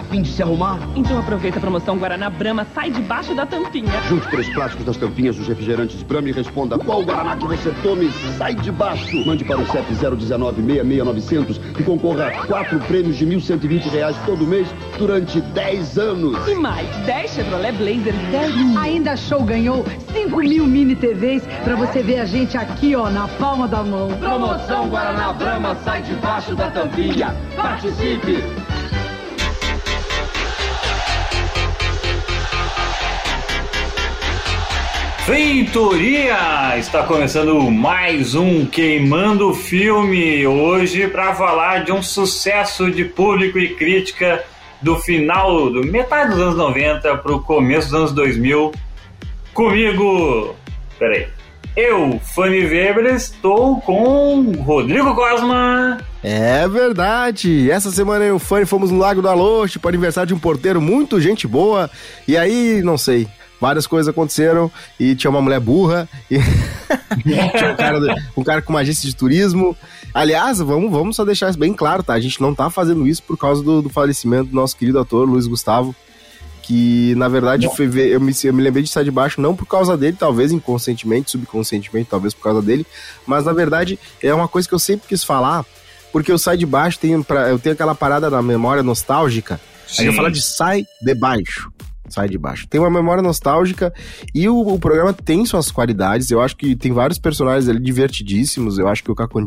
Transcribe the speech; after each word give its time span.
Tá 0.00 0.06
afim 0.06 0.22
de 0.22 0.32
se 0.32 0.42
arrumar? 0.42 0.78
Então 0.96 1.18
aproveita 1.18 1.58
a 1.58 1.60
promoção 1.60 1.98
Guaraná 1.98 2.30
Brahma, 2.30 2.66
sai 2.74 2.90
debaixo 2.90 3.34
da 3.34 3.44
tampinha. 3.44 3.92
Junte 4.08 4.26
três 4.30 4.48
plásticos 4.48 4.86
das 4.86 4.96
tampinhas 4.96 5.36
dos 5.36 5.46
refrigerantes 5.46 6.02
Brahma 6.02 6.30
e 6.30 6.32
responda 6.32 6.78
qual 6.78 7.02
Guaraná 7.02 7.36
que 7.36 7.46
você 7.46 7.70
tome 7.82 8.10
sai 8.38 8.54
debaixo. 8.54 9.26
Mande 9.26 9.44
para 9.44 9.60
o 9.60 9.66
CEP 9.66 9.92
019 9.92 10.62
66900 10.62 11.60
e 11.78 11.82
concorra 11.82 12.28
a 12.28 12.46
quatro 12.46 12.78
prêmios 12.80 13.18
de 13.18 13.26
1.120 13.26 13.90
reais 13.90 14.16
todo 14.24 14.46
mês 14.46 14.68
durante 14.96 15.38
10 15.38 15.98
anos. 15.98 16.48
E 16.48 16.54
mais, 16.54 16.88
10 17.04 17.30
Chevrolet 17.32 17.72
Blazer 17.72 18.14
10 18.30 18.76
Ainda 18.78 19.16
Show 19.18 19.42
ganhou 19.42 19.84
5 20.14 20.34
mil 20.38 20.66
mini 20.66 20.96
TVs 20.96 21.42
pra 21.62 21.76
você 21.76 22.02
ver 22.02 22.20
a 22.20 22.24
gente 22.24 22.56
aqui, 22.56 22.96
ó, 22.96 23.10
na 23.10 23.28
palma 23.28 23.68
da 23.68 23.82
mão. 23.82 24.08
Promoção 24.18 24.88
Guaraná 24.88 25.34
Brahma 25.34 25.76
sai 25.84 26.00
debaixo 26.00 26.54
da 26.54 26.70
tampinha. 26.70 27.36
Participe! 27.54 28.42
Venturia! 35.26 36.76
Está 36.78 37.02
começando 37.04 37.70
mais 37.70 38.34
um 38.34 38.64
Queimando 38.66 39.52
Filme 39.54 40.46
hoje 40.46 41.06
para 41.08 41.34
falar 41.34 41.84
de 41.84 41.92
um 41.92 42.02
sucesso 42.02 42.90
de 42.90 43.04
público 43.04 43.58
e 43.58 43.74
crítica 43.74 44.42
do 44.80 44.96
final, 44.96 45.70
do 45.70 45.84
metade 45.86 46.30
dos 46.30 46.40
anos 46.40 46.56
90 46.56 47.18
para 47.18 47.32
o 47.32 47.42
começo 47.42 47.90
dos 47.90 47.94
anos 47.94 48.12
2000. 48.12 48.72
Comigo, 49.52 50.56
peraí, 50.98 51.28
eu, 51.76 52.18
Fanny 52.34 52.64
Weber, 52.64 53.06
estou 53.14 53.80
com 53.80 54.52
Rodrigo 54.62 55.14
Cosma. 55.14 55.98
É 56.22 56.66
verdade. 56.66 57.70
Essa 57.70 57.90
semana 57.90 58.24
eu 58.24 58.34
e 58.34 58.36
o 58.36 58.38
Fanny 58.38 58.66
fomos 58.66 58.90
no 58.90 58.98
Lago 58.98 59.22
da 59.22 59.32
Loche 59.32 59.78
para 59.78 59.90
aniversário 59.90 60.28
de 60.28 60.34
um 60.34 60.38
porteiro 60.38 60.80
muito 60.80 61.20
gente 61.20 61.46
boa. 61.46 61.90
E 62.26 62.36
aí, 62.36 62.82
não 62.82 62.98
sei, 62.98 63.28
várias 63.60 63.86
coisas 63.86 64.08
aconteceram 64.08 64.70
e 64.98 65.14
tinha 65.14 65.30
uma 65.30 65.42
mulher 65.42 65.60
burra 65.60 66.08
e 66.30 66.38
tinha 67.22 67.72
um 67.72 67.76
cara, 67.76 68.24
um 68.36 68.44
cara 68.44 68.62
com 68.62 68.72
uma 68.72 68.80
agência 68.80 69.08
de 69.08 69.14
turismo. 69.14 69.76
Aliás, 70.14 70.58
vamos, 70.58 70.90
vamos 70.90 71.16
só 71.16 71.24
deixar 71.24 71.50
isso 71.50 71.58
bem 71.58 71.74
claro, 71.74 72.02
tá? 72.02 72.14
A 72.14 72.20
gente 72.20 72.40
não 72.40 72.54
tá 72.54 72.70
fazendo 72.70 73.06
isso 73.06 73.22
por 73.22 73.36
causa 73.36 73.62
do, 73.62 73.82
do 73.82 73.90
falecimento 73.90 74.50
do 74.50 74.56
nosso 74.56 74.76
querido 74.76 74.98
ator 74.98 75.28
Luiz 75.28 75.46
Gustavo, 75.46 75.94
que 76.62 77.14
na 77.16 77.28
verdade 77.28 77.68
foi 77.76 77.86
eu, 77.86 78.20
me, 78.20 78.32
eu 78.44 78.54
me 78.54 78.62
lembrei 78.62 78.82
de 78.82 78.88
estar 78.88 79.02
de 79.02 79.10
baixo 79.10 79.40
não 79.40 79.54
por 79.54 79.66
causa 79.66 79.96
dele, 79.96 80.16
talvez 80.18 80.50
inconscientemente, 80.52 81.30
subconscientemente, 81.30 82.08
talvez 82.10 82.32
por 82.32 82.42
causa 82.42 82.62
dele, 82.62 82.86
mas 83.26 83.44
na 83.44 83.52
verdade 83.52 83.98
é 84.22 84.32
uma 84.32 84.48
coisa 84.48 84.68
que 84.68 84.74
eu 84.74 84.78
sempre 84.78 85.08
quis 85.08 85.22
falar, 85.22 85.64
porque 86.12 86.32
eu 86.32 86.38
Sai 86.38 86.56
de 86.56 86.66
Baixo 86.66 86.98
tem 86.98 87.22
pra, 87.22 87.48
eu 87.48 87.58
tenho 87.58 87.74
aquela 87.74 87.94
parada 87.94 88.28
na 88.30 88.42
memória 88.42 88.82
nostálgica. 88.82 89.60
Sim. 89.86 90.02
Aí 90.02 90.06
eu 90.08 90.12
falo 90.12 90.30
de 90.30 90.42
Sai 90.42 90.84
de 91.02 91.14
Baixo 91.14 91.70
sai 92.14 92.28
de 92.28 92.38
baixo. 92.38 92.66
Tem 92.68 92.80
uma 92.80 92.90
memória 92.90 93.22
nostálgica 93.22 93.92
e 94.34 94.48
o, 94.48 94.58
o, 94.58 94.78
programa 94.78 95.12
tem 95.12 95.44
suas 95.44 95.70
qualidades. 95.70 96.30
Eu 96.30 96.40
acho 96.40 96.56
que 96.56 96.76
tem 96.76 96.92
vários 96.92 97.18
personagens 97.18 97.68
ali 97.68 97.80
divertidíssimos. 97.80 98.78
Eu 98.78 98.88
acho 98.88 99.02
que 99.02 99.10
o 99.10 99.14
Caco 99.14 99.38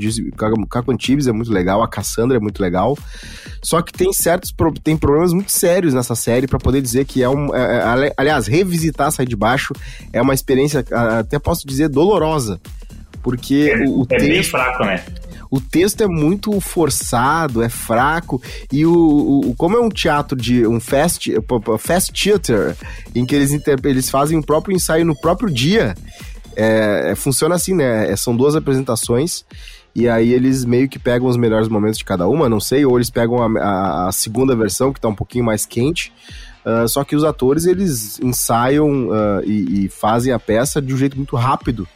Antibes 0.92 1.28
é 1.28 1.32
muito 1.32 1.52
legal, 1.52 1.82
a 1.82 1.88
Cassandra 1.88 2.38
é 2.38 2.40
muito 2.40 2.62
legal. 2.62 2.98
Só 3.62 3.82
que 3.82 3.94
tem 3.94 4.12
certos 4.12 4.54
tem 4.84 4.98
problemas 4.98 5.34
muito 5.34 5.52
sérios 5.52 5.94
nessa 5.94 6.16
série 6.16 6.48
para 6.48 6.60
poder 6.60 6.82
dizer 6.82 7.06
que 7.06 7.24
é 7.24 7.30
um. 7.30 7.54
É, 7.56 8.08
é, 8.08 8.14
aliás, 8.18 8.48
revisitar 8.48 9.12
Sai 9.12 9.26
de 9.26 9.36
Baixo 9.36 9.74
é 10.12 10.22
uma 10.22 10.34
experiência, 10.34 10.86
até 11.20 11.40
posso 11.40 11.68
dizer, 11.68 11.90
dolorosa. 11.90 12.60
Porque 13.22 13.72
é, 13.74 13.88
o, 13.88 14.02
o 14.02 14.04
é 14.04 14.18
texto, 14.18 14.28
bem 14.28 14.44
fraco, 14.44 14.84
né? 14.84 15.04
O 15.54 15.62
texto 15.62 16.02
é 16.02 16.08
muito 16.08 16.60
forçado, 16.60 17.62
é 17.62 17.70
fraco, 17.70 18.42
e 18.72 18.88
o, 18.88 19.52
o 19.52 19.56
como 19.56 19.78
é 19.78 19.80
um 19.80 19.88
teatro 19.88 20.36
de 20.36 20.66
um 20.66 20.80
fast, 20.80 21.32
fast 21.78 22.12
theater, 22.12 22.76
em 23.14 23.24
que 23.24 23.36
eles, 23.36 23.52
eles 23.84 24.10
fazem 24.10 24.36
o 24.40 24.44
próprio 24.44 24.76
ensaio 24.76 25.06
no 25.06 25.16
próprio 25.16 25.54
dia, 25.54 25.94
é, 26.56 27.12
é, 27.12 27.16
funciona 27.16 27.54
assim, 27.54 27.76
né? 27.76 28.12
É, 28.12 28.16
são 28.16 28.36
duas 28.36 28.56
apresentações. 28.56 29.46
E 29.96 30.10
aí 30.10 30.34
eles 30.34 30.66
meio 30.66 30.90
que 30.90 30.98
pegam 30.98 31.28
os 31.28 31.38
melhores 31.38 31.68
momentos 31.68 32.00
de 32.00 32.04
cada 32.04 32.28
uma, 32.28 32.50
não 32.50 32.60
sei, 32.60 32.84
ou 32.84 32.98
eles 32.98 33.12
pegam 33.12 33.38
a, 33.44 33.62
a, 33.62 34.08
a 34.08 34.12
segunda 34.12 34.56
versão, 34.56 34.92
que 34.92 35.00
tá 35.00 35.08
um 35.08 35.14
pouquinho 35.14 35.46
mais 35.46 35.68
quente. 35.68 36.12
Uh, 36.66 36.88
só 36.88 37.04
que 37.04 37.16
os 37.16 37.24
atores, 37.24 37.66
eles 37.66 38.20
ensaiam 38.22 39.10
uh, 39.10 39.44
e, 39.46 39.86
e, 39.86 39.90
fazem 39.90 40.34
a 40.34 40.40
peça 40.40 40.82
de 40.82 40.96
um 40.96 40.98
jeito 40.98 41.16
muito 41.16 41.36
rápido. 41.36 41.88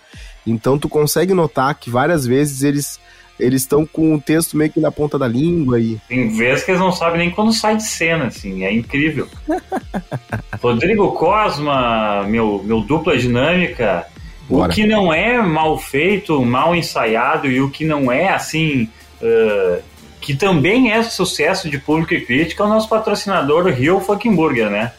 Então 0.46 0.78
tu 0.78 0.88
consegue 0.88 1.34
notar 1.34 1.73
que 1.73 1.90
várias 1.90 2.23
vezes 2.23 2.62
eles 2.62 3.00
eles 3.39 3.61
estão 3.61 3.85
com 3.85 4.15
o 4.15 4.21
texto 4.21 4.57
meio 4.57 4.71
que 4.71 4.79
na 4.79 4.91
ponta 4.91 5.17
da 5.17 5.27
língua 5.27 5.79
e. 5.79 5.99
Tem 6.07 6.29
vezes 6.29 6.63
que 6.63 6.71
eles 6.71 6.81
não 6.81 6.91
sabem 6.91 7.19
nem 7.19 7.31
quando 7.31 7.53
sai 7.53 7.77
de 7.77 7.83
cena, 7.83 8.25
assim, 8.25 8.63
é 8.63 8.73
incrível. 8.73 9.27
Rodrigo 10.61 11.11
Cosma, 11.11 12.23
meu, 12.23 12.61
meu 12.63 12.81
dupla 12.81 13.17
dinâmica. 13.17 14.05
Bora. 14.49 14.71
O 14.71 14.75
que 14.75 14.87
não 14.87 15.13
é 15.13 15.41
mal 15.41 15.77
feito, 15.77 16.43
mal 16.43 16.75
ensaiado 16.75 17.47
e 17.47 17.61
o 17.61 17.69
que 17.69 17.85
não 17.85 18.11
é 18.11 18.29
assim. 18.29 18.89
Uh, 19.21 19.81
que 20.19 20.35
também 20.35 20.91
é 20.91 21.03
sucesso 21.03 21.69
de 21.69 21.77
público 21.77 22.13
e 22.13 22.19
crítica, 22.19 22.63
é 22.63 22.65
o 22.65 22.69
nosso 22.69 22.89
patrocinador, 22.89 23.65
o 23.65 23.71
Rio 23.71 23.99
Fucking 23.99 24.35
Burger, 24.35 24.69
né? 24.69 24.91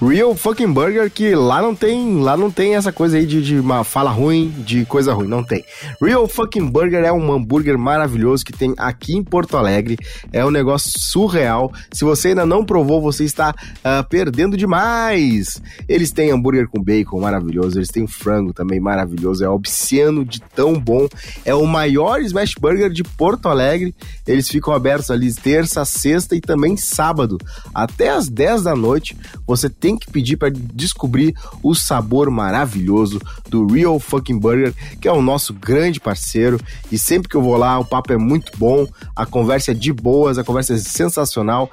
Real 0.00 0.34
fucking 0.34 0.72
burger 0.72 1.10
que 1.10 1.34
lá 1.34 1.60
não 1.60 1.74
tem, 1.74 2.20
lá 2.20 2.34
não 2.34 2.50
tem 2.50 2.74
essa 2.74 2.90
coisa 2.90 3.18
aí 3.18 3.26
de, 3.26 3.42
de 3.42 3.60
uma 3.60 3.84
fala 3.84 4.10
ruim, 4.10 4.48
de 4.64 4.86
coisa 4.86 5.12
ruim, 5.12 5.28
não 5.28 5.44
tem. 5.44 5.62
Real 6.00 6.26
fucking 6.26 6.70
burger 6.70 7.04
é 7.04 7.12
um 7.12 7.30
hambúrguer 7.30 7.76
maravilhoso 7.76 8.42
que 8.42 8.52
tem 8.52 8.74
aqui 8.78 9.14
em 9.14 9.22
Porto 9.22 9.58
Alegre. 9.58 9.98
É 10.32 10.42
um 10.42 10.50
negócio 10.50 10.98
surreal. 10.98 11.70
Se 11.92 12.02
você 12.02 12.28
ainda 12.28 12.46
não 12.46 12.64
provou, 12.64 13.02
você 13.02 13.24
está 13.24 13.50
uh, 13.50 14.08
perdendo 14.08 14.56
demais. 14.56 15.60
Eles 15.86 16.10
têm 16.10 16.30
hambúrguer 16.30 16.66
com 16.66 16.82
bacon 16.82 17.20
maravilhoso, 17.20 17.78
eles 17.78 17.90
têm 17.90 18.06
frango 18.06 18.54
também 18.54 18.80
maravilhoso, 18.80 19.44
é 19.44 19.48
obsceno 19.50 20.24
de 20.24 20.40
tão 20.40 20.80
bom. 20.80 21.08
É 21.44 21.54
o 21.54 21.66
maior 21.66 22.22
smash 22.22 22.54
burger 22.58 22.90
de 22.90 23.04
Porto 23.04 23.50
Alegre. 23.50 23.94
Eles 24.26 24.48
ficam 24.48 24.72
abertos 24.72 25.10
ali 25.10 25.30
terça, 25.34 25.84
sexta 25.84 26.34
e 26.34 26.40
também 26.40 26.76
sábado, 26.76 27.36
até 27.74 28.08
as 28.08 28.28
10 28.28 28.62
da 28.62 28.74
noite. 28.74 29.16
Você 29.46 29.68
tem 29.68 29.89
tem 29.90 29.98
que 29.98 30.10
pedir 30.10 30.36
para 30.36 30.50
descobrir 30.50 31.34
o 31.62 31.74
sabor 31.74 32.30
maravilhoso 32.30 33.20
do 33.48 33.66
Real 33.66 33.98
Fucking 33.98 34.38
Burger, 34.38 34.72
que 35.00 35.08
é 35.08 35.12
o 35.12 35.20
nosso 35.20 35.52
grande 35.52 35.98
parceiro. 35.98 36.60
E 36.92 36.98
sempre 36.98 37.28
que 37.28 37.36
eu 37.36 37.42
vou 37.42 37.56
lá, 37.56 37.78
o 37.78 37.84
papo 37.84 38.12
é 38.12 38.16
muito 38.16 38.52
bom, 38.56 38.86
a 39.16 39.26
conversa 39.26 39.72
é 39.72 39.74
de 39.74 39.92
boas, 39.92 40.38
a 40.38 40.44
conversa 40.44 40.74
é 40.74 40.78
sensacional. 40.78 41.70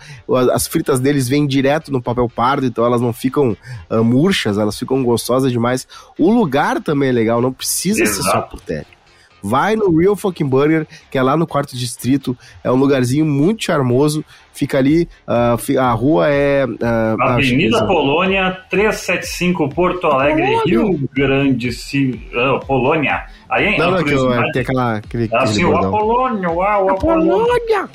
As 0.51 0.67
fritas 0.67 0.99
deles 0.99 1.27
vêm 1.27 1.45
direto 1.45 1.91
no 1.91 2.01
papel 2.01 2.27
pardo, 2.27 2.65
então 2.65 2.85
elas 2.85 3.01
não 3.01 3.13
ficam 3.13 3.55
uh, 3.89 4.03
murchas, 4.03 4.57
elas 4.57 4.77
ficam 4.77 5.03
gostosas 5.03 5.51
demais. 5.51 5.87
O 6.17 6.31
lugar 6.31 6.81
também 6.81 7.09
é 7.09 7.11
legal, 7.11 7.41
não 7.41 7.53
precisa 7.53 8.01
Exato. 8.01 8.23
ser 8.23 8.31
só 8.31 8.41
por 8.41 8.59
tele. 8.61 8.96
Vai 9.41 9.75
no 9.75 9.95
Real 9.95 10.15
Fucking 10.15 10.47
Burger, 10.47 10.87
que 11.11 11.17
é 11.17 11.23
lá 11.23 11.37
no 11.37 11.47
quarto 11.47 11.75
distrito. 11.75 12.37
É 12.63 12.71
um 12.71 12.75
lugarzinho 12.75 13.25
muito 13.25 13.63
charmoso. 13.63 14.23
Fica 14.53 14.79
ali, 14.79 15.07
uh, 15.27 15.79
a 15.79 15.91
rua 15.91 16.29
é. 16.29 16.65
Uh, 16.65 17.21
Avenida 17.21 17.85
Polônia, 17.85 18.57
375, 18.71 19.69
Porto 19.69 20.07
Alegre, 20.07 20.47
Polônia. 20.47 20.63
Rio 20.65 21.09
Grande 21.13 21.69
uh, 21.69 22.65
Polônia. 22.65 23.25
Aí, 23.47 23.77
não, 23.77 23.91
não, 23.91 24.03
que 24.03 24.11
eu, 24.11 24.33
é, 24.33 24.51
tem 24.51 24.63
aquela. 24.63 24.95
Aquele, 24.95 25.29
assim, 25.31 25.63
o 25.63 25.77
Apolônia, 25.77 26.49
uau, 26.49 26.85
o 26.85 26.89
Apolônia. 26.89 27.87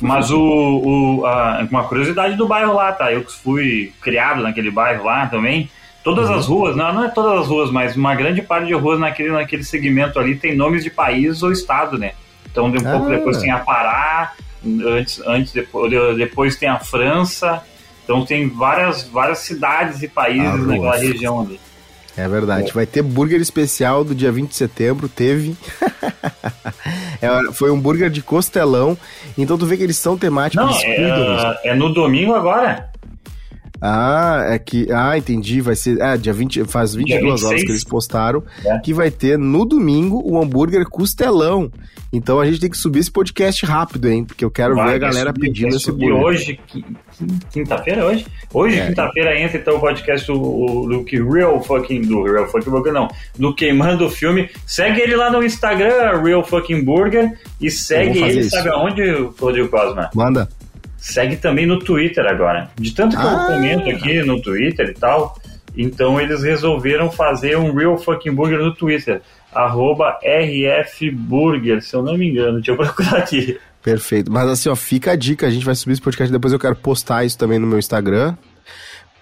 Mas 0.00 0.32
o, 0.32 0.40
o 0.40 1.24
a, 1.24 1.64
uma 1.70 1.84
curiosidade 1.84 2.34
do 2.34 2.48
bairro 2.48 2.74
lá, 2.74 2.90
tá? 2.92 3.12
Eu 3.12 3.22
que 3.22 3.32
fui 3.32 3.92
criado 4.00 4.42
naquele 4.42 4.72
bairro 4.72 5.04
lá 5.04 5.26
também. 5.26 5.70
Todas 6.02 6.28
uhum. 6.28 6.34
as 6.34 6.46
ruas, 6.46 6.76
não, 6.76 6.92
não 6.92 7.04
é 7.04 7.08
todas 7.08 7.42
as 7.42 7.48
ruas, 7.48 7.70
mas 7.70 7.96
uma 7.96 8.14
grande 8.14 8.42
parte 8.42 8.66
de 8.66 8.74
ruas 8.74 8.98
naquele, 8.98 9.30
naquele 9.30 9.62
segmento 9.62 10.18
ali 10.18 10.36
tem 10.36 10.56
nomes 10.56 10.82
de 10.82 10.90
país 10.90 11.42
ou 11.42 11.52
estado, 11.52 11.96
né? 11.96 12.12
Então, 12.50 12.70
de 12.70 12.82
um 12.82 12.88
ah. 12.88 12.92
pouco 12.92 13.08
depois 13.08 13.38
tem 13.38 13.50
a 13.50 13.58
Pará, 13.58 14.34
antes, 14.84 15.20
antes 15.26 15.52
depois, 15.52 15.90
depois 16.16 16.56
tem 16.56 16.68
a 16.68 16.78
França. 16.78 17.62
Então 18.04 18.24
tem 18.24 18.48
várias, 18.48 19.04
várias 19.04 19.38
cidades 19.38 20.02
e 20.02 20.08
países 20.08 20.46
ah, 20.46 20.56
naquela 20.56 20.96
região 20.96 21.40
ali. 21.40 21.60
É 22.16 22.28
verdade. 22.28 22.70
É. 22.70 22.72
Vai 22.72 22.84
ter 22.84 23.02
burger 23.02 23.40
especial 23.40 24.04
do 24.04 24.14
dia 24.14 24.30
20 24.30 24.50
de 24.50 24.54
setembro, 24.54 25.08
teve. 25.08 25.56
é, 27.22 27.52
foi 27.52 27.70
um 27.70 27.80
burger 27.80 28.10
de 28.10 28.20
costelão. 28.22 28.98
Então 29.38 29.56
tu 29.56 29.64
vê 29.64 29.76
que 29.76 29.82
eles 29.82 29.96
são 29.96 30.18
temáticos. 30.18 30.66
Não, 30.66 30.78
é, 30.82 31.60
é 31.64 31.74
no 31.74 31.92
domingo 31.92 32.34
agora. 32.34 32.91
Ah, 33.84 34.44
é 34.46 34.60
que. 34.60 34.86
Ah, 34.92 35.18
entendi. 35.18 35.60
Vai 35.60 35.74
ser. 35.74 36.00
Ah, 36.00 36.16
dia 36.16 36.32
20, 36.32 36.64
faz 36.66 36.94
22 36.94 37.42
horas 37.42 37.64
que 37.64 37.68
eles 37.68 37.82
postaram 37.82 38.44
é. 38.64 38.78
que 38.78 38.94
vai 38.94 39.10
ter 39.10 39.36
no 39.36 39.64
domingo 39.64 40.22
o 40.24 40.40
hambúrguer 40.40 40.88
costelão. 40.88 41.68
Então 42.12 42.38
a 42.38 42.46
gente 42.46 42.60
tem 42.60 42.70
que 42.70 42.76
subir 42.76 43.00
esse 43.00 43.10
podcast 43.10 43.66
rápido, 43.66 44.08
hein? 44.08 44.24
Porque 44.24 44.44
eu 44.44 44.50
quero 44.52 44.76
vai, 44.76 44.90
ver 44.90 44.94
a 44.94 44.98
galera 44.98 45.30
subir, 45.30 45.48
pedindo 45.48 45.74
esse 45.74 45.90
hambúrguer. 45.90 46.22
hoje, 46.22 46.60
quinta-feira 47.50 48.04
hoje? 48.06 48.24
Hoje, 48.54 48.78
é. 48.78 48.86
quinta-feira, 48.86 49.40
entra 49.40 49.58
então 49.58 49.76
o 49.76 49.80
podcast 49.80 50.26
do, 50.28 50.86
do 50.88 51.04
que 51.04 51.20
Real 51.20 51.60
Fucking. 51.60 52.02
Do 52.02 52.22
Real 52.22 52.46
Fucking 52.46 52.70
Burger, 52.70 52.92
não. 52.92 53.08
Do 53.36 53.52
Queimando 53.52 54.06
o 54.06 54.10
Filme. 54.10 54.48
Segue 54.64 55.00
ele 55.00 55.16
lá 55.16 55.28
no 55.28 55.42
Instagram, 55.42 56.22
Real 56.22 56.44
Fucking 56.44 56.84
Burger. 56.84 57.36
E 57.60 57.68
segue 57.68 58.22
ele, 58.22 58.40
isso. 58.42 58.50
sabe 58.50 58.68
aonde, 58.68 59.02
Rodrigo 59.40 59.68
Cosma? 59.68 60.08
Manda 60.14 60.48
segue 61.02 61.36
também 61.36 61.66
no 61.66 61.78
Twitter 61.80 62.24
agora. 62.26 62.70
De 62.76 62.94
tanto 62.94 63.16
que 63.16 63.22
Ah. 63.26 63.46
eu 63.48 63.54
comento 63.54 63.90
aqui 63.90 64.22
no 64.22 64.40
Twitter 64.40 64.88
e 64.88 64.94
tal, 64.94 65.36
então 65.76 66.20
eles 66.20 66.42
resolveram 66.42 67.10
fazer 67.10 67.58
um 67.58 67.74
Real 67.74 67.98
Fucking 67.98 68.32
Burger 68.32 68.58
no 68.60 68.72
Twitter. 68.74 69.20
Arroba 69.52 70.18
RFBurger, 70.24 71.82
se 71.82 71.94
eu 71.94 72.02
não 72.02 72.16
me 72.16 72.28
engano. 72.30 72.54
Deixa 72.54 72.70
eu 72.72 72.76
procurar 72.76 73.18
aqui. 73.18 73.58
Perfeito. 73.82 74.30
Mas 74.30 74.48
assim, 74.48 74.68
ó, 74.68 74.76
fica 74.76 75.12
a 75.12 75.16
dica, 75.16 75.46
a 75.46 75.50
gente 75.50 75.64
vai 75.64 75.74
subir 75.74 75.92
esse 75.94 76.00
podcast, 76.02 76.30
depois 76.32 76.52
eu 76.52 76.58
quero 76.58 76.76
postar 76.76 77.24
isso 77.24 77.36
também 77.36 77.58
no 77.58 77.66
meu 77.66 77.78
Instagram. 77.78 78.34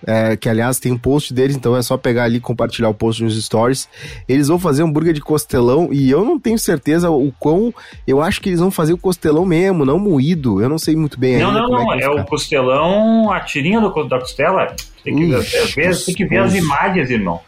É, 0.06 0.36
que 0.36 0.48
aliás 0.48 0.78
tem 0.78 0.90
um 0.92 0.98
post 0.98 1.34
deles, 1.34 1.54
então 1.56 1.76
é 1.76 1.82
só 1.82 1.96
pegar 1.96 2.24
ali 2.24 2.36
e 2.36 2.40
compartilhar 2.40 2.88
o 2.88 2.94
post 2.94 3.22
nos 3.22 3.42
stories. 3.44 3.88
Eles 4.28 4.48
vão 4.48 4.58
fazer 4.58 4.82
um 4.82 4.86
hambúrguer 4.86 5.12
de 5.12 5.20
costelão 5.20 5.88
e 5.92 6.10
eu 6.10 6.24
não 6.24 6.38
tenho 6.38 6.58
certeza 6.58 7.10
o 7.10 7.32
quão. 7.38 7.72
Eu 8.06 8.22
acho 8.22 8.40
que 8.40 8.48
eles 8.48 8.60
vão 8.60 8.70
fazer 8.70 8.92
o 8.94 8.98
costelão 8.98 9.44
mesmo, 9.44 9.84
não 9.84 9.98
moído. 9.98 10.62
Eu 10.62 10.68
não 10.68 10.78
sei 10.78 10.96
muito 10.96 11.18
bem 11.20 11.38
Não, 11.38 11.48
ainda 11.48 11.60
não, 11.60 11.66
como 11.68 11.82
não. 11.84 11.94
É 11.94 12.06
vai 12.08 12.20
o 12.22 12.24
costelão, 12.24 13.30
a 13.30 13.40
tirinha 13.40 13.80
do, 13.80 13.90
da 14.04 14.18
costela. 14.18 14.74
Tem 15.04 15.16
que, 15.16 15.34
é, 15.34 15.38
ver, 15.74 16.04
tem 16.04 16.14
que 16.14 16.24
ver 16.26 16.38
as 16.38 16.54
imagens, 16.54 17.10
irmão. 17.10 17.40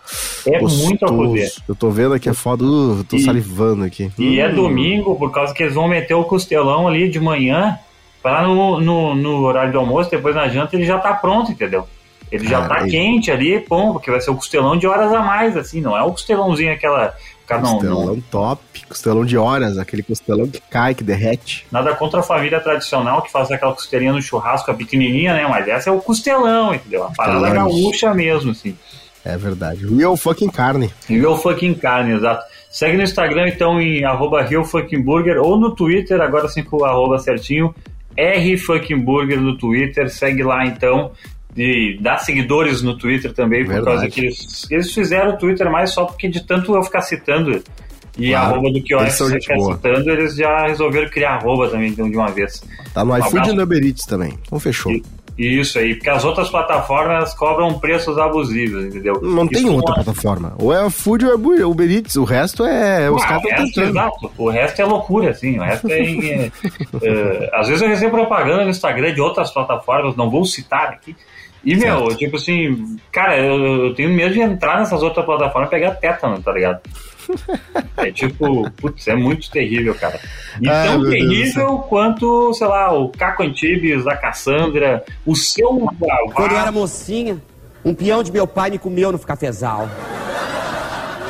É 0.47 0.59
Gostoso. 0.59 0.85
muito 0.85 1.05
a 1.05 1.09
poder. 1.09 1.53
Eu 1.69 1.75
tô 1.75 1.91
vendo 1.91 2.15
aqui 2.15 2.29
a 2.29 2.35
foto, 2.35 2.65
uh, 2.65 3.05
tô 3.05 3.17
E- 3.17 3.23
salivando 3.23 3.85
aqui. 3.85 4.11
E 4.19 4.41
é 4.41 4.49
Hum. 4.49 4.55
domingo, 4.55 5.15
por 5.17 5.31
causa 5.31 5.53
que 5.53 5.63
eles 5.63 5.75
vão 5.75 5.87
meter 5.87 6.15
o 6.15 6.25
costelão 6.25 6.89
ali 6.89 7.11
de 7.11 7.21
manhã, 7.21 7.79
para 8.23 8.43
no, 8.47 8.81
no, 8.81 9.15
no 9.15 9.43
horário 9.43 9.71
do 9.73 9.79
almoço, 9.79 10.11
depois 10.11 10.35
na 10.35 10.49
janta 10.49 10.77
ele 10.77 10.85
já 10.87 10.99
tá 10.99 11.13
pronto, 11.13 11.51
entendeu? 11.53 11.87
Ele 12.33 12.49
já 12.49 12.63
Cara, 12.67 12.81
tá 12.81 12.87
e- 12.89 12.91
quente 12.91 13.31
ali, 13.31 13.61
pum, 13.61 13.93
porque 13.93 14.11
vai 14.11 14.21
ser 14.21 14.31
o 14.31 14.35
costelão 14.35 14.77
de 14.77 14.87
horas 14.87 15.13
a 15.13 15.21
mais, 15.21 15.55
assim, 15.57 15.81
não 15.81 15.97
é 15.97 16.03
o 16.03 16.11
costelãozinho 16.13 16.73
aquela. 16.73 17.15
Cara, 17.47 17.61
não, 17.61 17.73
Costelão 17.75 18.07
não, 18.07 18.21
top, 18.23 18.63
costelão 18.89 19.25
de 19.25 19.37
horas, 19.37 19.77
aquele 19.77 20.03
costelão 20.03 20.47
que 20.49 20.61
cai, 20.71 20.95
que 20.95 21.05
derrete. 21.05 21.67
nada 21.71 21.95
contra 21.95 22.21
a 22.21 22.23
família 22.23 22.59
tradicional 22.61 23.21
que 23.21 23.31
faz 23.31 23.51
aquela 23.51 23.75
costelinha 23.75 24.13
no 24.13 24.23
churrasco, 24.23 24.71
a 24.71 24.75
pequenininha, 24.75 25.35
né? 25.35 25.47
Mas 25.47 25.69
essa 25.69 25.91
é 25.91 25.93
o 25.93 26.01
costelão, 26.01 26.73
entendeu? 26.75 27.05
A 27.05 27.11
parada 27.11 27.51
gaúcha 27.51 28.15
mesmo, 28.15 28.53
assim. 28.53 28.75
É 29.25 29.37
verdade. 29.37 29.87
Real 29.87 30.17
fucking 30.17 30.49
carne. 30.49 30.91
Real 31.09 31.37
Fucking 31.39 31.75
Carne, 31.75 32.15
exato. 32.15 32.43
Segue 32.71 32.97
no 32.97 33.03
Instagram, 33.03 33.49
então, 33.49 33.81
em 33.81 34.03
arroba 34.05 34.43
Real 34.43 34.65
Fucking 34.65 35.03
Burger, 35.03 35.39
ou 35.41 35.57
no 35.59 35.75
Twitter, 35.75 36.21
agora 36.21 36.49
sim 36.49 36.63
com 36.65 36.79
o 36.79 36.85
arroba 36.85 37.19
certinho, 37.19 37.73
R 38.17 38.57
Fucking 38.57 38.99
Burger 38.99 39.41
no 39.41 39.57
Twitter. 39.57 40.11
Segue 40.11 40.43
lá, 40.43 40.65
então. 40.67 41.13
E 41.57 41.99
dá 42.01 42.17
seguidores 42.19 42.81
no 42.83 42.97
Twitter 42.97 43.33
também, 43.35 43.65
por 43.65 43.75
Verdade. 43.75 43.97
causa 43.99 44.11
que 44.11 44.21
eles, 44.23 44.67
eles 44.71 44.93
fizeram 44.93 45.33
o 45.35 45.37
Twitter 45.39 45.71
mais 45.71 45.91
só 45.93 46.05
porque 46.07 46.29
de 46.29 46.41
tanto 46.47 46.75
eu 46.75 46.83
ficar 46.83 47.03
citando 47.03 47.63
e 48.19 48.31
Claro, 48.31 48.55
arroba 48.55 48.71
do 48.71 48.83
que 48.83 48.95
eu 48.95 49.01
ficar 49.01 49.55
boa. 49.57 49.75
citando, 49.75 50.11
eles 50.11 50.35
já 50.37 50.67
resolveram 50.67 51.09
criar 51.11 51.35
arroba 51.37 51.69
também 51.69 51.91
então, 51.91 52.11
de 52.11 52.17
uma 52.17 52.31
vez. 52.31 52.63
Tá 52.95 53.05
no 53.05 53.13
Um 53.13 53.19
iFood 53.19 53.51
e 53.51 53.53
no 53.53 53.63
Uber 53.65 53.85
Eats 53.85 54.05
também. 54.07 54.33
Então 54.47 54.59
fechou. 54.59 54.93
E- 54.93 55.03
Isso 55.39 55.79
aí, 55.79 55.95
porque 55.95 56.11
as 56.11 56.25
outras 56.27 56.51
plataformas 56.51 57.33
cobram 57.35 57.79
preços 57.79 58.19
abusivos, 58.19 58.85
entendeu? 58.85 59.19
Não 59.23 59.47
tem 59.49 59.63
Isso 59.63 59.73
outra 59.73 59.95
não 59.95 60.01
é- 60.01 60.05
plataforma. 60.05 60.55
Ou 60.59 60.75
é 60.75 60.87
iFood 60.87 61.25
ou 61.27 61.55
é 61.59 61.65
Uber 61.67 61.91
Eats. 61.91 62.17
O 62.17 62.25
resto 62.25 62.65
é. 62.67 63.11
Os 63.11 63.23
Ah, 63.23 63.27
caras 63.29 63.43
o 63.45 63.49
estão 63.49 63.65
resto, 63.65 63.75
tentando. 63.81 63.91
exato. 63.99 64.33
O 64.37 64.51
resto 64.51 64.83
é 64.83 64.85
loucura, 64.85 65.31
assim. 65.31 65.59
O 65.59 65.63
resto 65.63 65.89
é, 65.91 66.01
é, 66.03 66.51
é, 67.03 67.51
Às 67.55 67.67
vezes 67.69 67.83
eu 67.83 67.89
recebo 67.89 68.11
propaganda 68.11 68.63
no 68.65 68.71
Instagram 68.71 69.15
de 69.15 69.21
outras 69.23 69.51
plataformas, 69.51 70.15
não 70.17 70.31
vou 70.31 70.45
citar 70.45 70.89
aqui. 70.91 71.17
E, 71.65 71.77
meu, 71.77 71.99
Certo. 72.07 72.17
tipo 72.17 72.37
assim, 72.37 72.97
cara, 73.13 73.39
eu, 73.39 73.87
eu 73.87 73.95
tenho 73.95 74.11
medo 74.11 74.35
de 74.35 74.41
entrar 74.41 74.79
nessas 74.79 75.03
outras 75.03 75.25
plataformas 75.25 75.69
e 75.69 75.71
pegar 75.71 75.93
tétano, 75.93 76.43
tá 76.43 76.53
ligado? 76.53 76.81
É 77.97 78.11
tipo, 78.11 78.69
putz, 78.73 79.07
é 79.07 79.15
muito 79.15 79.49
terrível, 79.51 79.95
cara. 79.95 80.19
E 80.61 80.69
Ai, 80.69 80.89
tão 80.89 80.99
meu 80.99 81.11
Deus 81.11 81.23
terrível 81.23 81.79
quanto, 81.89 82.53
sei 82.55 82.67
lá, 82.67 82.93
o 82.93 83.09
Caco 83.11 83.45
Antibes, 83.45 84.07
a 84.07 84.17
Cassandra, 84.17 85.05
o 85.25 85.37
seu 85.37 85.69
Quando 86.35 86.53
eu 86.53 86.59
era 86.59 86.73
mocinha, 86.73 87.41
um 87.85 87.95
peão 87.95 88.23
de 88.23 88.33
meu 88.33 88.47
pai 88.47 88.71
me 88.71 88.79
comeu 88.79 89.13
no 89.13 89.19
cafezal. 89.19 89.89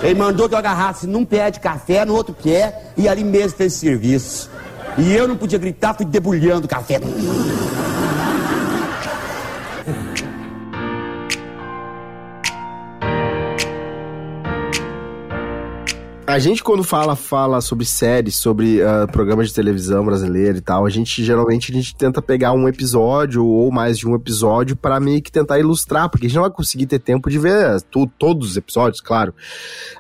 Ele 0.02 0.14
mandou 0.14 0.48
que 0.48 0.54
eu 0.54 0.58
agarrasse 0.58 1.06
num 1.06 1.24
pé 1.24 1.50
de 1.50 1.60
café, 1.60 2.04
no 2.04 2.14
outro 2.14 2.34
pé, 2.34 2.82
e 2.96 3.08
ali 3.08 3.22
mesmo 3.22 3.56
fez 3.56 3.74
serviço. 3.74 4.50
E 4.98 5.12
eu 5.14 5.28
não 5.28 5.36
podia 5.36 5.58
gritar, 5.58 5.94
fui 5.94 6.04
debulhando 6.04 6.66
o 6.66 6.68
café. 6.68 7.00
A 16.32 16.38
gente, 16.38 16.64
quando 16.64 16.82
fala, 16.82 17.14
fala 17.14 17.60
sobre 17.60 17.84
séries, 17.84 18.36
sobre 18.36 18.82
ah, 18.82 19.06
programas 19.06 19.48
de 19.48 19.54
televisão 19.54 20.02
brasileira 20.02 20.56
e 20.56 20.62
tal, 20.62 20.86
a 20.86 20.88
gente 20.88 21.22
geralmente 21.22 21.70
a 21.70 21.74
gente 21.74 21.94
tenta 21.94 22.22
pegar 22.22 22.54
um 22.54 22.66
episódio 22.66 23.44
ou 23.44 23.70
mais 23.70 23.98
de 23.98 24.08
um 24.08 24.14
episódio 24.14 24.74
para 24.74 24.98
meio 24.98 25.20
que 25.20 25.30
tentar 25.30 25.58
ilustrar, 25.58 26.08
porque 26.08 26.24
a 26.24 26.28
gente 26.30 26.36
não 26.36 26.44
vai 26.44 26.50
conseguir 26.50 26.86
ter 26.86 27.00
tempo 27.00 27.28
de 27.28 27.38
ver 27.38 27.82
tu- 27.82 28.06
todos 28.18 28.52
os 28.52 28.56
episódios, 28.56 29.02
claro. 29.02 29.34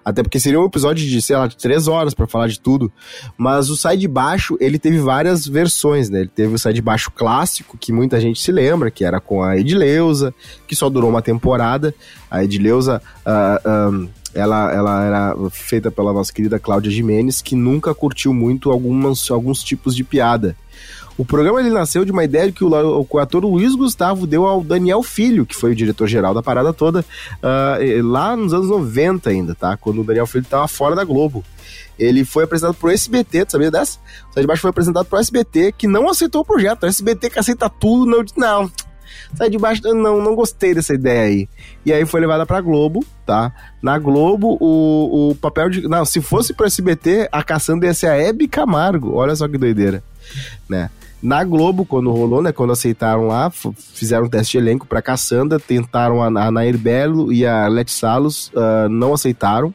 Até 0.02 0.22
porque 0.22 0.40
seria 0.40 0.58
um 0.58 0.64
episódio 0.64 1.06
de, 1.06 1.20
sei 1.20 1.36
lá, 1.36 1.46
de 1.46 1.54
três 1.58 1.86
horas 1.86 2.14
para 2.14 2.26
falar 2.26 2.48
de 2.48 2.58
tudo. 2.58 2.90
Mas 3.36 3.68
o 3.68 3.76
Sai 3.76 3.98
de 3.98 4.08
Baixo, 4.08 4.56
ele 4.58 4.78
teve 4.78 5.00
várias 5.00 5.46
versões, 5.46 6.08
né? 6.08 6.20
Ele 6.20 6.30
teve 6.34 6.54
o 6.54 6.58
Sai 6.58 6.72
de 6.72 6.80
Baixo 6.80 7.10
clássico, 7.10 7.76
que 7.76 7.92
muita 7.92 8.18
gente 8.18 8.40
se 8.40 8.50
lembra, 8.50 8.90
que 8.90 9.04
era 9.04 9.20
com 9.20 9.42
a 9.42 9.58
Edileuza, 9.58 10.32
que 10.66 10.74
só 10.74 10.88
durou 10.88 11.10
uma 11.10 11.20
temporada. 11.20 11.94
A 12.30 12.42
Edileuza. 12.42 13.02
ah, 13.26 13.60
ah, 13.62 14.06
ela, 14.34 14.72
ela 14.72 15.04
era 15.04 15.36
feita 15.50 15.90
pela 15.90 16.12
nossa 16.12 16.32
querida 16.32 16.58
Cláudia 16.58 16.90
Jimenez, 16.90 17.42
que 17.42 17.54
nunca 17.54 17.94
curtiu 17.94 18.32
muito 18.32 18.70
algumas, 18.70 19.30
alguns 19.30 19.62
tipos 19.62 19.94
de 19.94 20.04
piada. 20.04 20.56
O 21.18 21.24
programa 21.24 21.60
ele 21.60 21.70
nasceu 21.70 22.04
de 22.04 22.10
uma 22.10 22.24
ideia 22.24 22.50
que 22.50 22.64
o, 22.64 23.06
o 23.08 23.18
ator 23.18 23.44
Luiz 23.44 23.74
Gustavo 23.74 24.26
deu 24.26 24.46
ao 24.46 24.64
Daniel 24.64 25.02
Filho, 25.02 25.44
que 25.44 25.54
foi 25.54 25.72
o 25.72 25.74
diretor-geral 25.74 26.32
da 26.32 26.42
parada 26.42 26.72
toda, 26.72 27.04
e- 27.80 28.00
lá 28.00 28.34
nos 28.34 28.54
anos 28.54 28.68
90 28.68 29.28
ainda, 29.28 29.54
tá? 29.54 29.76
Quando 29.76 30.00
o 30.00 30.04
Daniel 30.04 30.26
Filho 30.26 30.42
estava 30.42 30.66
fora 30.66 30.96
da 30.96 31.04
Globo. 31.04 31.44
Ele 31.98 32.24
foi 32.24 32.44
apresentado 32.44 32.74
pro 32.74 32.90
SBT, 32.90 33.44
tu 33.44 33.52
sabia 33.52 33.70
dessa? 33.70 33.98
O 34.30 34.32
Sai 34.34 34.42
de 34.42 34.46
Baixo 34.46 34.62
foi 34.62 34.70
apresentado 34.70 35.04
pro 35.04 35.18
SBT, 35.18 35.72
que 35.76 35.86
não 35.86 36.08
aceitou 36.08 36.40
o 36.40 36.44
projeto. 36.44 36.84
O 36.84 36.86
SBT 36.86 37.28
que 37.28 37.38
aceita 37.38 37.68
tudo, 37.68 38.06
não, 38.06 38.24
não, 38.36 38.70
Sai 39.34 39.50
de 39.50 39.58
Baixo, 39.58 39.82
eu 39.84 39.94
não, 39.94 40.22
não 40.22 40.34
gostei 40.34 40.74
dessa 40.74 40.94
ideia 40.94 41.22
aí. 41.22 41.48
E 41.84 41.92
aí 41.92 42.04
foi 42.04 42.20
levada 42.20 42.44
pra 42.44 42.60
Globo, 42.60 43.04
tá? 43.26 43.52
Na 43.82 43.98
Globo, 43.98 44.56
o, 44.60 45.30
o 45.30 45.34
papel 45.34 45.70
de. 45.70 45.88
Não, 45.88 46.04
se 46.04 46.20
fosse 46.20 46.52
pro 46.52 46.66
SBT, 46.66 47.28
a 47.32 47.42
Cassandra 47.42 47.88
ia 47.88 47.94
ser 47.94 48.08
a 48.08 48.16
Hebe 48.16 48.48
Camargo. 48.48 49.14
Olha 49.14 49.34
só 49.34 49.48
que 49.48 49.58
doideira, 49.58 50.02
né? 50.68 50.90
Na 51.22 51.44
Globo, 51.44 51.86
quando 51.86 52.10
rolou, 52.10 52.42
né? 52.42 52.50
Quando 52.50 52.72
aceitaram 52.72 53.28
lá, 53.28 53.48
fizeram 53.94 54.24
um 54.24 54.28
teste 54.28 54.52
de 54.52 54.58
elenco 54.58 54.86
pra 54.86 55.00
Cassandra, 55.00 55.60
tentaram 55.60 56.20
a, 56.20 56.26
a 56.26 56.50
Nair 56.50 56.76
Belo 56.76 57.32
e 57.32 57.46
a 57.46 57.68
Leti 57.68 57.92
Salos, 57.92 58.50
ah, 58.56 58.88
não 58.90 59.14
aceitaram. 59.14 59.72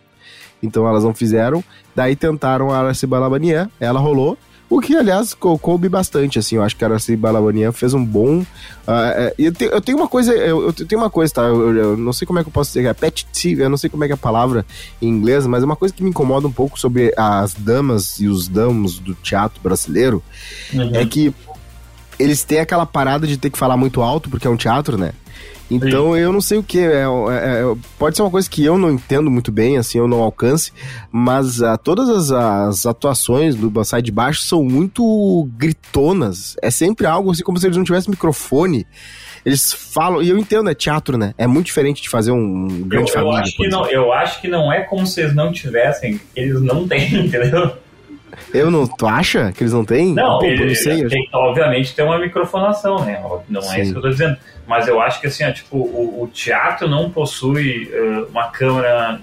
Então 0.62 0.88
elas 0.88 1.04
não 1.04 1.14
fizeram. 1.14 1.64
Daí 1.96 2.16
tentaram 2.16 2.72
a 2.72 2.80
Aracy 2.80 3.08
Balabanian, 3.08 3.70
ela 3.80 4.00
rolou. 4.00 4.38
O 4.70 4.82
que, 4.82 4.96
aliás, 4.98 5.34
cou- 5.34 5.58
coube 5.58 5.88
bastante, 5.88 6.38
assim. 6.38 6.58
Eu 6.58 6.64
acho 6.64 6.76
que 6.76 6.84
a 6.84 6.88
Aracy 6.88 7.16
Balabanian 7.16 7.72
fez 7.72 7.94
um 7.94 8.04
bom. 8.04 8.46
e 9.38 9.46
eu, 9.46 9.54
te- 9.54 9.64
eu 9.66 9.80
tenho 9.80 9.98
uma 9.98 10.08
coisa, 10.10 10.34
eu, 10.34 10.66
eu 10.68 10.74
tenho 10.74 11.02
uma 11.02 11.10
coisa, 11.10 11.34
tá? 11.34 11.44
Eu, 11.44 11.74
eu 11.76 11.98
não 11.98 12.12
sei 12.12 12.26
como 12.28 12.40
é 12.40 12.44
que 12.44 12.50
eu 12.50 12.54
posso 12.54 12.72
dizer, 12.74 12.86
é 12.86 12.94
petitive, 12.94 13.62
eu 13.62 13.70
não 13.70 13.78
sei 13.78 13.90
como 13.90 14.04
é 14.04 14.08
que 14.08 14.12
é 14.14 14.16
a 14.16 14.18
palavra 14.18 14.66
em 15.02 15.08
inglês, 15.08 15.48
mas 15.48 15.64
é 15.64 15.66
uma 15.66 15.76
coisa 15.78 15.94
que 15.94 16.04
me 16.04 16.10
incomoda 16.10 16.48
um 16.48 16.52
pouco 16.52 16.78
sobre 16.78 17.14
as 17.16 17.54
damas 17.54 18.20
e 18.20 18.28
os 18.28 18.48
damos 18.50 19.00
do 19.00 19.16
teatro 19.16 19.62
brasileiro. 19.62 20.22
É 20.98 21.06
que 21.06 21.34
eles 22.20 22.44
têm 22.44 22.60
aquela 22.60 22.86
parada 22.86 23.26
de 23.28 23.38
ter 23.38 23.50
que 23.50 23.58
falar 23.58 23.78
muito 23.78 24.02
alto, 24.02 24.30
porque 24.30 24.48
é 24.48 24.50
um 24.50 24.58
teatro, 24.58 24.98
né? 24.98 25.14
Então 25.70 26.16
eu 26.16 26.32
não 26.32 26.40
sei 26.42 26.58
o 26.58 26.64
que. 26.64 26.80
É, 26.80 27.04
é- 27.04 27.04
é- 27.04 27.76
pode 28.00 28.16
ser 28.16 28.22
uma 28.22 28.32
coisa 28.32 28.50
que 28.50 28.64
eu 28.64 28.78
não 28.78 28.90
entendo 28.92 29.30
muito 29.30 29.52
bem, 29.52 29.78
assim, 29.78 29.98
eu 29.98 30.08
não 30.08 30.22
alcance, 30.22 30.72
mas 31.12 31.62
ah, 31.62 31.78
todas 31.78 32.08
as, 32.10 32.32
as 32.32 32.86
atuações 32.86 33.56
do 33.56 33.84
Sai 33.84 34.02
de 34.02 34.12
Baixo 34.12 34.44
são 34.44 34.64
muito 34.64 35.48
gritonas. 35.58 36.56
É 36.62 36.72
sempre 36.72 37.06
algo 37.06 37.32
assim, 37.32 37.44
como 37.44 37.58
se 37.60 37.68
eles 37.68 37.78
não 37.78 37.84
tivessem 37.84 38.10
microfone. 38.12 38.88
Eles 39.46 39.72
falam, 39.72 40.22
e 40.22 40.30
eu 40.30 40.38
entendo, 40.38 40.70
é 40.70 40.74
teatro, 40.74 41.18
né? 41.18 41.34
É 41.38 41.48
muito 41.48 41.68
diferente 41.68 42.02
de 42.02 42.10
fazer 42.10 42.32
um 42.32 42.68
Eu, 42.70 42.86
grande 42.86 43.12
eu 43.12 43.14
família. 43.14 43.40
acho 43.40 43.56
por 43.56 43.64
que 43.64 43.70
não, 43.70 43.86
eu 43.90 44.12
acho 44.12 44.42
que 44.42 44.48
não 44.48 44.74
é 44.74 44.82
como 44.82 45.08
se 45.08 45.22
eles 45.22 45.34
não 45.36 45.54
tivessem, 45.54 46.20
eles 46.36 46.62
não 46.62 46.86
têm, 46.88 47.14
entendeu? 47.26 47.74
Eu 48.54 48.72
não. 48.72 48.88
Tu 48.88 49.08
acha 49.08 49.52
que 49.52 49.64
eles 49.64 49.74
não 49.74 49.84
têm? 49.86 50.14
Não, 50.14 50.40
Pô, 50.40 50.46
não 50.48 50.76
sei. 50.76 51.06
tem, 51.08 51.28
obviamente 51.34 51.94
tem 51.96 52.06
uma 52.06 52.18
microfonação, 52.20 53.04
né? 53.04 53.22
Não 53.50 53.62
é 53.62 53.66
Sim. 53.66 53.82
isso 53.82 53.92
que 53.92 53.98
eu 53.98 54.02
tô 54.02 54.10
dizendo. 54.10 54.38
Mas 54.66 54.88
eu 54.88 55.00
acho 55.02 55.22
que 55.22 55.28
assim, 55.28 55.46
ó, 55.46 55.52
tipo, 55.52 55.78
o, 55.78 56.24
o 56.24 56.28
teatro 56.28 56.88
não 56.90 57.10
possui 57.10 57.90
eh, 57.94 58.26
uma 58.30 58.48
câmera 58.50 59.20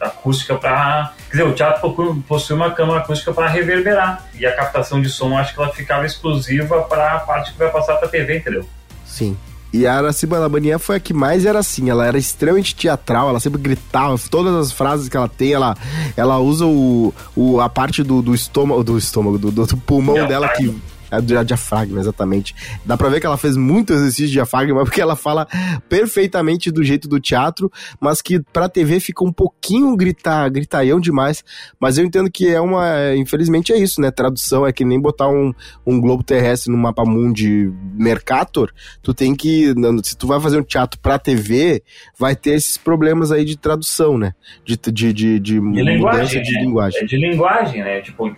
acústica 0.00 0.54
para. 0.54 1.12
Quer 1.30 1.36
dizer, 1.38 1.42
o 1.48 1.52
teatro 1.52 2.22
possui- 2.26 2.56
uma 2.56 2.70
câmera 2.70 3.00
acústica 3.00 3.32
para 3.32 3.48
reverberar. 3.48 4.24
E 4.38 4.46
a 4.46 4.52
captação 4.56 5.00
de 5.02 5.08
som, 5.10 5.36
acho 5.36 5.54
que 5.54 5.60
ela 5.60 5.70
ficava 5.72 6.06
exclusiva 6.06 6.82
para 6.82 7.12
a 7.12 7.18
parte 7.20 7.52
que 7.52 7.58
vai 7.58 7.70
passar 7.70 7.96
para 7.96 8.08
TV, 8.08 8.38
entendeu? 8.38 8.64
Sim. 9.04 9.36
E 9.72 9.86
a 9.86 9.96
Aracy 9.98 10.26
Balabanian 10.26 10.78
foi 10.78 10.96
a 10.96 11.00
que 11.00 11.12
mais 11.12 11.44
era 11.44 11.58
assim, 11.58 11.90
ela 11.90 12.06
era 12.06 12.16
extremamente 12.16 12.74
teatral, 12.74 13.28
ela 13.28 13.38
sempre 13.38 13.60
gritava, 13.60 14.18
todas 14.30 14.54
as 14.54 14.72
frases 14.72 15.08
que 15.08 15.16
ela 15.16 15.28
tem, 15.28 15.52
ela, 15.52 15.76
ela 16.16 16.38
usa 16.38 16.64
o, 16.64 17.12
o, 17.36 17.60
a 17.60 17.68
parte 17.68 18.02
do, 18.02 18.22
do 18.22 18.34
estômago, 18.34 18.82
do 18.82 18.96
estômago, 18.96 19.38
do, 19.38 19.50
do 19.50 19.76
pulmão 19.76 20.26
dela 20.26 20.48
que 20.48 20.74
A, 21.10 21.16
a 21.16 21.42
diafragma, 21.42 22.00
exatamente. 22.00 22.54
Dá 22.84 22.96
pra 22.96 23.08
ver 23.08 23.20
que 23.20 23.26
ela 23.26 23.36
fez 23.36 23.56
muito 23.56 23.92
exercício 23.92 24.26
de 24.26 24.32
diafragma, 24.32 24.82
porque 24.84 25.00
ela 25.00 25.16
fala 25.16 25.46
perfeitamente 25.88 26.70
do 26.70 26.84
jeito 26.84 27.08
do 27.08 27.20
teatro, 27.20 27.70
mas 28.00 28.20
que 28.20 28.40
pra 28.52 28.68
TV 28.68 29.00
fica 29.00 29.24
um 29.24 29.32
pouquinho 29.32 29.96
gritar, 29.96 30.48
gritaião 30.50 31.00
demais. 31.00 31.44
Mas 31.80 31.98
eu 31.98 32.04
entendo 32.04 32.30
que 32.30 32.48
é 32.48 32.60
uma. 32.60 33.14
Infelizmente 33.16 33.72
é 33.72 33.78
isso, 33.78 34.00
né? 34.00 34.10
Tradução 34.10 34.66
é 34.66 34.72
que 34.72 34.84
nem 34.84 35.00
botar 35.00 35.28
um, 35.28 35.52
um 35.86 36.00
globo 36.00 36.22
terrestre 36.22 36.70
no 36.70 36.78
mapa 36.78 37.04
mundi 37.04 37.70
Mercator. 37.94 38.72
Tu 39.02 39.14
tem 39.14 39.34
que. 39.34 39.74
Se 40.02 40.16
tu 40.16 40.26
vai 40.26 40.40
fazer 40.40 40.58
um 40.58 40.64
teatro 40.64 41.00
pra 41.00 41.18
TV, 41.18 41.82
vai 42.18 42.36
ter 42.36 42.50
esses 42.50 42.76
problemas 42.76 43.32
aí 43.32 43.44
de 43.44 43.56
tradução, 43.56 44.18
né? 44.18 44.32
De, 44.64 44.76
de, 44.76 45.12
de, 45.12 45.12
de, 45.12 45.60
de 45.60 45.60
linguagem, 45.60 46.42
de 46.42 46.52
né? 46.52 46.60
linguagem. 46.60 47.02
É 47.02 47.04
de 47.04 47.16
linguagem, 47.16 47.82
né? 47.82 48.00
Tipo, 48.00 48.28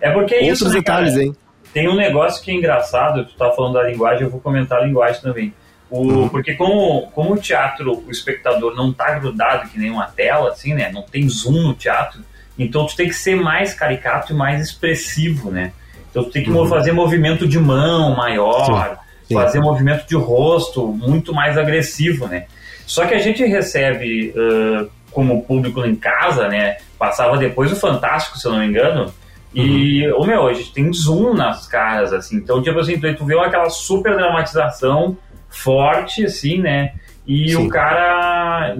é 0.00 0.10
porque 0.12 0.34
é 0.34 0.40
Outros 0.42 0.60
isso, 0.60 0.68
né, 0.68 0.74
detalhes, 0.74 1.16
hein? 1.16 1.34
Tem 1.78 1.88
um 1.88 1.94
negócio 1.94 2.42
que 2.42 2.50
é 2.50 2.54
engraçado, 2.54 3.24
tu 3.24 3.36
tá 3.36 3.52
falando 3.52 3.74
da 3.74 3.84
linguagem, 3.84 4.24
eu 4.24 4.30
vou 4.30 4.40
comentar 4.40 4.80
a 4.80 4.84
linguagem 4.84 5.22
também. 5.22 5.54
O. 5.88 6.28
Porque 6.28 6.54
como, 6.54 7.08
como 7.12 7.34
o 7.34 7.36
teatro, 7.36 8.02
o 8.04 8.10
espectador 8.10 8.74
não 8.74 8.92
tá 8.92 9.16
grudado 9.16 9.68
que 9.68 9.78
nem 9.78 9.88
uma 9.88 10.06
tela, 10.06 10.50
assim, 10.50 10.74
né? 10.74 10.90
Não 10.92 11.02
tem 11.02 11.28
zoom 11.28 11.68
no 11.68 11.74
teatro, 11.74 12.20
então 12.58 12.84
tu 12.84 12.96
tem 12.96 13.06
que 13.06 13.14
ser 13.14 13.36
mais 13.36 13.74
caricato 13.74 14.32
e 14.32 14.36
mais 14.36 14.60
expressivo, 14.60 15.52
né? 15.52 15.70
Então 16.10 16.24
tu 16.24 16.30
tem 16.30 16.42
que 16.42 16.50
uhum. 16.50 16.66
fazer 16.66 16.90
movimento 16.90 17.46
de 17.46 17.60
mão 17.60 18.16
maior, 18.16 18.96
sim, 18.96 19.28
sim. 19.28 19.34
fazer 19.34 19.60
movimento 19.60 20.04
de 20.04 20.16
rosto 20.16 20.84
muito 20.88 21.32
mais 21.32 21.56
agressivo, 21.56 22.26
né? 22.26 22.46
Só 22.86 23.06
que 23.06 23.14
a 23.14 23.20
gente 23.20 23.44
recebe 23.44 24.34
uh, 24.36 24.90
como 25.12 25.44
público 25.44 25.84
em 25.84 25.94
casa, 25.94 26.48
né? 26.48 26.78
Passava 26.98 27.38
depois 27.38 27.70
o 27.70 27.76
Fantástico, 27.76 28.36
se 28.36 28.48
eu 28.48 28.50
não 28.50 28.58
me 28.58 28.66
engano, 28.66 29.14
e, 29.54 30.06
uhum. 30.12 30.26
meu, 30.26 30.46
a 30.46 30.54
gente 30.54 30.72
tem 30.72 30.92
zoom 30.92 31.34
nas 31.34 31.66
caras, 31.66 32.12
assim. 32.12 32.36
Então, 32.36 32.62
tipo 32.62 32.78
assim, 32.78 33.00
tu, 33.00 33.14
tu 33.16 33.24
vê 33.24 33.38
aquela 33.38 33.70
super 33.70 34.14
dramatização 34.14 35.16
forte, 35.48 36.24
assim, 36.24 36.60
né? 36.60 36.92
E 37.26 37.50
Sim. 37.50 37.66
o 37.66 37.68
cara 37.68 38.76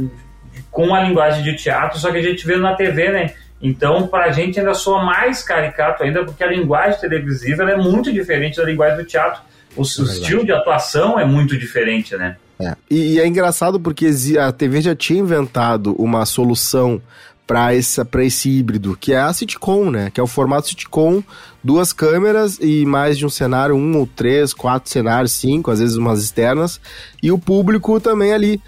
com 0.70 0.94
a 0.94 1.02
linguagem 1.02 1.42
de 1.42 1.56
teatro, 1.56 1.98
só 1.98 2.10
que 2.10 2.18
a 2.18 2.22
gente 2.22 2.46
vê 2.46 2.56
na 2.56 2.74
TV, 2.74 3.10
né? 3.10 3.34
Então, 3.60 4.06
pra 4.06 4.30
gente 4.30 4.60
ainda 4.60 4.74
soa 4.74 5.04
mais 5.04 5.42
caricato 5.42 6.04
ainda, 6.04 6.24
porque 6.24 6.44
a 6.44 6.46
linguagem 6.46 7.00
televisiva 7.00 7.64
é 7.64 7.76
muito 7.76 8.12
diferente 8.12 8.58
da 8.58 8.64
linguagem 8.64 8.98
do 8.98 9.04
teatro. 9.04 9.42
O, 9.76 9.80
o 9.80 9.84
estilo 9.84 10.44
de 10.44 10.52
atuação 10.52 11.18
é 11.18 11.24
muito 11.24 11.58
diferente, 11.58 12.16
né? 12.16 12.36
É. 12.60 12.74
E, 12.90 13.14
e, 13.14 13.20
é 13.20 13.26
engraçado 13.26 13.78
porque 13.78 14.10
a 14.38 14.50
TV 14.52 14.80
já 14.80 14.94
tinha 14.94 15.20
inventado 15.20 15.94
uma 15.94 16.24
solução 16.24 17.00
para 17.48 17.74
esse, 17.74 17.98
esse 18.18 18.50
híbrido, 18.50 18.94
que 19.00 19.14
é 19.14 19.18
a 19.18 19.32
sitcom, 19.32 19.90
né? 19.90 20.10
Que 20.10 20.20
é 20.20 20.22
o 20.22 20.26
formato 20.26 20.68
sitcom, 20.68 21.22
duas 21.64 21.94
câmeras 21.94 22.58
e 22.60 22.84
mais 22.84 23.16
de 23.16 23.24
um 23.24 23.30
cenário, 23.30 23.74
um 23.74 23.96
ou 23.96 24.06
três, 24.06 24.52
quatro 24.52 24.90
cenários, 24.90 25.32
cinco, 25.32 25.70
às 25.70 25.80
vezes 25.80 25.96
umas 25.96 26.22
externas, 26.22 26.78
e 27.22 27.32
o 27.32 27.38
público 27.38 27.98
também 27.98 28.34
ali. 28.34 28.60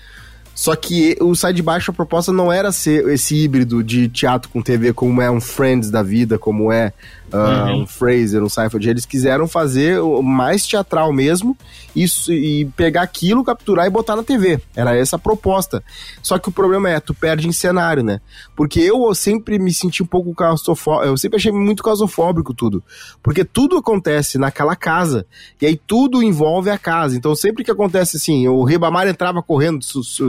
Só 0.54 0.74
que 0.74 1.14
o 1.20 1.34
Sai 1.34 1.52
de 1.52 1.62
Baixo, 1.62 1.90
a 1.90 1.94
proposta 1.94 2.32
não 2.32 2.50
era 2.50 2.72
ser 2.72 3.06
esse 3.08 3.34
híbrido 3.36 3.84
de 3.84 4.08
teatro 4.08 4.48
com 4.48 4.62
TV, 4.62 4.94
como 4.94 5.20
é 5.20 5.30
um 5.30 5.42
Friends 5.42 5.90
da 5.90 6.02
vida, 6.02 6.38
como 6.38 6.72
é 6.72 6.94
uh, 7.32 7.70
uhum. 7.70 7.82
um 7.82 7.86
Fraser, 7.86 8.42
um 8.42 8.48
Seinfeld. 8.48 8.88
Eles 8.88 9.06
quiseram 9.06 9.46
fazer 9.46 10.00
mais 10.22 10.66
teatral 10.66 11.12
mesmo 11.12 11.56
isso, 11.94 12.32
e 12.32 12.66
pegar 12.76 13.02
aquilo, 13.02 13.44
capturar 13.44 13.86
e 13.86 13.90
botar 13.90 14.16
na 14.16 14.22
TV. 14.22 14.60
Era 14.74 14.96
essa 14.96 15.16
a 15.16 15.18
proposta. 15.18 15.82
Só 16.22 16.38
que 16.38 16.48
o 16.48 16.52
problema 16.52 16.88
é, 16.88 17.00
tu 17.00 17.14
perde 17.14 17.48
em 17.48 17.52
cenário, 17.52 18.02
né? 18.02 18.20
Porque 18.54 18.80
eu 18.80 19.14
sempre 19.14 19.58
me 19.58 19.72
senti 19.72 20.02
um 20.02 20.06
pouco 20.06 20.34
claustrofóbico, 20.34 21.06
eu 21.06 21.16
sempre 21.16 21.36
achei 21.36 21.52
muito 21.52 21.82
claustrofóbico 21.82 22.54
tudo. 22.54 22.82
Porque 23.22 23.44
tudo 23.44 23.76
acontece 23.76 24.38
naquela 24.38 24.76
casa, 24.76 25.26
e 25.60 25.66
aí 25.66 25.76
tudo 25.76 26.22
envolve 26.22 26.70
a 26.70 26.78
casa. 26.78 27.16
Então 27.16 27.34
sempre 27.34 27.64
que 27.64 27.70
acontece 27.70 28.16
assim, 28.16 28.46
o 28.48 28.64
Ribamar 28.64 29.08
entrava 29.08 29.42
correndo, 29.42 29.80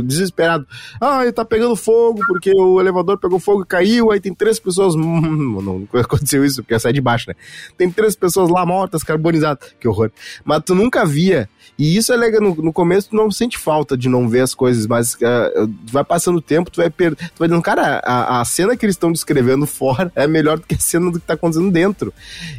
desesperado, 0.03 0.65
ah, 0.99 1.21
ele 1.21 1.31
tá 1.31 1.45
pegando 1.45 1.75
fogo, 1.75 2.21
porque 2.27 2.51
o 2.51 2.79
elevador 2.79 3.17
pegou 3.17 3.39
fogo 3.39 3.63
e 3.63 3.65
caiu, 3.65 4.11
aí 4.11 4.19
tem 4.19 4.33
três 4.33 4.59
pessoas, 4.59 4.95
não 4.95 5.87
aconteceu 5.93 6.43
isso, 6.43 6.61
porque 6.61 6.73
essa 6.73 6.90
é 6.91 6.93
de 6.93 7.01
baixo, 7.01 7.25
né? 7.27 7.35
Tem 7.77 7.89
três 7.89 8.15
pessoas 8.15 8.49
lá 8.49 8.65
mortas, 8.65 9.03
carbonizadas, 9.03 9.73
que 9.79 9.87
horror. 9.87 10.11
Mas 10.45 10.61
tu 10.65 10.75
nunca 10.75 11.05
via 11.05 11.49
e 11.77 11.97
isso 11.97 12.13
é 12.13 12.15
legal, 12.15 12.41
no, 12.41 12.55
no 12.55 12.73
começo 12.73 13.09
tu 13.09 13.15
não 13.15 13.31
sente 13.31 13.57
falta 13.57 13.97
de 13.97 14.07
não 14.07 14.29
ver 14.29 14.41
as 14.41 14.53
coisas, 14.53 14.85
mas 14.85 15.15
uh, 15.15 15.73
vai 15.85 16.03
passando 16.03 16.37
o 16.37 16.41
tempo, 16.41 16.69
tu 16.69 16.79
vai 16.79 16.89
perder. 16.89 17.15
Tu 17.15 17.39
vai 17.39 17.47
dizendo, 17.47 17.63
cara, 17.63 17.99
a, 18.05 18.41
a 18.41 18.45
cena 18.45 18.77
que 18.77 18.85
eles 18.85 18.95
estão 18.95 19.11
descrevendo 19.11 19.65
fora 19.65 20.11
é 20.15 20.27
melhor 20.27 20.59
do 20.59 20.65
que 20.67 20.75
a 20.75 20.79
cena 20.79 21.09
do 21.09 21.19
que 21.19 21.25
tá 21.25 21.33
acontecendo 21.33 21.71
dentro. 21.71 22.13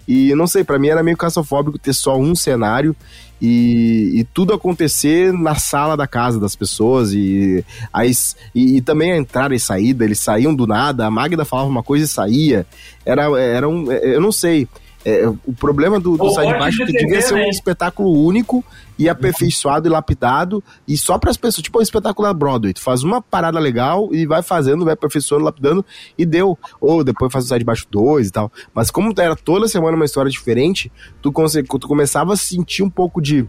E 0.08 0.34
não 0.34 0.46
sei, 0.46 0.64
para 0.64 0.78
mim 0.78 0.88
era 0.88 1.02
meio 1.02 1.16
caçofóbico 1.16 1.78
ter 1.78 1.92
só 1.92 2.18
um 2.18 2.34
cenário 2.34 2.96
e, 3.44 4.20
e, 4.20 4.24
tudo 4.32 4.54
acontecer 4.54 5.32
na 5.32 5.56
sala 5.56 5.96
da 5.96 6.06
casa 6.06 6.38
das 6.38 6.54
pessoas 6.54 7.12
e, 7.12 7.64
aí, 7.92 8.12
e, 8.54 8.76
e, 8.76 8.80
também 8.80 9.10
a 9.10 9.16
entrada 9.16 9.52
e 9.52 9.58
saída, 9.58 10.04
eles 10.04 10.20
saíam 10.20 10.54
do 10.54 10.64
nada, 10.64 11.04
a 11.04 11.10
Magda 11.10 11.44
falava 11.44 11.68
uma 11.68 11.82
coisa 11.82 12.04
e 12.04 12.08
saía. 12.08 12.64
Era, 13.04 13.24
era 13.40 13.68
um. 13.68 13.90
Eu 13.90 14.20
não 14.20 14.30
sei. 14.30 14.68
É, 15.04 15.26
o 15.26 15.52
problema 15.52 15.98
do, 15.98 16.16
do 16.16 16.30
Sai 16.30 16.46
de 16.46 16.58
Baixo 16.58 16.82
é 16.82 16.86
que 16.86 16.92
devia 16.92 17.20
ser 17.20 17.34
um 17.34 17.38
né? 17.38 17.48
espetáculo 17.48 18.10
único 18.24 18.64
e 18.98 19.08
aperfeiçoado 19.08 19.88
e 19.88 19.90
lapidado 19.90 20.62
e 20.86 20.96
só 20.96 21.18
para 21.18 21.30
as 21.30 21.36
pessoas, 21.36 21.62
tipo 21.62 21.78
um 21.78 21.82
espetáculo 21.82 22.28
da 22.28 22.32
Broadway, 22.32 22.72
tu 22.72 22.80
faz 22.80 23.02
uma 23.02 23.20
parada 23.20 23.58
legal 23.58 24.08
e 24.12 24.26
vai 24.26 24.42
fazendo, 24.42 24.84
vai 24.84 24.94
aperfeiçoando, 24.94 25.44
lapidando 25.44 25.84
e 26.16 26.24
deu. 26.24 26.56
Ou 26.80 27.02
depois 27.02 27.32
faz 27.32 27.46
o 27.46 27.48
Sai 27.48 27.58
de 27.58 27.64
Baixo 27.64 27.86
2 27.90 28.28
e 28.28 28.30
tal. 28.30 28.52
Mas 28.72 28.90
como 28.90 29.12
era 29.18 29.34
toda 29.34 29.66
semana 29.66 29.96
uma 29.96 30.04
história 30.04 30.30
diferente, 30.30 30.90
tu, 31.20 31.32
tu 31.32 31.88
começava 31.88 32.34
a 32.34 32.36
sentir 32.36 32.82
um 32.82 32.90
pouco 32.90 33.20
de 33.20 33.46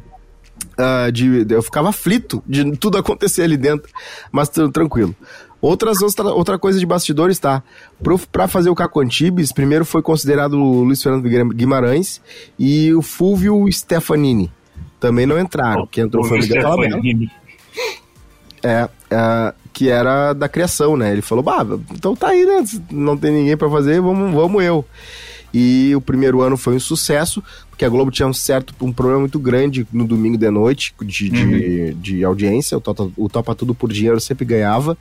Uh, 0.77 1.11
de, 1.11 1.45
eu 1.49 1.61
ficava 1.63 1.89
aflito 1.89 2.41
de 2.47 2.77
tudo 2.77 2.97
acontecer 2.97 3.41
ali 3.41 3.57
dentro, 3.57 3.91
mas 4.31 4.49
tranquilo. 4.49 5.15
Outras, 5.63 6.01
outra, 6.01 6.25
outra 6.25 6.59
coisa 6.59 6.77
de 6.77 6.85
bastidores, 6.85 7.39
tá? 7.39 7.63
Para 8.33 8.49
fazer 8.49 8.69
o 8.69 8.75
Caco 8.75 8.99
Antibes, 8.99 9.53
primeiro 9.53 9.85
foi 9.85 10.01
considerado 10.01 10.55
o 10.55 10.83
Luiz 10.83 11.01
Fernando 11.01 11.23
Guimarães 11.53 12.19
e 12.59 12.93
o 12.93 13.01
Fulvio 13.01 13.65
Stefanini. 13.71 14.51
Também 14.99 15.25
não 15.25 15.39
entraram. 15.39 15.87
Quem 15.87 16.03
entrou 16.03 16.25
foi 16.25 16.39
o 16.39 16.41
Miguel 16.41 16.61
Falabella. 16.63 17.01
É, 18.61 18.89
é, 19.09 19.53
que 19.71 19.87
era 19.87 20.33
da 20.33 20.49
criação, 20.49 20.97
né? 20.97 21.13
Ele 21.13 21.21
falou, 21.21 21.41
bah, 21.41 21.65
então 21.93 22.13
tá 22.13 22.27
aí, 22.27 22.45
né? 22.45 22.61
Não 22.91 23.15
tem 23.15 23.31
ninguém 23.31 23.55
para 23.55 23.69
fazer, 23.69 24.01
vamos, 24.01 24.33
vamos 24.33 24.61
eu. 24.61 24.83
E 25.53 25.95
o 25.95 26.01
primeiro 26.01 26.41
ano 26.41 26.57
foi 26.57 26.75
um 26.75 26.79
sucesso, 26.79 27.41
porque 27.69 27.85
a 27.85 27.89
Globo 27.89 28.11
tinha 28.11 28.27
um 28.27 28.33
certo 28.33 28.73
um 28.81 28.91
problema 28.91 29.21
muito 29.21 29.39
grande 29.39 29.87
no 29.93 30.05
domingo 30.05 30.37
de 30.37 30.49
noite 30.49 30.93
de, 31.01 31.29
de, 31.29 31.43
uhum. 31.45 31.99
de 32.01 32.23
audiência. 32.25 32.77
O 32.77 32.81
Topa, 32.81 33.09
o 33.15 33.29
Topa 33.29 33.55
Tudo 33.55 33.73
por 33.73 33.93
Dinheiro 33.93 34.19
sempre 34.19 34.43
ganhava. 34.43 34.97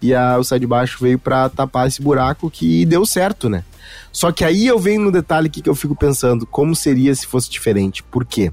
E 0.00 0.14
a, 0.14 0.38
o 0.38 0.44
Sai 0.44 0.58
de 0.58 0.66
Baixo 0.66 0.98
veio 1.00 1.18
para 1.18 1.48
tapar 1.48 1.86
esse 1.86 2.02
buraco 2.02 2.50
que 2.50 2.84
deu 2.84 3.04
certo, 3.06 3.48
né? 3.48 3.64
Só 4.12 4.30
que 4.32 4.44
aí 4.44 4.66
eu 4.66 4.78
venho 4.78 5.00
no 5.00 5.12
detalhe 5.12 5.48
que, 5.48 5.62
que 5.62 5.68
eu 5.68 5.74
fico 5.74 5.94
pensando, 5.94 6.46
como 6.46 6.74
seria 6.74 7.14
se 7.14 7.26
fosse 7.26 7.50
diferente? 7.50 8.02
Por 8.02 8.24
quê? 8.24 8.52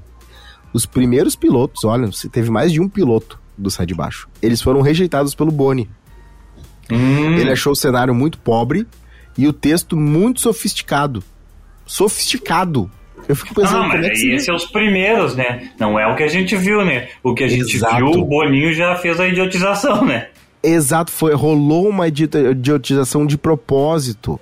Os 0.72 0.86
primeiros 0.86 1.36
pilotos, 1.36 1.84
olha, 1.84 2.08
teve 2.32 2.50
mais 2.50 2.72
de 2.72 2.80
um 2.80 2.88
piloto 2.88 3.40
do 3.56 3.70
Sai 3.70 3.86
de 3.86 3.94
Baixo. 3.94 4.28
Eles 4.42 4.60
foram 4.60 4.80
rejeitados 4.80 5.34
pelo 5.34 5.50
Boni. 5.50 5.88
Hum. 6.90 7.36
Ele 7.36 7.52
achou 7.52 7.72
o 7.72 7.76
cenário 7.76 8.14
muito 8.14 8.38
pobre 8.38 8.86
e 9.38 9.46
o 9.46 9.52
texto 9.52 9.96
muito 9.96 10.40
sofisticado 10.40 11.22
sofisticado. 11.86 12.90
Eu 13.28 13.34
fico 13.34 13.54
pensando 13.54 13.84
ah, 13.84 13.88
mas 13.88 14.06
é 14.06 14.12
esses 14.12 14.44
são 14.44 14.54
os 14.54 14.66
primeiros, 14.66 15.34
né? 15.34 15.70
Não 15.78 15.98
é 15.98 16.06
o 16.06 16.14
que 16.14 16.22
a 16.22 16.28
gente 16.28 16.54
viu, 16.56 16.84
né? 16.84 17.08
O 17.22 17.34
que 17.34 17.44
a 17.44 17.48
gente 17.48 17.74
Exato. 17.74 17.96
viu, 17.96 18.06
o 18.06 18.24
Boninho 18.24 18.72
já 18.74 18.96
fez 18.96 19.18
a 19.18 19.26
idiotização, 19.26 20.04
né? 20.04 20.28
Exato, 20.66 21.12
foi 21.12 21.34
rolou 21.34 21.86
uma 21.90 22.08
idiotização 22.08 23.26
de 23.26 23.36
propósito. 23.36 24.40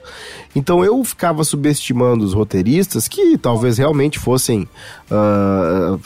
Então 0.55 0.85
eu 0.85 1.03
ficava 1.03 1.43
subestimando 1.43 2.25
os 2.25 2.33
roteiristas 2.33 3.09
que 3.09 3.37
talvez 3.37 3.77
realmente 3.77 4.21
fossem 4.21 4.69
uh, 5.11 6.01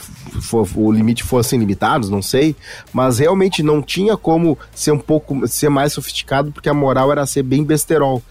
o 0.75 0.91
limite 0.91 1.23
fossem 1.23 1.61
limitados, 1.61 2.09
não 2.09 2.23
sei, 2.23 2.57
mas 2.95 3.19
realmente 3.19 3.63
não 3.63 3.83
tinha 3.83 4.17
como 4.17 4.59
ser 4.75 4.93
um 4.93 4.99
pouco 4.99 5.47
ser 5.47 5.69
mais 5.69 5.93
sofisticado 5.93 6.51
porque 6.51 6.71
a 6.71 6.75
moral 6.75 7.13
era 7.13 7.27
ser 7.27 7.43
bem 7.43 7.63
besterol. 7.63 8.23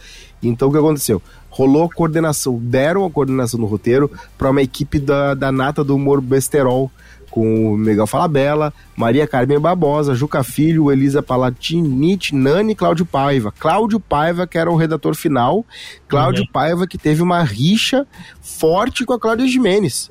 Então 0.42 0.70
o 0.70 0.72
que 0.72 0.80
aconteceu? 0.80 1.22
rolou 1.56 1.86
a 1.86 1.90
coordenação, 1.90 2.60
deram 2.60 3.06
a 3.06 3.10
coordenação 3.10 3.58
no 3.58 3.66
roteiro 3.66 4.12
para 4.38 4.50
uma 4.50 4.62
equipe 4.62 5.00
da, 5.00 5.34
da 5.34 5.54
nata 5.54 5.86
do 5.86 5.96
humor 5.96 6.20
besterol, 6.20 6.92
com 7.36 7.74
o 7.74 7.78
Miguel 7.78 8.08
Falabella, 8.08 8.74
Maria 8.96 9.28
Carmen 9.28 9.60
Barbosa, 9.60 10.16
Juca 10.16 10.42
Filho, 10.42 10.90
Elisa 10.90 11.22
Palatinite, 11.22 12.34
Nani 12.34 12.72
e 12.72 12.76
Cláudio 12.76 13.06
Paiva. 13.06 13.52
Cláudio 13.52 14.00
Paiva, 14.00 14.48
que 14.48 14.58
era 14.58 14.72
o 14.72 14.78
redator 14.78 15.14
final, 15.14 15.66
Cláudio 16.08 16.44
uhum. 16.44 16.52
Paiva, 16.54 16.88
que 16.88 16.98
teve 16.98 17.22
uma 17.22 17.44
rixa 17.44 18.08
forte 18.42 19.04
com 19.04 19.12
a 19.12 19.20
Cláudia 19.20 19.46
Jimenez. 19.50 20.10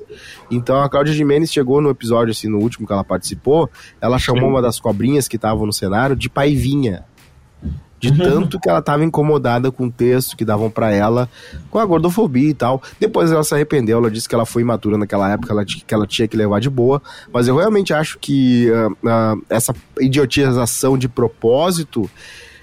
Então 0.51 0.79
a 0.79 0.87
Cláudia 0.87 1.15
Jimenez 1.15 1.51
chegou 1.51 1.81
no 1.81 1.89
episódio, 1.89 2.29
assim, 2.29 2.47
no 2.47 2.59
último 2.59 2.85
que 2.85 2.93
ela 2.93 3.03
participou, 3.03 3.67
ela 3.99 4.19
chamou 4.19 4.47
uma 4.47 4.61
das 4.61 4.79
cobrinhas 4.79 5.27
que 5.27 5.37
estavam 5.37 5.65
no 5.65 5.73
cenário 5.73 6.15
de 6.15 6.29
Paivinha 6.29 7.05
de 8.11 8.21
uhum. 8.21 8.29
tanto 8.29 8.59
que 8.59 8.69
ela 8.69 8.81
tava 8.81 9.03
incomodada 9.03 9.71
com 9.71 9.87
o 9.87 9.91
texto 9.91 10.37
que 10.37 10.45
davam 10.45 10.69
para 10.69 10.91
ela, 10.91 11.29
com 11.69 11.79
a 11.79 11.85
gordofobia 11.85 12.49
e 12.49 12.53
tal. 12.53 12.81
Depois 12.99 13.31
ela 13.31 13.43
se 13.43 13.53
arrependeu, 13.53 13.97
ela 13.97 14.11
disse 14.11 14.27
que 14.29 14.35
ela 14.35 14.45
foi 14.45 14.61
imatura 14.61 14.97
naquela 14.97 15.31
época, 15.31 15.53
ela, 15.53 15.65
que 15.65 15.93
ela 15.93 16.07
tinha 16.07 16.27
que 16.27 16.37
levar 16.37 16.59
de 16.59 16.69
boa, 16.69 17.01
mas 17.31 17.47
eu 17.47 17.55
realmente 17.55 17.93
acho 17.93 18.17
que 18.19 18.69
uh, 18.71 18.91
uh, 18.91 19.43
essa 19.49 19.73
idiotização 19.99 20.97
de 20.97 21.07
propósito 21.07 22.09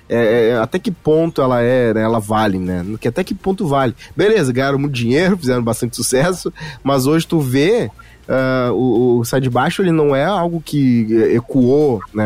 é, 0.09 0.51
é, 0.51 0.59
até 0.59 0.79
que 0.79 0.91
ponto 0.91 1.41
ela 1.41 1.63
é, 1.63 1.95
né, 1.95 2.03
ela 2.03 2.19
vale, 2.19 2.59
né? 2.59 2.85
Que 3.01 3.09
até 3.09 3.25
que 3.25 3.35
ponto 3.35 3.67
vale. 3.67 3.95
Beleza, 4.15 4.53
ganharam 4.53 4.79
muito 4.79 4.93
dinheiro, 4.93 5.37
fizeram 5.41 5.63
bastante 5.63 5.97
sucesso, 5.97 6.53
mas 6.85 7.07
hoje 7.07 7.27
tu 7.27 7.41
vê 7.41 7.91
uh, 8.29 8.73
o, 8.73 9.19
o 9.19 9.25
Sai 9.25 9.41
de 9.41 9.51
Baixo 9.51 9.83
ele 9.83 9.93
não 9.93 10.15
é 10.15 10.25
algo 10.25 10.61
que 10.61 11.07
ecoou 11.35 12.01
né, 12.15 12.25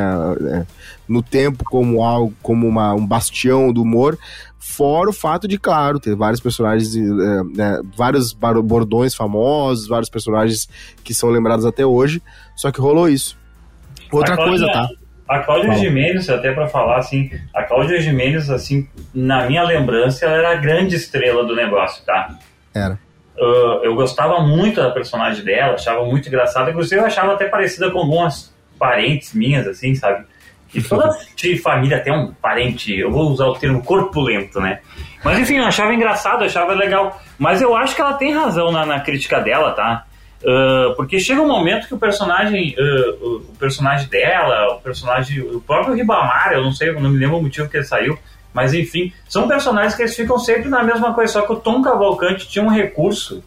é, 0.50 0.66
no 1.08 1.22
tempo 1.22 1.64
como 1.64 2.02
algo 2.02 2.34
como 2.42 2.66
uma, 2.66 2.94
um 2.94 3.06
bastião 3.06 3.72
do 3.72 3.82
humor, 3.82 4.18
fora 4.58 5.10
o 5.10 5.12
fato 5.12 5.46
de, 5.46 5.58
claro, 5.58 6.00
ter 6.00 6.14
vários 6.14 6.40
personagens, 6.40 6.94
uh, 6.94 7.44
né, 7.54 7.80
vários 7.96 8.32
bordões 8.32 9.14
famosos, 9.14 9.88
vários 9.88 10.10
personagens 10.10 10.68
que 11.04 11.14
são 11.14 11.30
lembrados 11.30 11.64
até 11.64 11.86
hoje, 11.86 12.22
só 12.54 12.70
que 12.70 12.80
rolou 12.80 13.08
isso. 13.08 13.38
Outra 14.12 14.36
coisa, 14.36 14.66
tá? 14.66 14.88
A 15.28 15.40
Cláudia 15.40 15.70
Fala. 15.70 15.80
Gimenez, 15.80 16.28
até 16.28 16.52
para 16.52 16.68
falar 16.68 16.98
assim, 16.98 17.30
a 17.52 17.64
Cláudia 17.64 18.00
Gimenez, 18.00 18.48
assim, 18.48 18.88
na 19.12 19.46
minha 19.46 19.64
lembrança, 19.64 20.24
ela 20.24 20.36
era 20.36 20.52
a 20.52 20.54
grande 20.54 20.94
estrela 20.94 21.44
do 21.44 21.54
negócio, 21.54 22.04
tá? 22.04 22.38
Era. 22.72 22.98
Uh, 23.38 23.84
eu 23.84 23.94
gostava 23.94 24.40
muito 24.40 24.80
da 24.80 24.90
personagem 24.90 25.44
dela, 25.44 25.74
achava 25.74 26.04
muito 26.04 26.26
engraçada, 26.28 26.70
inclusive 26.70 27.00
eu 27.00 27.04
achava 27.04 27.34
até 27.34 27.46
parecida 27.46 27.90
com 27.90 27.98
algumas 27.98 28.54
parentes 28.78 29.34
minhas, 29.34 29.66
assim, 29.66 29.94
sabe? 29.94 30.24
E 30.74 30.80
toda 30.82 31.14
família 31.62 32.00
tem 32.00 32.12
um 32.12 32.32
parente, 32.32 32.98
eu 32.98 33.10
vou 33.10 33.30
usar 33.30 33.46
o 33.46 33.54
termo 33.54 33.82
corpulento, 33.82 34.60
né? 34.60 34.80
Mas 35.22 35.38
enfim, 35.38 35.56
eu 35.56 35.64
achava 35.64 35.92
engraçado, 35.92 36.42
eu 36.42 36.46
achava 36.46 36.72
legal. 36.72 37.20
Mas 37.38 37.60
eu 37.60 37.74
acho 37.74 37.94
que 37.94 38.00
ela 38.00 38.14
tem 38.14 38.32
razão 38.32 38.72
na, 38.72 38.86
na 38.86 39.00
crítica 39.00 39.40
dela, 39.40 39.72
tá? 39.72 40.06
Uh, 40.42 40.94
porque 40.96 41.18
chega 41.18 41.40
um 41.40 41.48
momento 41.48 41.88
que 41.88 41.94
o 41.94 41.98
personagem, 41.98 42.74
uh, 42.78 43.36
o 43.36 43.56
personagem 43.58 44.08
dela, 44.08 44.74
o 44.74 44.80
personagem, 44.80 45.40
o 45.40 45.60
próprio 45.60 45.94
Ribamar, 45.94 46.52
eu 46.52 46.62
não 46.62 46.72
sei, 46.72 46.90
eu 46.90 47.00
não 47.00 47.10
me 47.10 47.18
lembro 47.18 47.38
o 47.38 47.42
motivo 47.42 47.68
que 47.68 47.76
ele 47.76 47.84
saiu, 47.84 48.18
mas 48.56 48.72
enfim, 48.72 49.12
são 49.28 49.46
personagens 49.46 49.94
que 49.94 50.00
eles 50.00 50.16
ficam 50.16 50.38
sempre 50.38 50.70
na 50.70 50.82
mesma 50.82 51.12
coisa, 51.12 51.34
só 51.34 51.42
que 51.42 51.52
o 51.52 51.56
Tom 51.56 51.82
Cavalcante 51.82 52.48
tinha 52.48 52.64
um 52.64 52.70
recurso 52.70 53.44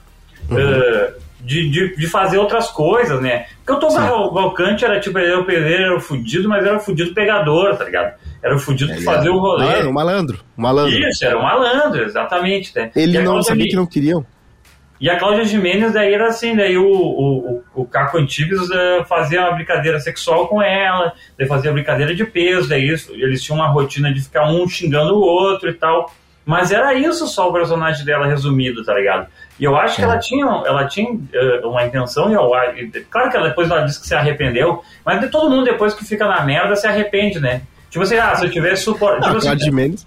uhum. 0.48 0.56
uh, 0.56 1.14
de, 1.42 1.68
de, 1.68 1.96
de, 1.96 2.08
fazer 2.08 2.38
outras 2.38 2.70
coisas, 2.70 3.20
né? 3.20 3.48
Porque 3.66 3.74
o 3.74 3.80
Tom. 3.80 3.96
Cavalcante 3.96 4.86
era 4.86 5.00
tipo, 5.00 5.18
ele 5.18 5.32
era 5.32 5.40
o 5.40 5.46
pedreiro, 5.46 5.84
era 5.84 5.98
o 5.98 6.00
fudido, 6.00 6.48
mas 6.48 6.64
era 6.64 6.78
o 6.78 6.80
fudido 6.80 7.12
pegador, 7.16 7.76
tá 7.76 7.86
ligado? 7.86 8.14
Era 8.44 8.56
o 8.56 8.60
fudido 8.60 8.94
de 8.94 9.04
fazer 9.04 9.30
o 9.30 9.40
rolê. 9.40 9.66
Era 9.66 9.90
um 9.90 9.94
malandro, 9.94 10.44
um 10.56 10.62
malandro. 10.62 11.00
Isso, 11.10 11.26
era 11.26 11.40
um 11.40 11.42
malandro, 11.42 12.04
exatamente. 12.04 12.72
Né? 12.76 12.92
Ele 12.96 13.20
não 13.20 13.42
sabia 13.42 13.68
que 13.68 13.76
não 13.76 13.88
queriam. 13.88 14.24
E 15.00 15.10
a 15.10 15.18
Cláudia 15.18 15.46
Jimenez 15.46 15.94
daí 15.94 16.14
era 16.14 16.28
assim, 16.28 16.56
daí 16.56 16.78
o, 16.78 16.92
o, 16.92 17.64
o 17.74 17.86
Caco 17.86 18.18
Antibes 18.18 18.60
uh, 18.70 19.06
fazia 19.08 19.42
uma 19.42 19.54
brincadeira 19.54 20.00
sexual 20.00 20.48
com 20.48 20.62
ela, 20.62 21.14
daí 21.38 21.48
fazia 21.48 21.72
brincadeira 21.72 22.14
de 22.14 22.26
peso, 22.26 22.68
daí 22.68 22.90
isso, 22.90 23.14
eles 23.14 23.42
tinham 23.42 23.58
uma 23.60 23.70
rotina 23.70 24.14
de 24.14 24.22
ficar 24.22 24.50
um 24.50 24.68
xingando 24.68 25.16
o 25.16 25.22
outro 25.22 25.70
e 25.70 25.74
tal. 25.74 26.12
Mas 26.46 26.72
era 26.72 26.94
isso 26.96 27.28
só 27.28 27.50
o 27.50 27.54
personagem 27.54 28.04
dela 28.04 28.26
resumido, 28.26 28.84
tá 28.84 28.94
ligado? 28.94 29.28
E 29.60 29.64
eu 29.64 29.76
acho 29.78 29.98
que 29.98 30.02
ela 30.02 30.18
tinha, 30.18 30.46
ela 30.46 30.86
tinha 30.86 31.12
uh, 31.12 31.70
uma 31.70 31.86
intenção, 31.86 32.30
e 32.30 32.34
eu, 32.34 32.50
claro 33.10 33.30
que 33.30 33.38
ela, 33.38 33.50
depois 33.50 33.70
ela 33.70 33.84
disse 33.84 34.02
que 34.02 34.08
se 34.08 34.16
arrependeu, 34.16 34.82
mas 35.06 35.22
de 35.22 35.30
todo 35.30 35.50
mundo 35.50 35.66
depois 35.66 35.94
que 35.94 36.04
fica 36.04 36.28
na 36.28 36.44
merda 36.44 36.76
se 36.76 36.88
arrepende, 36.88 37.40
né? 37.40 37.62
Tipo 37.90 38.04
assim, 38.04 38.18
ah, 38.18 38.36
se 38.36 38.46
eu 38.46 38.52
tivesse 38.52 38.84
suporte. 38.84 39.22
Tipo 39.24 39.38
assim, 39.38 39.60
Jimenez. 39.60 40.06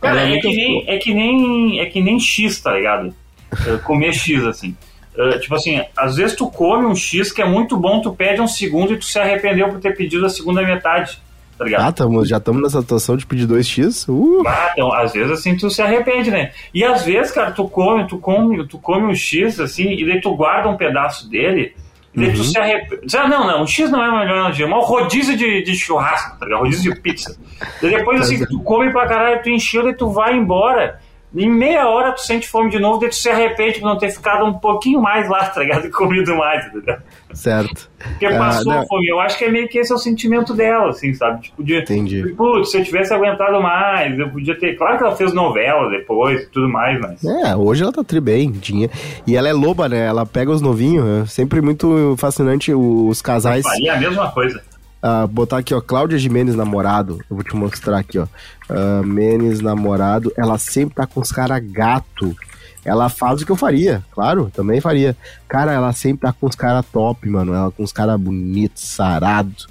Cara, 0.00 0.22
é, 0.22 0.36
é, 0.36 0.40
que 0.40 0.48
nem, 0.48 0.84
é, 0.86 0.98
que 0.98 1.14
nem, 1.14 1.80
é 1.80 1.86
que 1.86 2.00
nem 2.00 2.18
X, 2.18 2.60
tá 2.60 2.72
ligado? 2.72 3.14
Uh, 3.52 3.78
comer 3.80 4.12
X, 4.12 4.44
assim. 4.44 4.76
Uh, 5.14 5.38
tipo 5.40 5.54
assim, 5.54 5.82
às 5.96 6.16
vezes 6.16 6.36
tu 6.36 6.50
come 6.50 6.86
um 6.86 6.94
X 6.94 7.32
que 7.32 7.42
é 7.42 7.44
muito 7.44 7.76
bom, 7.76 8.00
tu 8.00 8.12
pede 8.12 8.40
um 8.40 8.48
segundo 8.48 8.94
e 8.94 8.96
tu 8.96 9.04
se 9.04 9.18
arrependeu 9.18 9.68
por 9.68 9.80
ter 9.80 9.96
pedido 9.96 10.24
a 10.24 10.30
segunda 10.30 10.62
metade. 10.62 11.20
Tá 11.60 11.66
ligado? 11.66 11.88
Ah, 11.88 11.92
tamo, 11.92 12.24
já 12.24 12.38
estamos 12.38 12.62
nessa 12.62 12.80
situação 12.80 13.18
de 13.18 13.26
pedir 13.26 13.46
2x? 13.46 14.08
Uh. 14.08 14.42
Ah, 14.46 14.70
então, 14.72 14.90
às 14.94 15.12
vezes 15.12 15.30
assim 15.30 15.54
tu 15.54 15.68
se 15.68 15.82
arrepende, 15.82 16.30
né? 16.30 16.52
E 16.72 16.82
às 16.82 17.04
vezes, 17.04 17.32
cara, 17.32 17.50
tu 17.50 17.68
come, 17.68 18.06
tu 18.06 18.16
come, 18.16 18.66
tu 18.66 18.78
come 18.78 19.04
um 19.04 19.14
X 19.14 19.60
assim, 19.60 19.92
e 19.92 20.06
daí 20.06 20.22
tu 20.22 20.34
guarda 20.34 20.70
um 20.70 20.76
pedaço 20.78 21.28
dele, 21.28 21.74
e 22.14 22.18
daí 22.18 22.28
uhum. 22.30 22.34
tu 22.34 22.44
se 22.44 22.58
arrepende. 22.58 23.14
Ah, 23.14 23.28
não, 23.28 23.46
não, 23.46 23.62
um 23.62 23.66
X 23.66 23.90
não 23.90 24.02
é 24.02 24.08
o 24.08 24.18
melhor 24.20 24.38
analogia, 24.38 24.66
mas 24.66 24.82
um 24.82 24.86
rodízio 24.86 25.36
de, 25.36 25.62
de 25.62 25.76
churrasco, 25.76 26.38
tá 26.38 26.46
ligado? 26.46 26.60
Rodízio 26.60 26.94
de 26.94 26.98
pizza. 26.98 27.38
E 27.82 27.90
depois, 27.90 28.22
assim, 28.22 28.42
tu 28.46 28.60
come 28.60 28.90
pra 28.90 29.06
caralho, 29.06 29.42
tu 29.42 29.50
encheu, 29.50 29.84
daí 29.84 29.94
tu 29.94 30.08
vai 30.08 30.34
embora. 30.34 30.98
Em 31.34 31.48
meia 31.48 31.88
hora 31.88 32.12
tu 32.12 32.20
sente 32.20 32.48
fome 32.48 32.70
de 32.70 32.78
novo, 32.78 32.98
daí 32.98 33.08
tu 33.08 33.14
se 33.14 33.28
arrepende 33.28 33.78
por 33.78 33.86
não 33.86 33.96
ter 33.96 34.10
ficado 34.10 34.44
um 34.44 34.54
pouquinho 34.54 35.00
mais 35.00 35.28
lá, 35.28 35.46
tá 35.46 35.60
ligado? 35.60 35.86
E 35.90 35.90
comido 35.90 36.34
mais, 36.36 36.66
entendeu? 36.66 36.96
Certo. 37.32 37.90
Porque 37.98 38.26
ah, 38.26 38.38
passou 38.38 38.72
a 38.72 38.86
fome. 38.86 39.08
Eu 39.08 39.20
acho 39.20 39.36
que 39.38 39.44
é 39.44 39.50
meio 39.50 39.68
que 39.68 39.78
esse 39.78 39.92
é 39.92 39.94
o 39.94 39.98
sentimento 39.98 40.54
dela, 40.54 40.90
assim, 40.90 41.12
sabe? 41.14 41.42
Tipo, 41.42 41.62
de, 41.62 41.78
Entendi. 41.78 42.34
Putz, 42.36 42.70
se 42.70 42.78
eu 42.78 42.84
tivesse 42.84 43.12
aguentado 43.12 43.60
mais, 43.62 44.18
eu 44.18 44.28
podia 44.28 44.58
ter. 44.58 44.76
Claro 44.76 44.98
que 44.98 45.04
ela 45.04 45.16
fez 45.16 45.32
novela 45.32 45.88
depois 45.90 46.42
e 46.42 46.46
tudo 46.46 46.68
mais, 46.68 47.00
mas. 47.00 47.24
É, 47.24 47.56
hoje 47.56 47.82
ela 47.82 47.92
tá 47.92 48.04
tri 48.04 48.20
bem, 48.20 48.52
tinha. 48.52 48.90
E 49.26 49.36
ela 49.36 49.48
é 49.48 49.52
loba, 49.52 49.88
né? 49.88 50.06
Ela 50.06 50.26
pega 50.26 50.50
os 50.50 50.60
novinhos. 50.60 51.06
É 51.06 51.26
sempre 51.26 51.60
muito 51.60 52.14
fascinante 52.18 52.72
os 52.74 53.22
casais. 53.22 53.64
Eu 53.64 53.70
faria 53.70 53.94
a 53.94 53.96
mesma 53.96 54.30
coisa. 54.30 54.62
Uh, 55.02 55.26
botar 55.26 55.58
aqui, 55.58 55.74
ó, 55.74 55.80
Cláudia 55.80 56.18
Jimenez 56.18 56.54
namorado. 56.54 57.18
Eu 57.30 57.36
vou 57.36 57.44
te 57.44 57.56
mostrar 57.56 57.98
aqui, 57.98 58.18
ó. 58.18 58.26
Uh, 58.68 59.04
Menes 59.04 59.60
namorado. 59.60 60.32
Ela 60.36 60.58
sempre 60.58 60.94
tá 60.94 61.06
com 61.06 61.20
os 61.20 61.32
caras 61.32 61.62
gato. 61.64 62.36
Ela 62.84 63.08
faz 63.08 63.40
o 63.40 63.46
que 63.46 63.52
eu 63.52 63.56
faria, 63.56 64.02
claro, 64.10 64.50
também 64.54 64.80
faria. 64.80 65.14
Cara, 65.46 65.72
ela 65.72 65.92
sempre 65.92 66.22
tá 66.22 66.32
com 66.32 66.46
os 66.46 66.54
caras 66.54 66.84
top, 66.90 67.28
mano. 67.28 67.52
Ela 67.52 67.70
com 67.70 67.82
os 67.82 67.92
caras 67.92 68.18
bonitos, 68.18 68.82
sarados, 68.84 69.68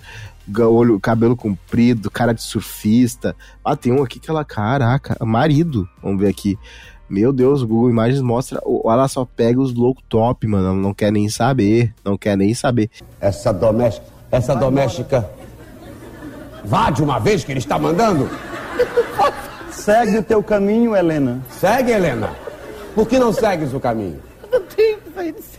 olho, 0.59 0.99
cabelo 0.99 1.35
comprido, 1.35 2.11
cara 2.11 2.33
de 2.33 2.43
surfista. 2.43 3.35
Ah, 3.65 3.75
tem 3.75 3.91
um 3.91 4.03
aqui 4.03 4.19
que 4.19 4.29
ela, 4.29 4.45
caraca, 4.45 5.17
marido. 5.25 5.89
Vamos 6.03 6.21
ver 6.21 6.27
aqui. 6.27 6.57
Meu 7.09 7.33
Deus, 7.33 7.63
o 7.63 7.67
Google 7.67 7.89
Imagens 7.89 8.21
mostra. 8.21 8.61
Ela 8.85 9.07
só 9.07 9.25
pega 9.25 9.59
os 9.59 9.73
loucos 9.73 10.03
top, 10.07 10.45
mano. 10.45 10.67
Ela 10.67 10.75
não 10.75 10.93
quer 10.93 11.11
nem 11.11 11.27
saber. 11.29 11.91
Não 12.05 12.15
quer 12.15 12.37
nem 12.37 12.53
saber. 12.53 12.91
Essa 13.19 13.51
doméstica 13.51 14.18
essa 14.31 14.53
Vai 14.53 14.63
doméstica. 14.63 15.17
Embora. 15.17 15.39
Vá 16.63 16.89
de 16.89 17.03
uma 17.03 17.19
vez 17.19 17.43
que 17.43 17.51
ele 17.51 17.59
está 17.59 17.79
mandando. 17.79 18.29
Segue 19.71 20.17
o 20.17 20.23
teu 20.23 20.43
caminho, 20.43 20.95
Helena. 20.95 21.39
Segue, 21.49 21.91
Helena. 21.91 22.29
Por 22.93 23.07
que 23.07 23.17
não 23.17 23.31
segues 23.31 23.73
o 23.73 23.79
caminho? 23.79 24.19
Não 24.51 24.61
tenho 24.61 24.99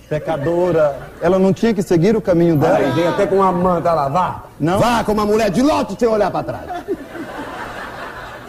Pecadora. 0.09 0.98
Ela 1.22 1.38
não 1.38 1.52
tinha 1.52 1.72
que 1.72 1.83
seguir 1.83 2.16
o 2.16 2.20
caminho 2.20 2.56
dela. 2.56 2.78
Aí 2.78 2.90
vem 2.90 3.06
até 3.06 3.26
com 3.26 3.37
uma 3.37 3.52
manta 3.52 3.92
lá, 3.92 4.09
vá. 4.09 4.44
Não. 4.59 4.78
Vá 4.78 5.04
com 5.04 5.12
uma 5.12 5.24
mulher 5.24 5.50
de 5.50 5.62
lote 5.62 5.96
sem 5.98 6.09
olhar 6.09 6.30
para 6.30 6.42
trás. 6.42 6.64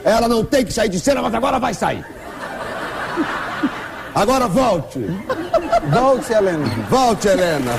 Ela 0.04 0.28
não 0.28 0.44
tem 0.44 0.66
que 0.66 0.74
sair 0.74 0.90
de 0.90 1.00
cena, 1.00 1.22
mas 1.22 1.34
agora 1.34 1.60
vai 1.60 1.74
sair. 1.74 2.04
Agora 4.16 4.48
volte. 4.48 5.00
Volte, 5.90 6.34
Helena. 6.34 6.66
Volte, 6.90 7.28
Helena. 7.28 7.72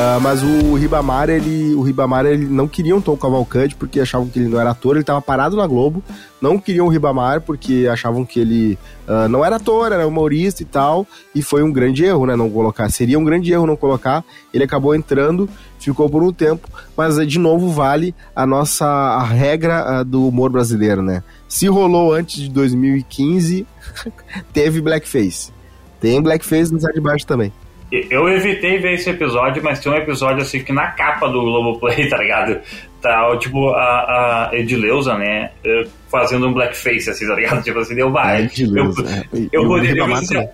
Uh, 0.00 0.18
mas 0.18 0.42
o 0.42 0.72
Ribamar, 0.76 1.28
ele, 1.28 1.74
o 1.74 1.82
Ribamar, 1.82 2.24
ele 2.24 2.46
não 2.46 2.66
queriam 2.66 3.02
Tom 3.02 3.18
Cavalcante 3.18 3.74
porque 3.74 4.00
achavam 4.00 4.26
que 4.28 4.38
ele 4.38 4.48
não 4.48 4.58
era 4.58 4.70
ator, 4.70 4.92
ele 4.92 5.02
estava 5.02 5.20
parado 5.20 5.56
na 5.56 5.66
Globo. 5.66 6.02
Não 6.40 6.58
queriam 6.58 6.86
o 6.86 6.88
Ribamar 6.88 7.42
porque 7.42 7.86
achavam 7.86 8.24
que 8.24 8.40
ele 8.40 8.78
uh, 9.06 9.28
não 9.28 9.44
era 9.44 9.56
ator, 9.56 9.92
era 9.92 10.06
humorista 10.06 10.62
e 10.62 10.64
tal. 10.64 11.06
E 11.34 11.42
foi 11.42 11.62
um 11.62 11.70
grande 11.70 12.02
erro, 12.02 12.24
né? 12.24 12.34
Não 12.34 12.48
colocar. 12.48 12.88
Seria 12.88 13.18
um 13.18 13.24
grande 13.24 13.52
erro 13.52 13.66
não 13.66 13.76
colocar. 13.76 14.24
Ele 14.54 14.64
acabou 14.64 14.94
entrando, 14.94 15.46
ficou 15.78 16.08
por 16.08 16.22
um 16.22 16.32
tempo, 16.32 16.66
mas 16.96 17.16
de 17.28 17.38
novo 17.38 17.68
vale 17.68 18.14
a 18.34 18.46
nossa 18.46 18.86
a 18.86 19.22
regra 19.22 20.00
uh, 20.00 20.04
do 20.04 20.28
humor 20.28 20.50
brasileiro, 20.50 21.02
né? 21.02 21.22
Se 21.46 21.66
rolou 21.66 22.14
antes 22.14 22.36
de 22.36 22.48
2015, 22.48 23.66
teve 24.50 24.80
blackface. 24.80 25.52
Tem 26.00 26.22
blackface 26.22 26.72
no 26.72 26.80
Sai 26.80 26.94
de 26.94 27.00
Baixo 27.02 27.26
também. 27.26 27.52
Eu 27.92 28.28
evitei 28.28 28.78
ver 28.78 28.94
esse 28.94 29.10
episódio, 29.10 29.62
mas 29.62 29.80
tem 29.80 29.90
um 29.90 29.96
episódio 29.96 30.42
assim 30.42 30.62
que 30.62 30.72
na 30.72 30.92
capa 30.92 31.28
do 31.28 31.40
Globoplay, 31.40 32.06
tá 32.10 32.18
ligado? 32.18 32.60
Tá, 33.02 33.36
tipo, 33.38 33.70
a, 33.70 34.48
a 34.50 34.50
Edileuza, 34.52 35.16
né? 35.16 35.50
Eh, 35.64 35.86
fazendo 36.08 36.46
um 36.46 36.52
blackface, 36.52 37.10
assim, 37.10 37.26
tá 37.26 37.34
ligado? 37.34 37.62
Tipo 37.64 37.78
assim, 37.78 37.94
deu 37.94 38.12
vai. 38.12 38.42
É, 38.42 38.50
eu, 38.58 38.76
eu, 38.76 39.48
eu, 39.52 39.66
poderia. 39.66 40.02
Eu, 40.02 40.50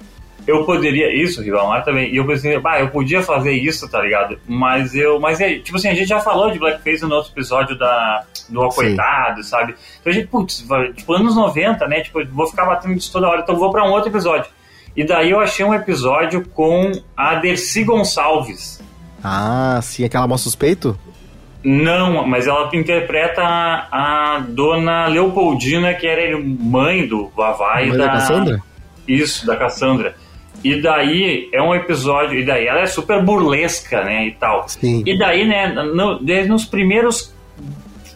eu 0.47 0.65
poderia. 0.65 1.13
Isso, 1.13 1.43
Ribamar 1.43 1.85
também. 1.85 2.13
E 2.13 2.17
eu 2.17 2.27
pensei, 2.27 2.59
bah, 2.61 2.81
eu 2.81 2.89
podia 2.89 3.21
fazer 3.21 3.53
isso, 3.53 3.91
tá 3.91 4.01
ligado? 4.01 4.39
Mas 4.47 4.95
eu. 4.95 5.19
Mas 5.19 5.41
é, 5.41 5.59
tipo 5.59 5.77
assim, 5.77 5.89
a 5.89 5.95
gente 5.95 6.09
já 6.09 6.21
falou 6.21 6.53
de 6.53 6.59
blackface 6.59 7.03
no 7.03 7.17
outro 7.17 7.33
episódio 7.33 7.77
da, 7.77 8.25
do 8.49 8.63
Acoitado, 8.63 9.43
sabe? 9.43 9.75
Então 10.01 10.13
a 10.13 10.15
gente, 10.15 10.29
putz, 10.29 10.65
tipo, 10.95 11.13
anos 11.13 11.35
90, 11.35 11.87
né? 11.89 12.01
Tipo, 12.01 12.25
vou 12.27 12.47
ficar 12.47 12.65
batendo 12.65 12.95
isso 12.95 13.13
toda 13.13 13.29
hora, 13.29 13.41
então 13.41 13.57
vou 13.57 13.73
pra 13.73 13.85
um 13.85 13.91
outro 13.91 14.09
episódio. 14.09 14.49
E 14.97 15.05
daí 15.05 15.31
eu 15.31 15.41
achei 15.41 15.65
um 15.65 15.75
episódio 15.75 16.47
com 16.49 16.91
a 17.17 17.35
Dercy 17.35 17.85
Gonçalves. 17.85 18.81
Ah, 19.23 19.79
sim, 19.83 20.05
aquela 20.05 20.27
moça 20.27 20.45
suspeito? 20.45 20.99
Não, 21.63 22.27
mas 22.27 22.47
ela 22.47 22.71
interpreta 22.75 23.43
a, 23.43 24.37
a 24.37 24.39
dona 24.39 25.07
Leopoldina, 25.09 25.93
que 25.95 26.07
era 26.07 26.39
mãe 26.39 27.07
do 27.07 27.29
Vavá 27.37 27.83
e 27.83 27.89
Mãe 27.89 27.99
da 27.99 28.07
Cassandra? 28.07 28.63
Isso, 29.07 29.45
da 29.47 29.57
Cassandra. 29.57 30.15
E 30.65 30.81
daí 30.81 31.51
é 31.53 31.61
um 31.61 31.75
episódio, 31.75 32.39
e 32.39 32.47
daí 32.47 32.67
ela 32.67 32.81
é 32.81 32.87
super 32.87 33.23
burlesca, 33.23 34.03
né, 34.03 34.29
e 34.29 34.33
tal. 34.33 34.69
Sim. 34.69 35.03
E 35.05 35.19
daí, 35.19 35.47
né, 35.47 35.73
no, 35.73 36.19
desde 36.21 36.49
nos 36.49 36.65
primeiros 36.65 37.35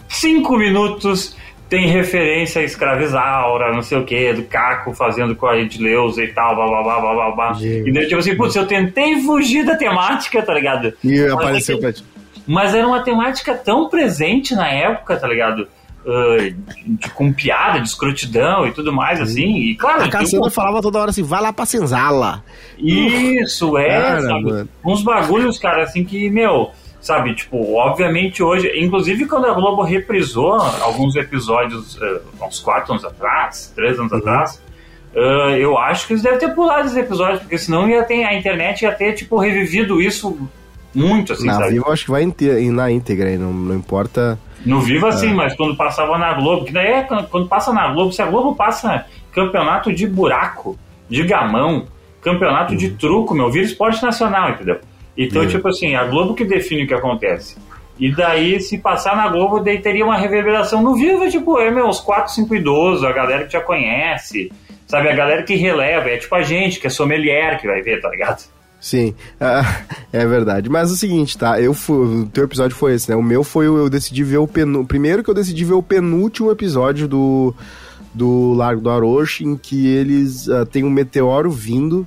cinco 0.09 0.57
minutos 0.57 1.37
tem 1.71 1.87
referência 1.87 2.61
a 2.61 2.65
escravizaura, 2.65 3.73
não 3.73 3.81
sei 3.81 3.97
o 3.97 4.05
que, 4.05 4.33
do 4.35 4.43
Caco 4.43 4.93
fazendo 4.93 5.35
com 5.37 5.47
a 5.47 5.57
Edileuza 5.57 6.23
e 6.23 6.29
tal, 6.29 6.55
blá 6.57 6.67
blá 6.67 6.83
blá 6.83 7.01
blá 7.01 7.15
blá 7.15 7.31
blá. 7.31 7.59
E 7.63 7.91
daí, 7.93 8.05
tipo 8.09 8.19
assim, 8.19 8.37
putz, 8.37 8.57
eu 8.57 8.67
tentei 8.67 9.23
fugir 9.23 9.65
da 9.65 9.77
temática, 9.77 10.43
tá 10.43 10.53
ligado? 10.53 10.93
E 11.03 11.21
Mas 11.23 11.33
apareceu 11.33 11.75
é 11.77 11.79
que- 11.79 11.83
pra 11.85 11.93
ti. 11.93 12.05
Mas 12.47 12.75
era 12.75 12.87
uma 12.87 13.01
temática 13.03 13.55
tão 13.55 13.89
presente 13.89 14.55
na 14.55 14.67
época, 14.69 15.17
tá 15.17 15.29
ligado? 15.29 15.69
Ah, 16.05 16.51
de, 16.87 17.11
com 17.11 17.31
piada, 17.33 17.79
de 17.79 17.87
escrotidão 17.87 18.67
e 18.67 18.73
tudo 18.73 18.93
mais, 18.93 19.21
assim. 19.21 19.57
E 19.59 19.77
claro, 19.77 20.03
A 20.03 20.09
Cassandra 20.09 20.51
falava 20.51 20.81
toda 20.83 20.99
hora 20.99 21.11
assim, 21.11 21.23
vai 21.23 21.41
lá 21.43 21.53
pra 21.53 21.67
senzala. 21.67 22.43
isso, 22.79 23.77
é, 23.79 24.01
Cara. 24.01 24.67
Uns 24.85 25.03
bagulhos, 25.03 25.59
cara, 25.59 25.83
assim 25.85 26.03
que, 26.05 26.29
meu, 26.31 26.71
sabe, 27.01 27.35
tipo, 27.35 27.75
obviamente 27.77 28.43
hoje, 28.43 28.71
inclusive 28.77 29.27
quando 29.27 29.47
a 29.47 29.53
Globo 29.55 29.83
reprisou 29.83 30.53
alguns 30.55 31.17
episódios, 31.17 31.99
eh, 32.01 32.21
uns 32.43 32.61
quatro 32.61 32.93
anos 32.93 33.05
atrás, 33.05 33.73
três 33.75 33.99
anos 33.99 34.13
Uhum. 34.13 34.19
atrás, 34.19 34.63
eh, 35.15 35.57
eu 35.61 35.79
acho 35.79 36.07
que 36.07 36.13
eles 36.13 36.23
devem 36.23 36.39
ter 36.39 36.55
pulado 36.55 36.87
esses 36.87 36.97
episódios, 36.97 37.41
porque 37.41 37.57
senão 37.59 37.89
ia 37.89 38.03
ter, 38.05 38.25
a 38.25 38.35
internet 38.35 38.83
ia 38.83 38.93
ter, 38.93 39.15
tipo, 39.15 39.39
revivido 39.39 40.01
isso 40.01 40.39
muito, 40.95 41.33
assim, 41.33 41.47
na 41.47 41.55
sabe? 41.55 41.81
Acho 41.87 42.05
que 42.05 42.11
vai 42.11 42.27
na 42.71 42.91
íntegra 42.91 43.29
aí, 43.29 43.39
não, 43.39 43.53
não 43.53 43.75
importa. 43.75 44.39
No 44.67 44.81
Viva, 44.81 45.09
É. 45.09 45.13
sim, 45.13 45.33
mas 45.33 45.55
quando 45.55 45.75
passava 45.77 46.19
na 46.19 46.35
Globo, 46.35 46.67
que 46.67 46.73
daí 46.73 46.87
é 46.89 47.03
quando, 47.03 47.27
quando 47.29 47.49
passa 47.49 47.73
na 47.73 47.89
Globo, 47.93 48.13
se 48.13 48.21
a 48.21 48.27
Globo 48.27 48.55
passa 48.55 49.07
campeonato 49.33 49.91
de 49.93 50.07
buraco, 50.07 50.77
de 51.09 51.23
gamão, 51.23 51.87
campeonato 52.21 52.77
de 52.77 52.91
truco, 52.91 53.33
meu, 53.35 53.51
vira 53.51 53.65
esporte 53.65 54.03
nacional, 54.03 54.51
entendeu? 54.51 54.79
Então, 55.17 55.47
tipo 55.47 55.69
assim, 55.69 55.95
a 55.95 56.05
Globo 56.05 56.35
que 56.35 56.45
define 56.45 56.85
o 56.85 56.87
que 56.87 56.95
acontece. 56.95 57.57
E 57.99 58.11
daí, 58.11 58.59
se 58.61 58.79
passar 58.79 59.15
na 59.15 59.29
Globo, 59.29 59.61
daí 59.61 59.79
teria 59.79 60.05
uma 60.05 60.17
reverberação 60.17 60.83
no 60.83 60.97
Viva, 60.97 61.29
tipo, 61.29 61.59
é, 61.59 61.71
meu, 61.71 61.87
os 61.87 62.01
4, 62.01 62.33
5 62.33 62.55
idosos, 62.55 63.05
a 63.05 63.13
galera 63.13 63.45
que 63.45 63.53
já 63.53 63.61
conhece, 63.61 64.51
sabe? 64.87 65.11
A 65.11 65.15
galera 65.15 65.43
que 65.43 65.55
releva, 65.55 66.09
é 66.09 66.17
tipo 66.17 66.35
a 66.35 66.43
gente, 66.43 66.81
que 66.81 66.87
é 66.87 66.91
sommelier, 66.91 67.61
que 67.61 67.67
vai 67.67 67.83
ver, 67.83 68.01
tá 68.01 68.09
ligado? 68.09 68.49
Sim, 68.81 69.15
ah, 69.39 69.83
é 70.11 70.27
verdade. 70.27 70.71
Mas 70.71 70.89
é 70.89 70.95
o 70.95 70.97
seguinte, 70.97 71.37
tá? 71.37 71.61
Eu 71.61 71.75
fui, 71.75 72.23
o 72.23 72.27
teu 72.27 72.45
episódio 72.45 72.75
foi 72.75 72.95
esse, 72.95 73.11
né? 73.11 73.17
O 73.17 73.23
meu 73.23 73.45
foi 73.45 73.67
eu 73.67 73.91
decidi 73.91 74.25
ver 74.25 74.39
o 74.39 74.49
penúltimo. 74.49 74.89
Primeiro 74.89 75.23
que 75.23 75.29
eu 75.29 75.35
decidi 75.35 75.63
ver 75.67 75.75
o 75.75 75.83
penúltimo 75.83 76.51
episódio 76.51 77.07
do 77.07 77.55
do 78.13 78.55
Largo 78.55 78.81
do 78.81 78.91
Aroche, 78.91 79.45
em 79.45 79.57
que 79.57 79.87
eles 79.87 80.49
ah, 80.49 80.67
têm 80.67 80.83
um 80.83 80.91
meteoro 80.91 81.51
vindo 81.51 82.07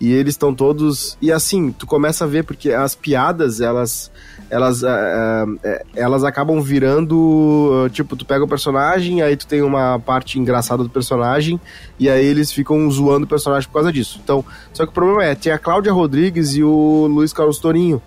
e 0.00 0.12
eles 0.12 0.34
estão 0.34 0.54
todos 0.54 1.16
e 1.22 1.32
assim 1.32 1.72
tu 1.72 1.86
começa 1.86 2.24
a 2.24 2.26
ver 2.26 2.44
porque 2.44 2.70
as 2.70 2.94
piadas 2.94 3.60
elas 3.60 4.10
elas 4.50 4.84
ah, 4.84 5.46
eh, 5.64 5.84
elas 5.94 6.22
acabam 6.22 6.60
virando 6.60 7.88
tipo 7.92 8.14
tu 8.16 8.24
pega 8.24 8.44
o 8.44 8.48
personagem 8.48 9.22
aí 9.22 9.36
tu 9.36 9.46
tem 9.46 9.62
uma 9.62 9.98
parte 9.98 10.38
engraçada 10.38 10.82
do 10.82 10.90
personagem 10.90 11.60
e 11.98 12.08
aí 12.10 12.24
eles 12.24 12.52
ficam 12.52 12.90
zoando 12.90 13.24
o 13.24 13.28
personagem 13.28 13.66
por 13.68 13.74
causa 13.74 13.92
disso 13.92 14.20
então 14.22 14.44
só 14.72 14.84
que 14.84 14.90
o 14.90 14.94
problema 14.94 15.24
é 15.24 15.34
tem 15.34 15.52
a 15.52 15.58
Cláudia 15.58 15.92
Rodrigues 15.92 16.54
e 16.54 16.62
o 16.62 17.06
Luiz 17.08 17.32
Carlos 17.32 17.58
Torinho 17.58 18.00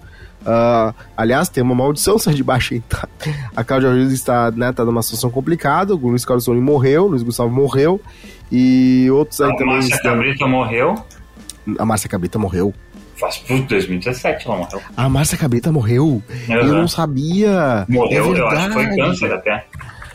Ah, 0.45 0.93
aliás, 1.17 1.49
tem 1.49 1.61
uma 1.61 1.75
maldição 1.75 2.17
sai 2.19 2.33
de 2.33 2.43
baixo 2.43 2.73
aí, 2.73 2.79
tá? 2.81 3.07
A 3.55 3.61
Cláudia 3.63 3.89
Rodrigues 3.89 4.13
está, 4.13 4.49
né, 4.51 4.71
tá 4.71 4.85
numa 4.85 5.01
situação 5.03 5.29
complicada. 5.29 5.93
O 5.93 5.97
Luiz 5.97 6.23
Carlos 6.23 6.45
Torinho 6.45 6.63
morreu, 6.63 7.03
o 7.03 7.07
Luiz 7.09 7.23
Gustavo 7.23 7.49
morreu. 7.49 7.99
E 8.49 9.09
outros 9.11 9.41
aí 9.41 9.51
A 9.51 9.55
também. 9.57 9.73
Márcia 9.73 9.95
estão- 9.95 10.11
Cabrita 10.13 10.47
morreu, 10.47 10.95
A 11.77 11.85
Márcia 11.85 12.09
Cabrita 12.09 12.39
morreu. 12.39 12.73
faz, 13.15 13.37
putz, 13.37 13.65
2017 13.67 14.47
ela 14.47 14.57
morreu. 14.57 14.81
A 14.95 15.09
Márcia 15.09 15.37
Cabrita 15.37 15.71
morreu. 15.71 16.21
Eu 16.47 16.61
Uhum. 16.61 16.77
não 16.81 16.87
sabia. 16.87 17.85
Morreu, 17.89 18.33
é 18.35 18.39
eu 18.39 18.47
acho 18.47 18.67
que 18.67 18.73
foi 18.73 18.95
câncer 18.95 19.33
até. 19.33 19.65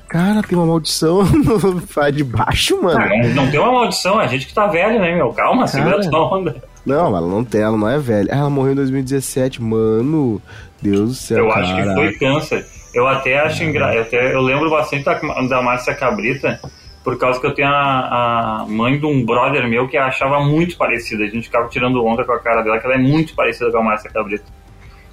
Cara, 0.08 0.42
tem 0.42 0.56
uma 0.56 0.66
maldição 0.66 1.24
no 1.26 2.12
de 2.12 2.24
baixo, 2.24 2.80
mano. 2.82 2.98
Ah, 3.00 3.08
não, 3.08 3.44
não 3.44 3.50
tem 3.50 3.58
uma 3.58 3.72
maldição, 3.72 4.20
é 4.20 4.24
a 4.24 4.26
gente 4.28 4.46
que 4.46 4.54
tá 4.54 4.66
velho, 4.68 5.00
né, 5.00 5.14
meu? 5.16 5.30
Calma, 5.32 5.66
segura 5.66 5.96
Cara. 5.96 6.06
essa 6.06 6.16
onda. 6.16 6.56
Não, 6.86 7.06
ela 7.16 7.20
não 7.26 7.42
tem, 7.44 7.62
ela 7.62 7.76
não 7.76 7.88
é 7.88 7.98
velha. 7.98 8.28
Ah, 8.32 8.36
Ela 8.38 8.50
morreu 8.50 8.72
em 8.72 8.76
2017, 8.76 9.60
mano. 9.62 10.40
Deus 10.80 11.08
do 11.08 11.14
céu. 11.14 11.38
Eu 11.38 11.50
acho 11.52 11.74
que 11.74 11.82
foi 11.94 12.12
câncer. 12.14 12.66
Eu 12.94 13.08
até 13.08 13.38
acho 13.40 13.64
engraçado. 13.64 14.06
Eu, 14.12 14.20
eu 14.22 14.40
lembro 14.42 14.70
bastante 14.70 15.02
da, 15.04 15.14
da 15.48 15.62
Márcia 15.62 15.94
Cabrita, 15.94 16.60
por 17.04 17.18
causa 17.18 17.38
que 17.38 17.46
eu 17.46 17.54
tenho 17.54 17.68
a, 17.68 18.62
a 18.62 18.66
mãe 18.66 18.98
de 18.98 19.04
um 19.04 19.24
brother 19.24 19.68
meu 19.68 19.86
que 19.86 19.96
achava 19.96 20.40
muito 20.40 20.76
parecida. 20.78 21.22
A 21.24 21.28
gente 21.28 21.44
ficava 21.44 21.68
tirando 21.68 22.02
onda 22.02 22.24
com 22.24 22.32
a 22.32 22.38
cara 22.38 22.62
dela, 22.62 22.80
que 22.80 22.86
ela 22.86 22.94
é 22.94 22.98
muito 22.98 23.34
parecida 23.34 23.70
com 23.70 23.76
a 23.76 23.82
Márcia 23.82 24.10
Cabrita. 24.10 24.46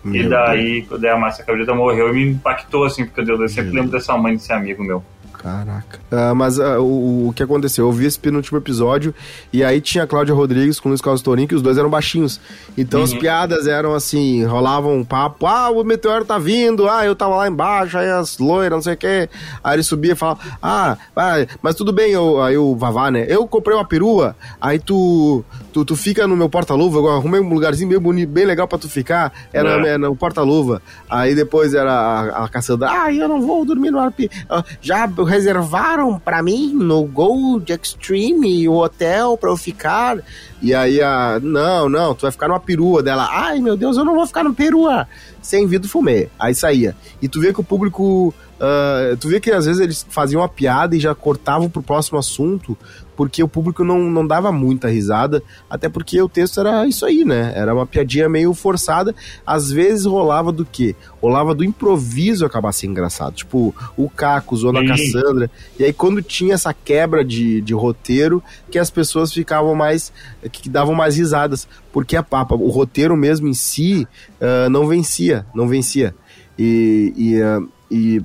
e 0.06 0.08
Meu 0.08 0.30
daí, 0.30 0.84
quando 0.84 1.06
a 1.06 1.18
Márcia 1.18 1.44
Cabrita 1.44 1.76
morreu, 1.76 2.10
e 2.10 2.14
me 2.14 2.32
impactou, 2.32 2.86
assim, 2.86 3.06
porque 3.06 3.30
eu, 3.30 3.42
eu 3.42 3.50
sempre 3.50 3.72
lembro 3.72 3.92
dessa 3.92 4.18
mãe 4.18 4.34
desse 4.34 4.54
amigo 4.54 4.82
meu. 4.82 5.04
Caraca. 5.42 6.00
Ah, 6.12 6.36
mas 6.36 6.60
ah, 6.60 6.80
o, 6.80 7.30
o 7.30 7.34
que 7.34 7.42
aconteceu? 7.42 7.88
Eu 7.88 7.92
vi 7.92 8.06
esse 8.06 8.20
penúltimo 8.20 8.60
episódio 8.60 9.14
e 9.52 9.64
aí 9.64 9.82
tinha 9.82 10.04
a 10.04 10.08
Cláudia 10.08 10.36
Rodrigues 10.36 10.80
com 10.80 10.88
o 10.88 10.92
Luiz 10.92 11.02
Carlos 11.02 11.22
Torinho, 11.24 11.48
que 11.48 11.56
os 11.56 11.64
dois 11.64 11.78
eram 11.80 11.90
baixinhos. 11.90 12.40
Então 12.78 13.02
as 13.02 13.12
piadas 13.14 13.66
eram 13.66 13.96
assim, 13.96 14.44
rolavam 14.46 14.96
um 14.98 15.04
papo, 15.04 15.48
ah, 15.48 15.72
o 15.72 15.84
meteoro 15.84 16.26
tá 16.26 16.38
vindo, 16.38 16.88
ah, 16.88 17.04
eu 17.06 17.16
tava 17.16 17.36
lá 17.38 17.48
embaixo, 17.48 17.98
aí 17.98 18.10
as 18.10 18.38
loiras, 18.38 18.76
não 18.78 18.82
sei 18.84 18.94
o 18.94 18.98
quê. 18.98 19.30
Aí 19.64 19.76
ele 19.76 19.84
subia 19.84 20.12
e 20.12 20.16
falava, 20.16 20.40
ah, 20.62 20.98
vai, 21.16 21.48
mas 21.62 21.74
tudo 21.76 21.92
bem, 21.92 22.12
eu, 22.12 22.42
aí 22.42 22.56
o 22.58 22.76
Vavá, 22.76 23.10
né? 23.10 23.26
Eu 23.28 23.48
comprei 23.48 23.76
uma 23.76 23.86
perua, 23.86 24.36
aí 24.60 24.78
tu, 24.78 25.44
tu, 25.74 25.84
tu 25.84 25.96
fica 25.96 26.28
no 26.28 26.38
meu 26.38 26.50
porta-luva, 26.50 27.00
eu 27.00 27.10
arrumei 27.10 27.40
um 27.40 27.50
lugarzinho 27.50 27.90
bem 27.90 28.00
bonito, 28.00 28.30
bem 28.30 28.46
legal 28.46 28.68
pra 28.68 28.78
tu 28.78 28.88
ficar, 28.88 29.34
era, 29.52 29.70
É. 29.88 29.90
era 29.90 29.98
no 29.98 30.16
porta-luva. 30.16 30.82
Aí 31.10 31.34
depois 31.34 31.74
era 31.74 31.92
a, 31.92 32.46
a 32.46 32.48
Cassandra, 32.50 32.90
ah, 32.92 33.12
eu 33.12 33.28
não 33.28 33.42
vou 33.42 33.66
dormir 33.66 33.90
no 33.90 34.00
arpi. 34.00 34.30
ah, 34.50 34.64
Já 34.82 35.08
reservaram 35.32 36.20
pra 36.20 36.44
mim 36.44 36.74
no 36.74 37.06
Gold 37.06 37.72
Extreme 37.72 38.68
o 38.68 38.74
hotel 38.74 39.38
pra 39.38 39.50
eu 39.50 39.56
ficar. 39.56 40.18
E 40.62 40.74
aí 40.74 41.02
a, 41.02 41.40
não, 41.42 41.90
não, 41.90 42.14
tu 42.14 42.22
vai 42.22 42.32
ficar 42.32 42.48
numa 42.48 42.60
perua 42.60 43.02
dela. 43.02 43.28
Ai, 43.32 43.60
meu 43.60 43.76
Deus, 43.76 43.98
eu 43.98 44.06
não 44.06 44.16
vou 44.16 44.28
ficar 44.28 44.44
no 44.44 44.54
perua. 44.54 45.08
Sem 45.42 45.66
vidro 45.66 45.90
fumê. 45.90 46.30
Aí 46.40 46.54
saía. 46.54 46.96
E 47.22 47.28
tu 47.28 47.42
vê 47.42 47.52
que 47.52 47.60
o 47.60 47.64
público. 47.64 48.34
ah, 48.60 49.16
tu 49.20 49.28
vê 49.28 49.40
que 49.40 49.50
às 49.52 49.66
vezes 49.66 49.82
eles 49.82 50.06
faziam 50.10 50.42
uma 50.42 50.50
piada 50.50 50.96
e 50.96 51.00
já 51.00 51.16
cortavam 51.16 51.68
pro 51.68 51.82
próximo 51.82 52.20
assunto, 52.20 52.78
porque 53.16 53.44
o 53.44 53.48
público 53.48 53.84
não, 53.84 54.00
não 54.00 54.26
dava 54.26 54.52
muita 54.52 54.88
risada, 54.88 55.44
até 55.70 55.90
porque 55.90 56.22
o 56.22 56.30
texto 56.30 56.60
era 56.60 56.88
isso 56.88 57.06
aí, 57.06 57.26
né? 57.26 57.54
Era 57.56 57.74
uma 57.74 57.86
piadinha 57.86 58.30
meio 58.30 58.54
forçada. 58.54 59.16
Às 59.46 59.72
vezes 59.72 60.06
rolava 60.06 60.52
do 60.52 60.66
quê? 60.66 60.96
Rolava 61.22 61.54
do 61.54 61.64
improviso 61.64 62.46
acabar 62.46 62.72
sendo 62.72 62.92
engraçado. 62.92 63.34
Tipo, 63.34 63.76
o 63.98 64.10
Caco 64.10 64.56
usou 64.56 64.72
na. 64.72 64.86
Cassandra. 64.86 65.50
E 65.80 65.84
aí, 65.84 65.94
quando 65.94 66.22
tinha 66.22 66.54
essa 66.54 66.74
quebra 66.74 67.24
de, 67.24 67.62
de 67.62 67.74
roteiro, 67.74 68.44
que 68.70 68.80
as 68.80 68.90
pessoas 68.90 69.32
ficavam 69.32 69.76
mais. 69.76 70.12
Que 70.52 70.70
davam 70.70 70.94
mais 70.94 71.18
risadas. 71.18 71.68
Porque 71.92 72.16
a 72.16 72.24
papa, 72.24 72.56
o 72.56 72.70
roteiro 72.70 73.16
mesmo 73.16 73.48
em 73.48 73.54
si 73.54 74.08
ah, 74.40 74.70
não 74.70 74.88
vencia, 74.88 75.46
não 75.54 75.68
vencia. 75.68 76.14
E. 76.58 77.14
e, 77.16 77.42
ah, 77.42 77.62
e 77.90 78.22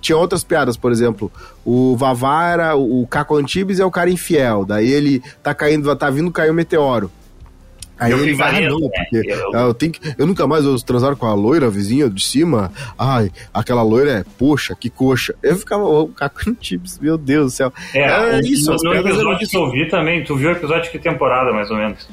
tinha 0.00 0.18
outras 0.18 0.42
piadas, 0.42 0.76
por 0.76 0.90
exemplo, 0.90 1.30
o 1.64 1.96
Vavá 1.96 2.48
era 2.48 2.76
o 2.76 3.06
Caco 3.06 3.36
Antibes 3.36 3.78
é 3.78 3.84
o 3.84 3.90
cara 3.92 4.10
infiel, 4.10 4.64
daí 4.64 4.90
ele 4.90 5.22
tá 5.40 5.54
caindo, 5.54 5.94
tá 5.94 6.10
vindo 6.10 6.32
cair 6.32 6.50
um 6.50 6.54
meteoro. 6.54 7.10
Aí 7.98 8.12
Eu 8.12 8.18
ele 8.20 8.34
vai, 8.34 8.48
ah, 8.48 8.52
variando, 8.52 8.78
não, 8.80 8.88
né? 8.88 9.04
porque 9.10 9.30
Eu- 9.32 9.56
ah, 9.56 9.60
eu, 9.62 9.74
tenho 9.74 9.92
que, 9.92 10.00
eu 10.16 10.26
nunca 10.26 10.46
mais 10.46 10.64
vou 10.64 10.78
transar 10.80 11.16
com 11.16 11.26
a 11.26 11.34
loira 11.34 11.68
vizinha 11.68 12.08
de 12.08 12.24
cima. 12.24 12.70
Ai, 12.98 13.30
aquela 13.52 13.82
loira 13.82 14.10
é, 14.10 14.24
poxa, 14.38 14.74
que 14.78 14.88
coxa. 14.88 15.34
Eu 15.42 15.56
ficava, 15.56 15.84
o 15.84 16.08
Caco 16.08 16.40
Antibes, 16.48 16.98
meu 16.98 17.18
Deus 17.18 17.52
do 17.52 17.56
céu. 17.56 17.72
É, 17.94 18.36
o- 18.36 18.40
isso, 18.40 18.66
no, 18.70 18.74
as 18.76 18.82
no 18.82 18.94
episódio 18.94 19.48
que 19.48 19.56
eu 19.56 19.70
vi 19.70 19.88
também, 19.88 20.22
tu 20.24 20.36
viu 20.36 20.48
o 20.50 20.52
episódio 20.52 20.84
de 20.84 20.90
que 20.90 20.98
temporada, 20.98 21.52
mais 21.52 21.70
ou 21.70 21.76
menos? 21.76 22.08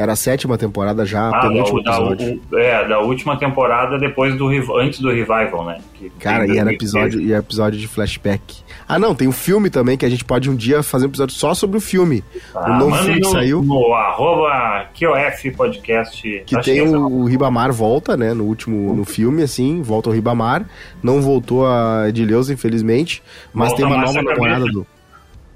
Era 0.00 0.12
a 0.12 0.16
sétima 0.16 0.56
temporada 0.56 1.04
já, 1.04 1.28
Ah, 1.28 1.40
penúltimo 1.40 1.82
da, 1.82 1.90
da, 1.90 1.96
episódio. 2.12 2.40
o- 2.52 2.58
é, 2.58 2.86
da 2.86 3.00
última 3.00 3.36
temporada 3.36 3.98
depois 3.98 4.36
do 4.36 4.46
antes 4.78 5.00
do 5.00 5.08
revival, 5.10 5.64
né? 5.66 5.78
Que 5.94 6.08
Cara, 6.20 6.46
e 6.46 6.56
era 6.56 6.66
2013. 6.66 6.74
episódio, 6.76 7.20
e 7.20 7.32
era 7.32 7.40
episódio 7.40 7.80
de 7.80 7.88
flashback. 7.88 8.58
Ah, 8.86 8.96
não, 8.96 9.12
tem 9.12 9.26
um 9.26 9.32
filme 9.32 9.68
também 9.68 9.98
que 9.98 10.06
a 10.06 10.08
gente 10.08 10.24
pode 10.24 10.48
um 10.48 10.54
dia 10.54 10.84
fazer 10.84 11.06
um 11.06 11.08
episódio 11.08 11.34
só 11.34 11.52
sobre 11.52 11.76
o 11.78 11.80
filme. 11.80 12.22
Ah, 12.54 12.70
o 12.70 12.78
novo 12.78 12.96
filme 12.98 13.20
que 13.20 13.26
saiu. 13.28 13.60
No 13.60 13.92
arroba 13.92 14.86
QOF 14.98 15.50
Podcast. 15.56 16.42
Que 16.46 16.60
tem 16.62 16.78
é 16.78 16.82
o, 16.84 17.02
o 17.06 17.24
Ribamar 17.24 17.72
volta, 17.72 18.16
né? 18.16 18.32
No 18.32 18.44
último 18.44 18.94
no 18.94 19.04
filme, 19.04 19.42
assim, 19.42 19.82
volta 19.82 20.10
o 20.10 20.12
Ribamar. 20.12 20.64
Não 21.02 21.20
voltou 21.20 21.66
a 21.66 22.04
Edileuza, 22.08 22.52
infelizmente. 22.52 23.20
Mas 23.52 23.70
Volta 23.70 23.82
tem 23.82 23.92
uma 23.92 24.04
nova 24.04 24.24
Cabrita. 24.24 24.60
do. 24.72 24.86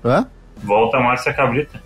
Hã? 0.04 0.26
Volta 0.56 0.96
a 0.96 1.00
Márcia 1.00 1.32
Cabrita. 1.32 1.80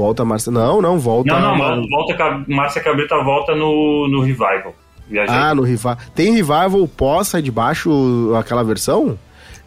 Volta 0.00 0.22
a 0.22 0.24
Márcia. 0.24 0.50
Não, 0.50 0.80
não, 0.80 0.98
volta. 0.98 1.30
Não, 1.30 1.58
não, 1.58 1.86
volta, 1.86 2.44
Márcia 2.48 2.82
Cabrita 2.82 3.22
volta 3.22 3.54
no, 3.54 4.08
no 4.08 4.22
Revival. 4.22 4.74
Viajei. 5.06 5.36
Ah, 5.36 5.54
no 5.54 5.60
Revival. 5.60 5.98
Tem 6.14 6.32
Revival 6.32 6.88
pós 6.88 7.28
Sai 7.28 7.42
de 7.42 7.50
Baixo 7.50 8.32
aquela 8.34 8.64
versão? 8.64 9.18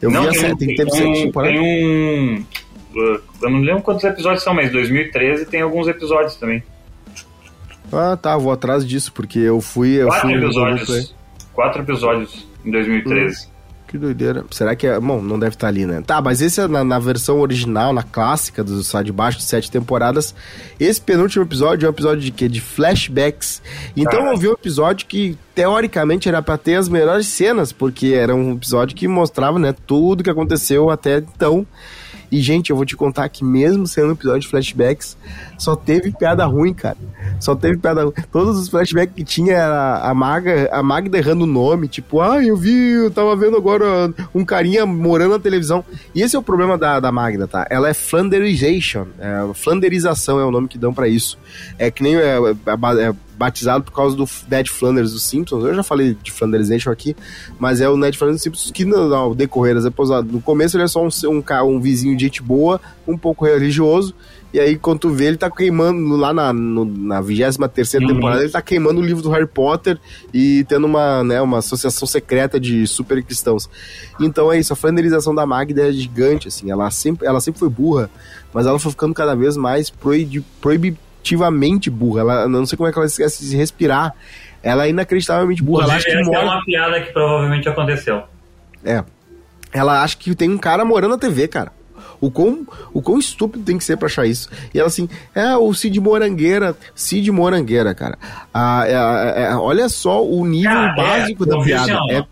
Eu 0.01 0.09
não, 0.09 0.23
vi 0.23 0.29
tem, 0.31 0.39
série, 0.39 0.57
tem, 0.57 0.75
tem, 0.75 0.89
sete 0.89 1.27
um, 1.27 1.31
tem 1.31 1.59
um. 1.59 2.45
uh, 2.95 3.21
Eu 3.43 3.49
não 3.51 3.59
lembro 3.59 3.83
quantos 3.83 4.03
episódios 4.03 4.41
são, 4.41 4.55
mas 4.55 4.71
2013 4.71 5.45
tem 5.45 5.61
alguns 5.61 5.87
episódios 5.87 6.35
também. 6.35 6.63
Ah, 7.91 8.17
tá, 8.17 8.35
vou 8.35 8.51
atrás 8.51 8.87
disso, 8.87 9.13
porque 9.13 9.37
eu 9.37 9.61
fui. 9.61 10.01
Eu 10.01 10.07
Quatro 10.07 10.29
fui 10.29 10.37
episódios. 10.37 11.15
Quatro 11.53 11.81
episódios 11.83 12.47
em 12.65 12.71
2013. 12.71 13.52
Que 13.93 13.97
doideira. 13.99 14.43
Será 14.49 14.75
que 14.75 14.87
é. 14.87 14.99
Bom, 14.99 15.21
não 15.21 15.37
deve 15.37 15.53
estar 15.53 15.67
ali, 15.67 15.85
né? 15.85 16.01
Tá, 16.01 16.19
mas 16.19 16.41
esse 16.41 16.59
é 16.59 16.67
na, 16.67 16.83
na 16.83 16.97
versão 16.97 17.39
original, 17.39 17.93
na 17.93 18.01
clássica 18.01 18.63
do 18.63 18.83
Sai 18.83 19.03
de 19.03 19.11
Baixo 19.11 19.37
de 19.37 19.43
sete 19.43 19.69
temporadas. 19.69 20.33
Esse 20.79 20.99
penúltimo 20.99 21.45
episódio 21.45 21.85
é 21.85 21.89
um 21.89 21.93
episódio 21.93 22.23
de 22.23 22.31
quê? 22.31 22.49
De 22.49 22.59
flashbacks. 22.59 23.61
Então 23.95 24.21
Cara. 24.21 24.33
eu 24.33 24.37
vi 24.37 24.47
um 24.47 24.53
episódio 24.53 25.05
que, 25.05 25.37
teoricamente, 25.53 26.27
era 26.27 26.41
pra 26.41 26.57
ter 26.57 26.73
as 26.73 26.89
melhores 26.89 27.27
cenas, 27.27 27.71
porque 27.71 28.07
era 28.07 28.33
um 28.33 28.53
episódio 28.53 28.95
que 28.95 29.07
mostrava, 29.07 29.59
né, 29.59 29.75
tudo 29.85 30.23
que 30.23 30.29
aconteceu 30.31 30.89
até 30.89 31.19
então. 31.19 31.63
E, 32.33 32.41
gente, 32.41 32.71
eu 32.71 32.75
vou 32.75 32.83
te 32.83 32.97
contar 32.97 33.29
que 33.29 33.45
mesmo 33.45 33.85
sendo 33.85 34.07
um 34.07 34.13
episódio 34.13 34.41
de 34.41 34.47
flashbacks, 34.47 35.15
só 35.55 35.75
teve 35.75 36.11
piada 36.11 36.43
ruim, 36.45 36.73
cara. 36.73 36.97
Só 37.39 37.53
teve 37.53 37.77
piada 37.77 38.03
ruim. 38.03 38.13
Todos 38.31 38.57
os 38.57 38.67
flashbacks 38.67 39.13
que 39.15 39.23
tinha 39.23 39.53
era 39.53 39.99
a 39.99 40.15
Maga, 40.15 40.67
a 40.71 40.81
Magda 40.81 41.15
errando 41.15 41.43
o 41.43 41.47
nome, 41.47 41.87
tipo, 41.87 42.21
ah, 42.21 42.43
eu 42.43 42.57
vi, 42.57 42.73
eu 42.93 43.11
tava 43.11 43.35
vendo 43.35 43.55
agora 43.55 44.11
um 44.33 44.43
carinha 44.43 44.83
morando 44.83 45.33
na 45.33 45.39
televisão. 45.39 45.85
E 46.15 46.23
esse 46.23 46.35
é 46.35 46.39
o 46.39 46.41
problema 46.41 46.75
da, 46.75 46.99
da 46.99 47.11
Magda, 47.11 47.47
tá? 47.47 47.67
Ela 47.69 47.89
é 47.89 47.93
Flanderization. 47.93 49.05
É, 49.19 49.53
Flanderização 49.53 50.39
é 50.39 50.43
o 50.43 50.49
nome 50.49 50.67
que 50.67 50.79
dão 50.79 50.91
pra 50.91 51.07
isso. 51.07 51.37
É 51.77 51.91
que 51.91 52.01
nem 52.01 52.15
é, 52.15 52.39
é 52.39 53.09
é 53.09 53.13
batizado 53.43 53.83
por 53.83 53.91
causa 53.91 54.15
do 54.15 54.27
Ned 54.49 54.69
Flanders 54.69 55.11
dos 55.11 55.23
Simpsons. 55.23 55.63
Eu 55.65 55.73
já 55.75 55.83
falei 55.83 56.15
de 56.21 56.31
Flanderization 56.31 56.91
aqui, 56.91 57.15
mas 57.59 57.81
é 57.81 57.89
o 57.89 57.97
Ned 57.97 58.17
Flanders 58.17 58.37
dos 58.37 58.43
Simpsons 58.43 58.71
que 58.71 58.85
no, 58.85 59.35
decorrer 59.35 59.75
das 59.75 59.85
episódios, 59.85 60.33
no 60.33 60.41
começo 60.41 60.77
ele 60.77 60.83
é 60.83 60.87
só 60.87 61.03
um, 61.05 61.09
um, 61.25 61.43
um 61.75 61.79
vizinho 61.81 62.15
de 62.15 62.23
gente 62.25 62.41
boa, 62.41 62.79
um 63.07 63.17
pouco 63.17 63.45
religioso, 63.45 64.13
e 64.53 64.59
aí 64.59 64.77
quando 64.77 64.99
tu 64.99 65.09
vê 65.09 65.25
ele 65.25 65.37
tá 65.37 65.49
queimando 65.51 66.15
lá 66.15 66.31
na, 66.33 66.53
no, 66.53 66.85
na 66.85 67.19
23 67.21 67.93
Uhum. 67.95 68.07
temporada, 68.07 68.41
ele 68.43 68.51
tá 68.51 68.61
queimando 68.61 68.99
o 68.99 69.03
livro 69.03 69.21
do 69.21 69.29
Harry 69.29 69.47
Potter 69.47 69.99
e 70.33 70.63
tendo 70.69 70.85
uma, 70.85 71.23
né, 71.23 71.41
uma 71.41 71.57
associação 71.57 72.07
secreta 72.07 72.59
de 72.59 72.85
super 72.87 73.21
cristãos. 73.23 73.69
Então 74.19 74.51
é 74.53 74.59
isso, 74.59 74.71
a 74.71 74.75
flanderização 74.75 75.33
da 75.35 75.45
Magda 75.45 75.89
é 75.89 75.91
gigante, 75.91 76.47
assim, 76.47 76.71
ela 76.71 76.89
sempre, 76.91 77.27
ela 77.27 77.41
sempre 77.41 77.59
foi 77.59 77.69
burra, 77.69 78.09
mas 78.53 78.65
ela 78.65 78.77
foi 78.79 78.91
ficando 78.91 79.13
cada 79.13 79.35
vez 79.35 79.57
mais 79.57 79.89
proibi- 79.89 80.43
proibitivamente 81.23 81.89
burra. 81.89 82.21
Ela, 82.21 82.47
não 82.47 82.65
sei 82.65 82.77
como 82.77 82.87
é 82.87 82.91
que 82.91 82.99
ela 82.99 83.07
esquece 83.07 83.45
de 83.45 83.55
respirar. 83.55 84.13
Ela 84.61 84.85
é 84.85 84.89
inacreditavelmente 84.89 85.63
burra. 85.63 85.85
Ela 85.85 85.95
acha 85.95 86.05
que 86.05 86.11
essa 86.11 86.19
é 86.19 86.23
mora... 86.23 86.45
uma 86.45 86.65
piada 86.65 87.01
que 87.01 87.11
provavelmente 87.11 87.67
aconteceu. 87.67 88.23
É. 88.83 89.03
Ela 89.71 90.03
acha 90.03 90.15
que 90.17 90.35
tem 90.35 90.49
um 90.49 90.57
cara 90.57 90.85
morando 90.85 91.11
na 91.11 91.17
TV, 91.17 91.47
cara. 91.47 91.71
O 92.21 92.31
quão, 92.31 92.65
o 92.93 93.01
quão 93.01 93.17
estúpido 93.19 93.65
tem 93.65 93.77
que 93.77 93.83
ser 93.83 93.97
pra 93.97 94.05
achar 94.05 94.25
isso. 94.25 94.49
E 94.73 94.79
ela 94.79 94.87
assim, 94.87 95.09
é 95.35 95.57
o 95.57 95.73
Cid 95.73 95.99
Morangueira. 95.99 96.75
Cid 96.95 97.29
Morangueira, 97.31 97.93
cara. 97.93 98.17
Ah, 98.53 98.83
é- 98.87 99.41
é- 99.41 99.43
é- 99.47 99.55
olha 99.55 99.89
só 99.89 100.23
o 100.25 100.45
nível 100.45 100.71
Cara, 100.71 100.95
básico 100.95 101.43
é, 101.43 101.47
da 101.47 101.57
vi 101.59 101.65
piada. 101.65 101.91
É- 102.09 102.25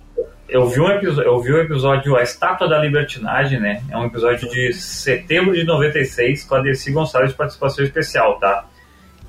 Eu 0.48 0.68
vi, 0.68 0.82
um 0.82 0.90
episódio, 0.90 1.30
eu 1.30 1.42
vi 1.42 1.52
o 1.54 1.62
episódio 1.62 2.16
A 2.18 2.24
Estátua 2.24 2.68
da 2.68 2.78
Libertinagem, 2.78 3.58
né? 3.60 3.82
É 3.90 3.98
um 3.98 4.06
episódio 4.06 4.50
de 4.50 4.74
setembro 4.74 5.54
de 5.54 5.64
96 5.64 6.44
com 6.44 6.56
a 6.56 6.60
Dercy 6.62 6.92
Gonçalves 6.92 7.32
de 7.32 7.38
participação 7.38 7.84
especial, 7.86 8.38
tá? 8.38 8.66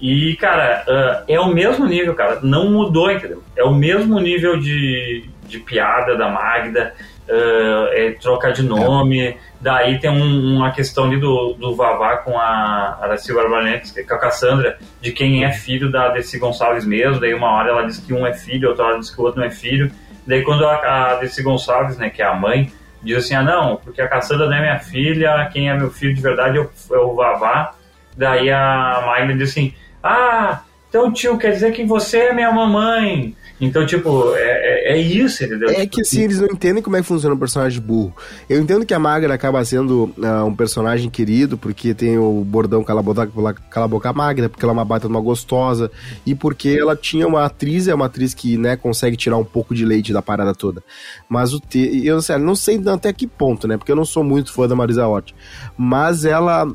E, 0.03 0.35
cara, 0.37 0.85
ah, 0.89 1.23
é 1.29 1.39
o 1.39 1.47
mesmo 1.47 1.87
nível, 1.87 2.13
cara. 2.15 2.41
Não 2.43 2.69
mudou, 2.69 3.09
entendeu? 3.11 3.41
É 3.57 3.63
o 3.63 3.73
mesmo 3.73 4.19
nível 4.19 4.59
de, 4.59 5.25
de 5.47 5.61
piada 5.61 6.17
da 6.17 6.29
Magda, 6.29 6.93
ah, 7.31 7.89
é 7.93 8.11
trocar 8.21 8.53
de 8.53 8.65
nome. 8.65 9.37
Daí 9.61 10.01
tem 10.01 10.11
um- 10.11 10.57
uma 10.57 10.73
questão 10.73 11.05
ali 11.05 11.21
do, 11.21 11.53
do 11.55 11.77
Vavá 11.77 12.17
com 12.17 12.37
a 12.37 12.99
Araci 13.01 13.33
Barbanetes, 13.33 13.93
com 13.93 14.15
a 14.15 14.19
Cassandra, 14.19 14.77
de 15.01 15.13
quem 15.13 15.45
é 15.45 15.53
filho 15.53 15.89
da 15.89 16.09
Dercy 16.09 16.37
Gonçalves 16.37 16.85
mesmo. 16.85 17.21
Daí 17.21 17.33
uma 17.33 17.53
hora 17.53 17.71
ela 17.71 17.83
diz 17.87 17.99
que 17.99 18.13
um 18.13 18.27
é 18.27 18.33
filho, 18.35 18.71
outra 18.71 18.87
hora 18.87 18.99
diz 18.99 19.09
que 19.09 19.21
o 19.21 19.25
outro 19.25 19.39
não 19.41 19.47
é 19.47 19.51
filho. 19.53 19.89
Daí 20.27 20.43
quando 20.43 20.67
a, 20.67 21.13
a 21.13 21.15
Dercy 21.15 21.45
Gonçalves, 21.45 21.97
né, 21.97 22.11
que 22.11 22.21
é 22.21 22.27
a 22.27 22.35
mãe, 22.35 22.73
diz 23.05 23.19
assim, 23.19 23.37
ah 23.37 23.43
não, 23.43 23.77
porque 23.77 24.03
a 24.03 24.09
Cassandra 24.09 24.47
não 24.47 24.57
é 24.57 24.61
minha 24.61 24.79
filha, 24.81 25.49
quem 25.53 25.71
é 25.71 25.75
meu 25.77 25.91
filho 25.93 26.13
de 26.13 26.21
verdade 26.21 26.59
é 26.59 26.61
o, 26.61 26.69
é 26.93 26.99
o 26.99 27.15
Vavá. 27.15 27.73
Daí 28.17 28.51
a 28.51 29.03
Magda 29.07 29.33
diz 29.35 29.51
assim, 29.51 29.73
ah, 30.03 30.63
então 30.89 31.13
tio, 31.13 31.39
quer 31.39 31.53
dizer 31.53 31.73
que 31.73 31.85
você 31.85 32.19
é 32.19 32.35
minha 32.35 32.53
mamãe. 32.53 33.35
Então, 33.63 33.87
tipo, 33.87 34.35
é, 34.35 34.91
é, 34.91 34.93
é 34.95 35.01
isso, 35.01 35.45
entendeu? 35.45 35.71
É 35.71 35.87
que 35.87 36.01
assim, 36.01 36.23
eles 36.23 36.41
não 36.41 36.49
entendem 36.49 36.83
como 36.83 36.97
é 36.97 37.01
que 37.01 37.07
funciona 37.07 37.33
um 37.33 37.39
personagem 37.39 37.81
burro. 37.81 38.13
Eu 38.51 38.61
entendo 38.61 38.85
que 38.85 38.93
a 38.93 38.99
Magra 38.99 39.33
acaba 39.33 39.65
sendo 39.65 40.13
ah, 40.21 40.45
um 40.45 40.55
personagem 40.55 41.09
querido, 41.09 41.57
porque 41.57 41.95
tem 41.95 42.19
o 42.19 42.43
bordão 42.45 42.83
cala 42.83 43.01
boca, 43.01 43.25
cala 43.71 43.87
boca 43.87 44.13
Magra, 44.13 44.49
porque 44.49 44.65
ela 44.65 44.73
é 44.73 44.75
uma 44.75 44.85
baita 44.85 45.07
uma 45.07 45.21
gostosa, 45.21 45.93
e 46.27 46.35
porque 46.35 46.77
ela 46.81 46.97
tinha 46.97 47.25
uma 47.25 47.45
atriz, 47.45 47.87
é 47.87 47.95
uma 47.95 48.07
atriz 48.07 48.35
que, 48.35 48.59
né, 48.59 48.75
consegue 48.75 49.17
tirar 49.17 49.37
um 49.37 49.45
pouco 49.45 49.77
de 49.77 49.85
leite 49.85 50.13
da 50.13 50.21
parada 50.21 50.53
toda. 50.53 50.83
Mas 51.29 51.55
o 51.55 51.61
te... 51.61 52.05
eu 52.05 52.21
sério, 52.21 52.45
não 52.45 52.57
sei 52.57 52.83
até 52.89 53.13
que 53.13 53.29
ponto, 53.29 53.69
né, 53.69 53.77
porque 53.77 53.93
eu 53.93 53.97
não 53.97 54.05
sou 54.05 54.25
muito 54.25 54.53
fã 54.53 54.67
da 54.67 54.75
Marisa 54.75 55.07
Hort. 55.07 55.33
Mas 55.79 56.25
ela... 56.25 56.69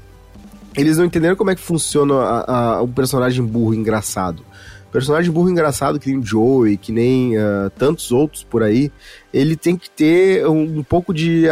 Eles 0.77 0.97
não 0.97 1.05
entenderam 1.05 1.35
como 1.35 1.49
é 1.49 1.55
que 1.55 1.61
funciona 1.61 2.13
a, 2.13 2.75
a, 2.75 2.81
um 2.83 2.91
personagem 2.91 3.43
burro 3.43 3.73
engraçado 3.73 4.45
personagem 4.91 5.31
burro 5.31 5.49
engraçado 5.49 5.99
que 5.99 6.09
nem 6.09 6.17
o 6.17 6.25
Joey, 6.25 6.75
que 6.75 6.91
nem 6.91 7.37
uh, 7.37 7.69
tantos 7.77 8.11
outros 8.11 8.43
por 8.43 8.63
aí, 8.63 8.91
ele 9.33 9.55
tem 9.55 9.75
que 9.77 9.89
ter 9.89 10.47
um, 10.47 10.79
um 10.79 10.83
pouco 10.83 11.13
de 11.13 11.45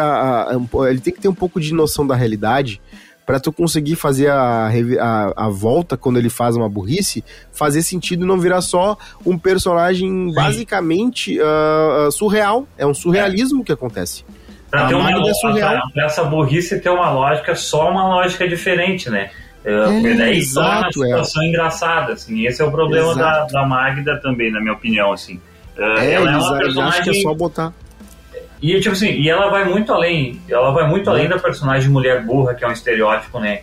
um, 0.73 0.85
ele 0.85 0.99
tem 0.99 1.13
que 1.13 1.21
ter 1.21 1.27
um 1.27 1.33
pouco 1.35 1.59
de 1.59 1.71
noção 1.71 2.07
da 2.07 2.15
realidade 2.15 2.81
para 3.25 3.39
tu 3.39 3.51
conseguir 3.51 3.95
fazer 3.95 4.29
a, 4.29 4.67
a, 4.99 5.45
a, 5.45 5.49
volta 5.49 5.97
quando 5.97 6.17
ele 6.17 6.29
faz 6.29 6.55
uma 6.55 6.69
burrice, 6.69 7.23
fazer 7.51 7.81
sentido 7.81 8.23
e 8.23 8.27
não 8.27 8.39
virar 8.39 8.61
só 8.61 8.97
um 9.25 9.37
personagem 9.37 10.09
Sim. 10.09 10.33
basicamente 10.33 11.39
uh, 11.39 12.11
surreal. 12.11 12.67
É 12.77 12.85
um 12.85 12.93
surrealismo 12.93 13.61
é. 13.61 13.65
que 13.65 13.71
acontece. 13.71 14.23
Pra, 14.75 14.87
ter 14.87 14.95
uma, 14.95 15.11
é 15.11 15.33
surreal. 15.33 15.89
pra 15.93 16.05
essa 16.05 16.23
burrice 16.23 16.79
ter 16.79 16.89
uma 16.89 17.09
lógica, 17.09 17.55
só 17.55 17.89
uma 17.89 18.07
lógica 18.07 18.47
diferente, 18.47 19.09
né? 19.09 19.29
É, 19.63 20.15
daí 20.15 20.37
exato, 20.37 20.99
uma 20.99 21.07
situação 21.07 21.43
é. 21.43 21.47
engraçada, 21.47 22.13
assim. 22.13 22.45
Esse 22.45 22.61
é 22.61 22.65
o 22.65 22.71
problema 22.71 23.15
da, 23.15 23.45
da 23.45 23.65
Magda 23.65 24.19
também, 24.21 24.51
na 24.51 24.59
minha 24.59 24.73
opinião, 24.73 25.11
assim. 25.11 25.41
É, 25.77 26.13
ela 26.13 26.31
é 26.31 26.37
uma 26.37 26.57
personagem 26.57 27.03
que 27.03 27.09
é 27.09 27.13
só 27.13 27.33
botar. 27.33 27.73
E 28.61 28.79
tipo 28.79 28.93
assim, 28.93 29.09
e 29.09 29.29
ela 29.29 29.49
vai 29.49 29.65
muito 29.65 29.91
além, 29.91 30.41
ela 30.47 30.71
vai 30.71 30.87
muito 30.87 31.09
além 31.09 31.27
da 31.27 31.37
personagem 31.37 31.89
mulher 31.89 32.23
burra, 32.23 32.53
que 32.53 32.63
é 32.63 32.67
um 32.67 32.71
estereótipo, 32.71 33.39
né? 33.39 33.61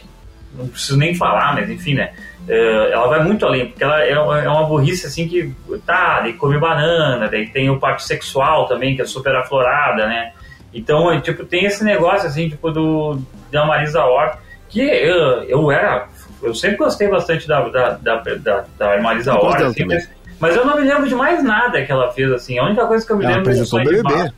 Não 0.54 0.68
preciso 0.68 0.98
nem 0.98 1.14
falar, 1.14 1.54
mas 1.54 1.70
enfim, 1.70 1.94
né? 1.94 2.12
Ela 2.48 3.06
vai 3.06 3.22
muito 3.22 3.46
além, 3.46 3.68
porque 3.68 3.82
ela 3.82 4.02
é 4.04 4.48
uma 4.48 4.64
burrice 4.64 5.06
assim 5.06 5.28
que 5.28 5.52
tá, 5.86 6.20
daí 6.20 6.34
come 6.34 6.58
banana, 6.58 7.28
daí 7.28 7.46
tem 7.46 7.70
o 7.70 7.78
parte 7.78 8.04
sexual 8.04 8.66
também, 8.66 8.94
que 8.94 9.02
é 9.02 9.04
super 9.04 9.34
aflorada, 9.34 10.06
né? 10.06 10.32
Então, 10.72 11.20
tipo, 11.20 11.44
tem 11.44 11.64
esse 11.64 11.84
negócio 11.84 12.28
assim, 12.28 12.48
tipo, 12.48 12.70
do 12.70 13.18
da 13.50 13.66
Marisa 13.66 14.04
Hort 14.04 14.38
que 14.68 14.80
eu, 14.80 15.42
eu 15.44 15.70
era. 15.70 16.08
Eu 16.42 16.54
sempre 16.54 16.78
gostei 16.78 17.08
bastante 17.08 17.46
da, 17.46 17.68
da, 17.68 17.90
da, 17.90 18.16
da, 18.16 18.64
da 18.78 19.00
Marisa 19.00 19.34
Hort, 19.34 19.62
assim, 19.62 19.84
mas, 19.84 20.08
mas, 20.40 20.56
eu 20.56 20.64
não 20.64 20.76
me 20.76 20.82
lembro 20.82 21.06
de 21.08 21.14
mais 21.14 21.42
nada 21.44 21.84
que 21.84 21.92
ela 21.92 22.10
fez, 22.12 22.32
assim. 22.32 22.58
A 22.58 22.64
única 22.64 22.86
coisa 22.86 23.06
que 23.06 23.12
eu 23.12 23.16
me 23.16 23.24
ela 23.24 23.36
lembro 23.36 23.52
apresentou 23.52 23.80
o 23.80 23.84
BBB. 23.84 24.32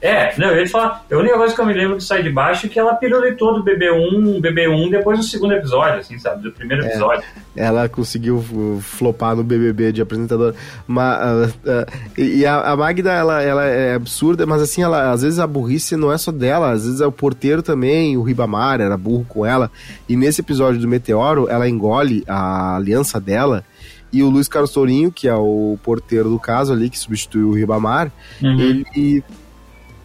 É, 0.00 0.32
não, 0.38 0.54
te 0.54 0.68
falar, 0.68 1.04
a 1.10 1.16
única 1.16 1.36
coisa 1.36 1.52
que 1.52 1.60
eu 1.60 1.66
me 1.66 1.72
lembro 1.72 1.96
de 1.96 2.04
Sai 2.04 2.22
de 2.22 2.30
Baixo 2.30 2.66
é 2.66 2.68
que 2.68 2.78
ela 2.78 2.94
pirulitou 2.94 3.54
do 3.54 3.64
BB1, 3.64 4.40
BB1 4.40 4.90
depois 4.90 5.18
do 5.18 5.24
segundo 5.24 5.54
episódio, 5.54 5.98
assim, 5.98 6.16
sabe? 6.20 6.42
Do 6.42 6.52
primeiro 6.52 6.86
episódio. 6.86 7.24
É, 7.56 7.64
ela 7.64 7.88
conseguiu 7.88 8.40
flopar 8.80 9.34
no 9.34 9.42
BBB 9.42 9.90
de 9.90 10.00
apresentadora. 10.00 10.54
Mas, 10.86 11.50
uh, 11.50 11.54
uh, 11.64 12.20
e 12.20 12.46
a, 12.46 12.60
a, 12.60 12.76
Magda, 12.76 13.10
ela, 13.10 13.42
ela 13.42 13.64
é 13.64 13.94
absurda, 13.94 14.46
mas 14.46 14.62
assim, 14.62 14.82
ela, 14.82 15.10
às 15.10 15.22
vezes 15.22 15.40
a 15.40 15.46
burrice 15.48 15.96
não 15.96 16.12
é 16.12 16.18
só 16.18 16.30
dela, 16.30 16.70
às 16.70 16.84
vezes 16.84 17.00
é 17.00 17.06
o 17.06 17.12
porteiro 17.12 17.60
também, 17.60 18.16
o 18.16 18.22
Ribamar 18.22 18.80
era 18.80 18.96
burro 18.96 19.26
com 19.28 19.44
ela. 19.44 19.68
E 20.08 20.16
nesse 20.16 20.42
episódio 20.42 20.80
do 20.80 20.86
Meteoro, 20.86 21.48
ela 21.48 21.68
engole 21.68 22.22
a 22.28 22.76
aliança 22.76 23.20
dela. 23.20 23.64
E 24.12 24.22
o 24.22 24.30
Luiz 24.30 24.48
Carlos 24.48 24.72
Tourinho, 24.72 25.12
que 25.12 25.28
é 25.28 25.34
o 25.34 25.76
porteiro 25.82 26.30
do 26.30 26.38
caso 26.38 26.72
ali, 26.72 26.88
que 26.88 26.98
substituiu 26.98 27.48
o 27.48 27.54
Ribamar, 27.54 28.10
uhum. 28.40 28.58
ele 28.94 29.24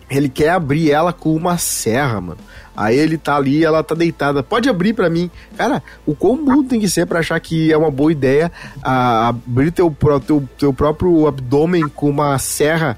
ele 0.09 0.29
quer 0.29 0.49
abrir 0.49 0.91
ela 0.91 1.13
com 1.13 1.35
uma 1.35 1.57
serra, 1.57 2.21
mano. 2.21 2.39
Aí 2.75 2.97
ele 2.97 3.17
tá 3.17 3.35
ali, 3.35 3.63
ela 3.63 3.83
tá 3.83 3.93
deitada. 3.93 4.41
Pode 4.41 4.67
abrir 4.67 4.93
para 4.93 5.09
mim. 5.09 5.29
Cara, 5.55 5.81
o 6.05 6.15
quão 6.15 6.43
burro 6.43 6.63
tem 6.63 6.79
que 6.79 6.89
ser 6.89 7.05
pra 7.05 7.19
achar 7.19 7.39
que 7.39 7.71
é 7.71 7.77
uma 7.77 7.91
boa 7.91 8.11
ideia 8.11 8.51
a, 8.81 9.27
abrir 9.27 9.71
teu, 9.71 9.95
teu, 10.25 10.49
teu 10.57 10.73
próprio 10.73 11.27
abdômen 11.27 11.87
com 11.89 12.09
uma 12.09 12.37
serra 12.39 12.97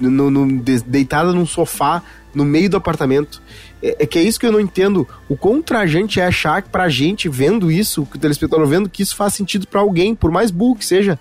no, 0.00 0.30
no, 0.30 0.60
deitada 0.86 1.32
num 1.32 1.46
sofá 1.46 2.02
no 2.32 2.44
meio 2.44 2.70
do 2.70 2.76
apartamento. 2.76 3.42
é, 3.82 4.04
é, 4.04 4.06
que 4.06 4.18
é 4.18 4.22
isso 4.22 4.38
que 4.38 4.46
eu 4.46 4.52
não 4.52 4.60
entendo. 4.60 5.06
O 5.28 5.36
quão 5.36 5.60
trajante 5.60 6.20
é 6.20 6.26
achar 6.26 6.62
que 6.62 6.68
pra 6.68 6.88
gente, 6.88 7.28
vendo 7.28 7.72
isso, 7.72 8.06
que 8.06 8.16
o 8.16 8.20
telespectador 8.20 8.66
vendo, 8.66 8.88
que 8.88 9.02
isso 9.02 9.16
faz 9.16 9.34
sentido 9.34 9.66
para 9.66 9.80
alguém, 9.80 10.14
por 10.14 10.30
mais 10.30 10.52
burro 10.52 10.76
que 10.76 10.84
seja. 10.84 11.18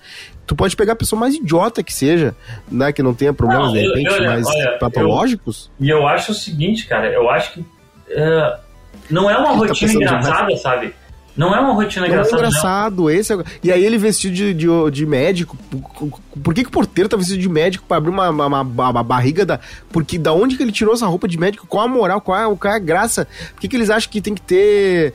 Tu 0.48 0.56
pode 0.56 0.76
pegar 0.78 0.94
a 0.94 0.96
pessoa 0.96 1.20
mais 1.20 1.36
idiota 1.36 1.84
que 1.84 1.94
seja, 1.94 2.34
né? 2.72 2.94
Que 2.94 3.04
não 3.04 3.14
tenha 3.14 3.34
problemas, 3.34 3.68
não, 3.68 3.74
de 3.74 3.82
repente, 3.82 4.16
eu, 4.16 4.26
mais 4.26 4.48
olha, 4.48 4.78
patológicos. 4.80 5.70
Eu, 5.80 5.86
e 5.86 5.90
eu 5.90 6.08
acho 6.08 6.32
o 6.32 6.36
seguinte, 6.36 6.88
cara, 6.88 7.08
eu 7.08 7.30
acho 7.30 7.52
que 7.54 7.60
uh, 7.60 8.58
não 9.10 9.30
é 9.30 9.38
uma 9.38 9.50
tá 9.50 9.54
rotina 9.54 9.92
tá 9.92 9.98
engraçada, 9.98 10.58
sabe? 10.58 10.94
Não 11.38 11.56
é 11.56 11.60
uma 11.60 11.74
rotina 11.74 12.08
engraçada. 12.08 12.36
É 12.36 12.48
engraçado, 12.48 13.04
não. 13.04 13.10
esse 13.10 13.32
é... 13.32 13.38
E 13.64 13.72
aí 13.72 13.86
ele 13.86 13.98
vestido 13.98 14.34
de, 14.34 14.54
de, 14.56 14.68
de, 14.92 15.06
médico. 15.06 15.56
Por 16.44 16.54
que, 16.54 16.64
que 16.64 16.70
o 16.70 16.72
porteiro 16.72 17.08
tá 17.08 17.16
vestido 17.16 17.40
de 17.40 17.48
médico 17.48 17.86
pra 17.88 17.98
abrir 17.98 18.10
uma, 18.10 18.30
uma, 18.30 18.46
uma, 18.48 18.62
uma, 18.62 19.04
barriga 19.04 19.46
da. 19.46 19.60
Porque 19.92 20.18
da 20.18 20.34
onde 20.34 20.58
que 20.58 20.64
ele 20.64 20.72
tirou 20.72 20.96
essa 20.96 21.06
roupa 21.06 21.28
de 21.28 21.38
médico? 21.38 21.68
Qual 21.68 21.86
a 21.86 21.88
moral? 21.88 22.20
Qual 22.22 22.38
é, 22.38 22.56
qual 22.56 22.74
é 22.74 22.76
a 22.76 22.80
graça? 22.80 23.28
Por 23.54 23.62
que, 23.62 23.68
que 23.68 23.76
eles 23.76 23.92
acham 23.92 24.10
que 24.10 24.20
tem 24.20 24.34
que 24.34 24.42
ter. 24.42 25.14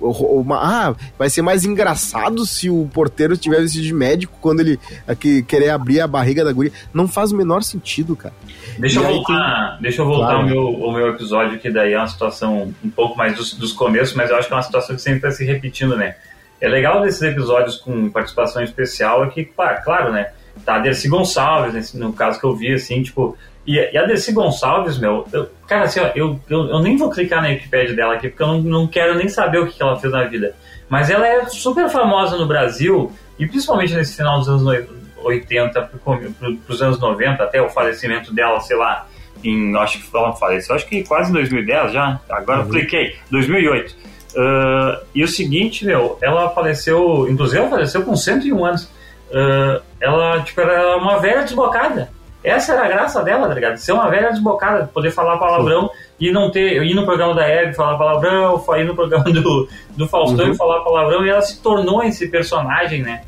Uh, 0.00 0.40
uma... 0.40 0.58
Ah, 0.58 0.94
vai 1.18 1.30
ser 1.30 1.40
mais 1.40 1.64
engraçado 1.64 2.44
se 2.44 2.68
o 2.68 2.88
porteiro 2.92 3.32
estiver 3.32 3.60
vestido 3.62 3.84
de 3.84 3.94
médico 3.94 4.36
quando 4.40 4.60
ele 4.60 4.78
aqui, 5.08 5.42
querer 5.42 5.70
abrir 5.70 6.00
a 6.00 6.06
barriga 6.06 6.44
da 6.44 6.52
guria. 6.52 6.72
Não 6.92 7.08
faz 7.08 7.32
o 7.32 7.36
menor 7.36 7.62
sentido, 7.62 8.14
cara. 8.14 8.34
Deixa 8.78 9.00
eu 9.00 9.04
voltar, 9.04 9.72
tem... 9.72 9.82
deixa 9.82 10.02
eu 10.02 10.06
voltar 10.06 10.26
claro. 10.26 10.40
ao, 10.40 10.46
meu, 10.46 10.92
meu 10.92 11.08
episódio, 11.08 11.58
que 11.58 11.70
daí 11.70 11.94
é 11.94 11.98
uma 11.98 12.08
situação 12.08 12.74
um 12.84 12.90
pouco 12.90 13.16
mais 13.16 13.36
dos, 13.36 13.54
dos 13.54 13.72
começos, 13.72 14.14
mas 14.14 14.30
eu 14.30 14.36
acho 14.36 14.48
que 14.48 14.52
é 14.52 14.56
uma 14.56 14.62
situação 14.62 14.96
que 14.96 15.02
sempre 15.02 15.29
está 15.30 15.38
se 15.38 15.44
repetindo, 15.44 15.96
né? 15.96 16.16
É 16.60 16.68
legal 16.68 17.00
desses 17.00 17.22
episódios 17.22 17.76
com 17.76 18.10
participação 18.10 18.62
especial 18.62 19.24
é 19.24 19.28
que, 19.28 19.44
claro, 19.44 20.12
né? 20.12 20.32
Tá 20.64 20.76
a 20.76 20.78
Dercy 20.78 21.08
Gonçalves, 21.08 21.94
no 21.94 22.12
caso 22.12 22.38
que 22.38 22.44
eu 22.44 22.54
vi, 22.54 22.74
assim, 22.74 23.02
tipo. 23.02 23.36
E, 23.66 23.76
e 23.76 23.96
a 23.96 24.04
Dercy 24.04 24.32
Gonçalves, 24.32 24.98
meu, 24.98 25.26
eu, 25.32 25.48
cara, 25.66 25.84
assim, 25.84 26.00
ó, 26.00 26.10
eu, 26.14 26.38
eu, 26.48 26.68
eu, 26.68 26.80
nem 26.80 26.96
vou 26.96 27.10
clicar 27.10 27.40
na 27.40 27.48
Wikipedia 27.48 27.94
dela 27.94 28.14
aqui, 28.14 28.28
porque 28.28 28.42
eu 28.42 28.48
não, 28.48 28.60
não 28.60 28.86
quero 28.86 29.16
nem 29.16 29.28
saber 29.28 29.58
o 29.58 29.66
que, 29.66 29.74
que 29.74 29.82
ela 29.82 29.98
fez 29.98 30.12
na 30.12 30.24
vida. 30.24 30.54
Mas 30.88 31.08
ela 31.08 31.26
é 31.26 31.46
super 31.46 31.88
famosa 31.88 32.36
no 32.36 32.46
Brasil, 32.46 33.12
e 33.38 33.46
principalmente 33.46 33.94
nesse 33.94 34.16
final 34.16 34.38
dos 34.38 34.48
anos 34.48 34.86
80 35.22 35.82
para 35.82 36.50
os 36.68 36.82
anos 36.82 36.98
90, 36.98 37.42
até 37.42 37.62
o 37.62 37.68
falecimento 37.68 38.34
dela, 38.34 38.60
sei 38.60 38.76
lá, 38.76 39.06
em, 39.42 39.74
acho 39.76 39.98
que 39.98 40.16
ela 40.16 40.34
faleceu, 40.34 40.74
acho 40.74 40.86
que 40.86 41.02
quase 41.04 41.30
em 41.30 41.34
2010 41.34 41.92
já, 41.92 42.20
agora 42.28 42.60
uhum. 42.60 42.66
eu 42.66 42.70
cliquei, 42.70 43.16
2008. 43.30 44.09
Uh, 44.34 45.04
e 45.14 45.24
o 45.24 45.28
seguinte, 45.28 45.84
meu, 45.84 46.18
ela 46.20 46.50
faleceu, 46.50 47.28
inclusive 47.28 47.58
ela 47.60 47.70
faleceu 47.70 48.02
com 48.02 48.16
101 48.16 48.64
anos. 48.64 48.84
Uh, 48.84 49.82
ela, 50.00 50.40
tipo, 50.42 50.60
era 50.60 50.96
uma 50.96 51.18
velha 51.18 51.42
desbocada. 51.42 52.10
Essa 52.42 52.72
era 52.72 52.84
a 52.84 52.88
graça 52.88 53.22
dela, 53.22 53.48
tá 53.48 53.54
ligado? 53.54 53.76
Ser 53.76 53.92
uma 53.92 54.08
velha 54.08 54.30
desbocada, 54.30 54.86
poder 54.86 55.10
falar 55.10 55.36
palavrão 55.36 55.88
Sim. 55.88 55.94
e 56.20 56.32
não 56.32 56.50
ter. 56.50 56.82
ir 56.82 56.94
no 56.94 57.04
programa 57.04 57.34
da 57.34 57.46
Hebe 57.46 57.74
falar 57.74 57.98
palavrão, 57.98 58.64
ir 58.78 58.84
no 58.84 58.94
programa 58.94 59.24
do, 59.24 59.68
do 59.96 60.08
Faustão 60.08 60.46
uhum. 60.46 60.52
e 60.52 60.56
falar 60.56 60.80
palavrão, 60.80 61.24
e 61.24 61.28
ela 61.28 61.42
se 61.42 61.62
tornou 61.62 62.02
esse 62.02 62.28
personagem, 62.28 63.02
né? 63.02 63.22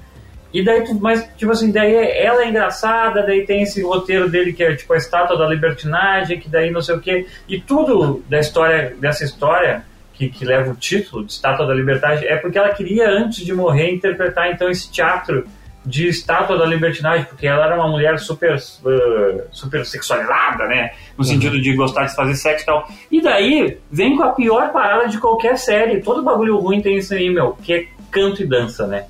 E 0.52 0.62
daí, 0.62 0.84
mas, 1.00 1.26
tipo 1.36 1.50
assim, 1.50 1.70
daí 1.72 1.94
ela 1.94 2.42
é 2.42 2.48
engraçada, 2.48 3.22
daí 3.22 3.46
tem 3.46 3.62
esse 3.62 3.82
roteiro 3.82 4.28
dele 4.28 4.52
que 4.52 4.62
é 4.62 4.74
tipo 4.76 4.92
a 4.92 4.98
estátua 4.98 5.36
da 5.36 5.46
libertinagem, 5.46 6.38
que 6.38 6.48
daí 6.48 6.70
não 6.70 6.82
sei 6.82 6.94
o 6.94 7.00
quê. 7.00 7.26
E 7.48 7.58
tudo 7.58 8.22
da 8.28 8.38
história, 8.38 8.94
dessa 8.98 9.24
história, 9.24 9.82
que, 10.12 10.28
que 10.28 10.44
leva 10.44 10.70
o 10.70 10.74
título 10.74 11.24
de 11.24 11.32
Estátua 11.32 11.66
da 11.66 11.74
Liberdade, 11.74 12.26
é 12.26 12.36
porque 12.36 12.58
ela 12.58 12.70
queria, 12.70 13.08
antes 13.08 13.44
de 13.44 13.52
morrer, 13.52 13.90
interpretar 13.90 14.52
então 14.52 14.68
esse 14.68 14.90
teatro 14.90 15.44
de 15.84 16.08
estátua 16.08 16.56
da 16.56 16.64
libertinagem, 16.64 17.26
porque 17.26 17.46
ela 17.46 17.66
era 17.66 17.74
uma 17.74 17.88
mulher 17.88 18.18
super, 18.18 18.54
uh, 18.54 19.42
super 19.50 19.84
sexualizada, 19.84 20.66
né? 20.68 20.92
No 21.18 21.24
uhum. 21.24 21.30
sentido 21.30 21.60
de 21.60 21.74
gostar 21.74 22.04
de 22.04 22.14
fazer 22.14 22.34
sexo 22.36 22.62
e 22.62 22.66
tal. 22.66 22.88
E 23.10 23.20
daí 23.20 23.78
vem 23.90 24.16
com 24.16 24.22
a 24.22 24.30
pior 24.30 24.72
parada 24.72 25.08
de 25.08 25.18
qualquer 25.18 25.58
série. 25.58 26.00
Todo 26.00 26.22
bagulho 26.22 26.58
ruim 26.58 26.80
tem 26.80 26.98
isso 26.98 27.12
aí, 27.12 27.28
meu, 27.30 27.54
que 27.62 27.72
é 27.72 27.86
canto 28.10 28.42
e 28.42 28.46
dança, 28.46 28.86
né? 28.86 29.06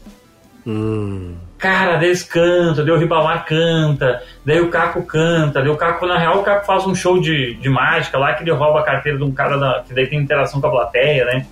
Hum. 0.67 1.35
Cara, 1.63 1.97
daí 1.97 2.09
eles 2.09 2.25
cantam, 2.25 2.85
daí 2.85 2.93
o 2.93 2.99
Ribamar 2.99 3.45
canta, 3.45 4.21
daí 4.45 4.61
o 4.61 4.69
Caco 4.69 5.01
canta, 5.05 5.61
daí 5.61 5.69
o 5.69 5.77
Caco, 5.77 6.05
na 6.09 6.19
real, 6.19 6.41
o 6.41 6.43
Caco 6.43 6.67
faz 6.67 6.85
um 6.89 6.93
show 6.93 7.21
de, 7.21 7.55
de 7.55 7.69
mágica 7.69 8.19
lá 8.19 8.35
que 8.35 8.43
ele 8.43 8.51
rouba 8.51 8.81
a 8.81 8.83
carteira 8.83 9.17
de 9.17 9.23
um 9.23 9.31
cara 9.31 9.57
da, 9.57 9.85
que 9.87 9.95
daí 9.95 10.09
tem 10.09 10.19
interação 10.19 10.61
com 10.61 10.67
a 10.67 10.71
plateia, 10.71 11.25
né? 11.25 11.47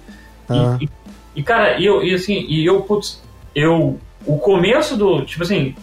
Ah. 0.49 0.77
E, 0.81 0.87
e, 0.87 0.91
e, 1.37 1.43
cara, 1.45 1.81
eu, 1.81 2.03
e 2.03 2.13
assim, 2.13 2.45
e 2.49 2.67
eu, 2.67 2.83
putz, 2.83 3.23
eu, 3.55 4.01
o 4.27 4.37
começo 4.37 4.97
do, 4.97 5.25
tipo 5.25 5.45
assim, 5.45 5.77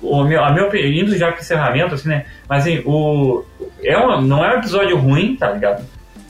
o 0.00 0.24
meu, 0.24 0.42
a 0.42 0.50
meu, 0.50 0.74
indo 0.74 1.14
já 1.18 1.30
pro 1.30 1.42
encerramento, 1.42 1.94
assim, 1.94 2.08
né? 2.08 2.24
Mas 2.48 2.62
assim, 2.62 2.82
o, 2.86 3.44
é 3.82 3.98
uma, 3.98 4.18
não 4.18 4.42
é 4.42 4.54
um 4.54 4.58
episódio 4.60 4.96
ruim, 4.96 5.36
tá 5.36 5.50
ligado? 5.50 5.84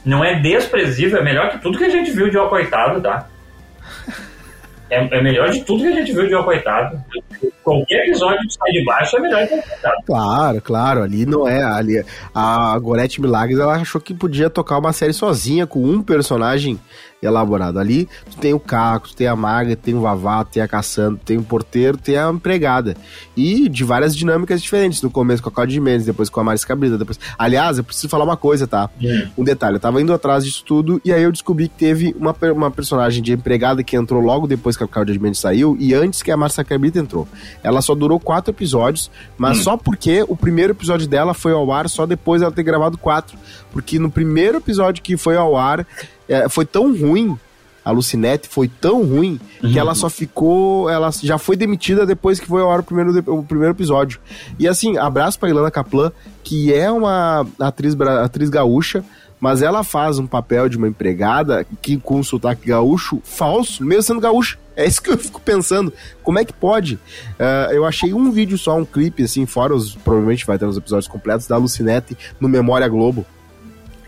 Não 0.04 0.24
é 0.24 0.40
desprezível, 0.40 1.20
é 1.20 1.22
melhor 1.22 1.50
que 1.50 1.58
tudo 1.58 1.78
que 1.78 1.84
a 1.84 1.88
gente 1.88 2.10
viu 2.10 2.28
de 2.28 2.36
O 2.36 2.48
Coitado, 2.48 3.00
tá? 3.00 3.28
É, 4.90 4.96
é 4.96 5.22
melhor 5.22 5.50
de 5.50 5.64
tudo 5.64 5.82
que 5.82 5.88
a 5.88 5.96
gente 5.96 6.12
viu 6.12 6.28
de 6.28 6.44
Coitado. 6.44 7.02
Qualquer 7.62 8.06
episódio 8.06 8.46
de 8.46 8.54
Sai 8.54 8.70
de 8.72 8.84
Baixo 8.84 9.16
é 9.16 9.20
melhor 9.20 9.46
que 9.46 9.54
O 9.54 9.62
Coitado. 9.62 10.02
Claro, 10.06 10.60
claro. 10.60 11.02
Ali 11.02 11.24
não 11.24 11.48
é. 11.48 11.62
Ali, 11.62 12.04
a 12.34 12.78
Gorete 12.78 13.20
Milagres 13.20 13.58
ela 13.58 13.74
achou 13.74 14.00
que 14.00 14.12
podia 14.12 14.50
tocar 14.50 14.78
uma 14.78 14.92
série 14.92 15.12
sozinha 15.12 15.66
com 15.66 15.82
um 15.82 16.02
personagem 16.02 16.78
elaborado. 17.26 17.78
Ali 17.78 18.08
tu 18.30 18.36
tem 18.38 18.54
o 18.54 18.60
Caco, 18.60 19.08
tu 19.08 19.16
tem 19.16 19.26
a 19.26 19.36
Maga, 19.36 19.76
tem 19.76 19.94
o 19.94 20.00
Vavá, 20.00 20.44
tem 20.44 20.62
a 20.62 20.68
Caçando, 20.68 21.18
tem 21.24 21.36
o 21.36 21.42
porteiro, 21.42 21.96
tem 21.98 22.16
a 22.16 22.30
empregada. 22.30 22.96
E 23.36 23.68
de 23.68 23.84
várias 23.84 24.16
dinâmicas 24.16 24.62
diferentes. 24.62 25.02
No 25.02 25.10
começo 25.10 25.42
com 25.42 25.48
a 25.48 25.52
Claudia 25.52 25.80
Mendes, 25.80 26.06
depois 26.06 26.28
com 26.28 26.40
a 26.40 26.44
Maris 26.44 26.64
Cabrita, 26.64 26.98
depois... 26.98 27.18
Aliás, 27.38 27.78
eu 27.78 27.84
preciso 27.84 28.08
falar 28.08 28.24
uma 28.24 28.36
coisa, 28.36 28.66
tá? 28.66 28.88
É. 29.02 29.28
Um 29.36 29.44
detalhe, 29.44 29.76
eu 29.76 29.80
tava 29.80 30.00
indo 30.00 30.12
atrás 30.12 30.44
disso 30.44 30.64
tudo 30.64 31.00
e 31.04 31.12
aí 31.12 31.22
eu 31.22 31.32
descobri 31.32 31.68
que 31.68 31.76
teve 31.76 32.14
uma, 32.18 32.34
uma 32.52 32.70
personagem 32.70 33.22
de 33.22 33.32
empregada 33.32 33.82
que 33.82 33.96
entrou 33.96 34.20
logo 34.20 34.46
depois 34.46 34.76
que 34.76 34.84
a 34.84 34.88
Claudia 34.88 35.18
Mendes 35.18 35.40
saiu 35.40 35.76
e 35.78 35.94
antes 35.94 36.22
que 36.22 36.30
a 36.30 36.36
Márcia 36.36 36.64
Cabrita 36.64 36.98
entrou. 36.98 37.26
Ela 37.62 37.80
só 37.82 37.94
durou 37.94 38.18
quatro 38.20 38.52
episódios, 38.52 39.10
mas 39.36 39.58
hum. 39.58 39.62
só 39.62 39.76
porque 39.76 40.24
o 40.28 40.36
primeiro 40.36 40.72
episódio 40.72 41.06
dela 41.06 41.34
foi 41.34 41.52
ao 41.52 41.70
ar 41.72 41.88
só 41.88 42.06
depois 42.06 42.40
dela 42.40 42.52
ter 42.52 42.62
gravado 42.62 42.98
quatro. 42.98 43.36
Porque 43.72 43.98
no 43.98 44.10
primeiro 44.10 44.58
episódio 44.58 45.02
que 45.02 45.16
foi 45.16 45.36
ao 45.36 45.56
ar, 45.56 45.86
é, 46.28 46.48
foi 46.48 46.64
tão 46.64 46.96
ruim 46.96 47.38
a 47.84 47.90
Lucinete 47.90 48.48
foi 48.48 48.66
tão 48.66 49.04
ruim 49.04 49.38
uhum. 49.62 49.70
que 49.70 49.78
ela 49.78 49.94
só 49.94 50.08
ficou. 50.08 50.88
Ela 50.88 51.10
já 51.22 51.36
foi 51.36 51.54
demitida 51.54 52.06
depois 52.06 52.40
que 52.40 52.46
foi 52.46 52.62
ao 52.62 52.72
ar 52.72 52.80
o 52.80 52.82
primeiro, 52.82 53.18
o 53.30 53.44
primeiro 53.44 53.74
episódio. 53.74 54.18
E 54.58 54.66
assim, 54.66 54.96
abraço 54.96 55.38
pra 55.38 55.50
Ilana 55.50 55.70
Kaplan, 55.70 56.10
que 56.42 56.72
é 56.72 56.90
uma 56.90 57.46
atriz, 57.60 57.94
atriz 58.00 58.48
gaúcha, 58.48 59.04
mas 59.38 59.60
ela 59.60 59.84
faz 59.84 60.18
um 60.18 60.26
papel 60.26 60.68
de 60.68 60.78
uma 60.78 60.88
empregada 60.88 61.66
que 61.82 61.98
com 61.98 62.20
um 62.20 62.24
sotaque 62.24 62.68
gaúcho 62.68 63.20
falso, 63.22 63.84
mesmo 63.84 64.02
sendo 64.02 64.20
gaúcha. 64.20 64.56
É 64.76 64.84
isso 64.84 65.00
que 65.00 65.08
eu 65.08 65.16
fico 65.16 65.40
pensando. 65.40 65.92
Como 66.20 66.36
é 66.36 66.44
que 66.44 66.52
pode? 66.52 66.96
Uh, 67.38 67.70
eu 67.70 67.84
achei 67.84 68.12
um 68.12 68.32
vídeo 68.32 68.58
só, 68.58 68.76
um 68.76 68.84
clipe, 68.84 69.22
assim, 69.22 69.46
fora 69.46 69.72
os. 69.72 69.94
Provavelmente 69.94 70.44
vai 70.44 70.58
ter 70.58 70.66
os 70.66 70.76
episódios 70.76 71.06
completos 71.06 71.46
da 71.46 71.56
Lucinete 71.56 72.18
no 72.40 72.48
Memória 72.48 72.88
Globo. 72.88 73.24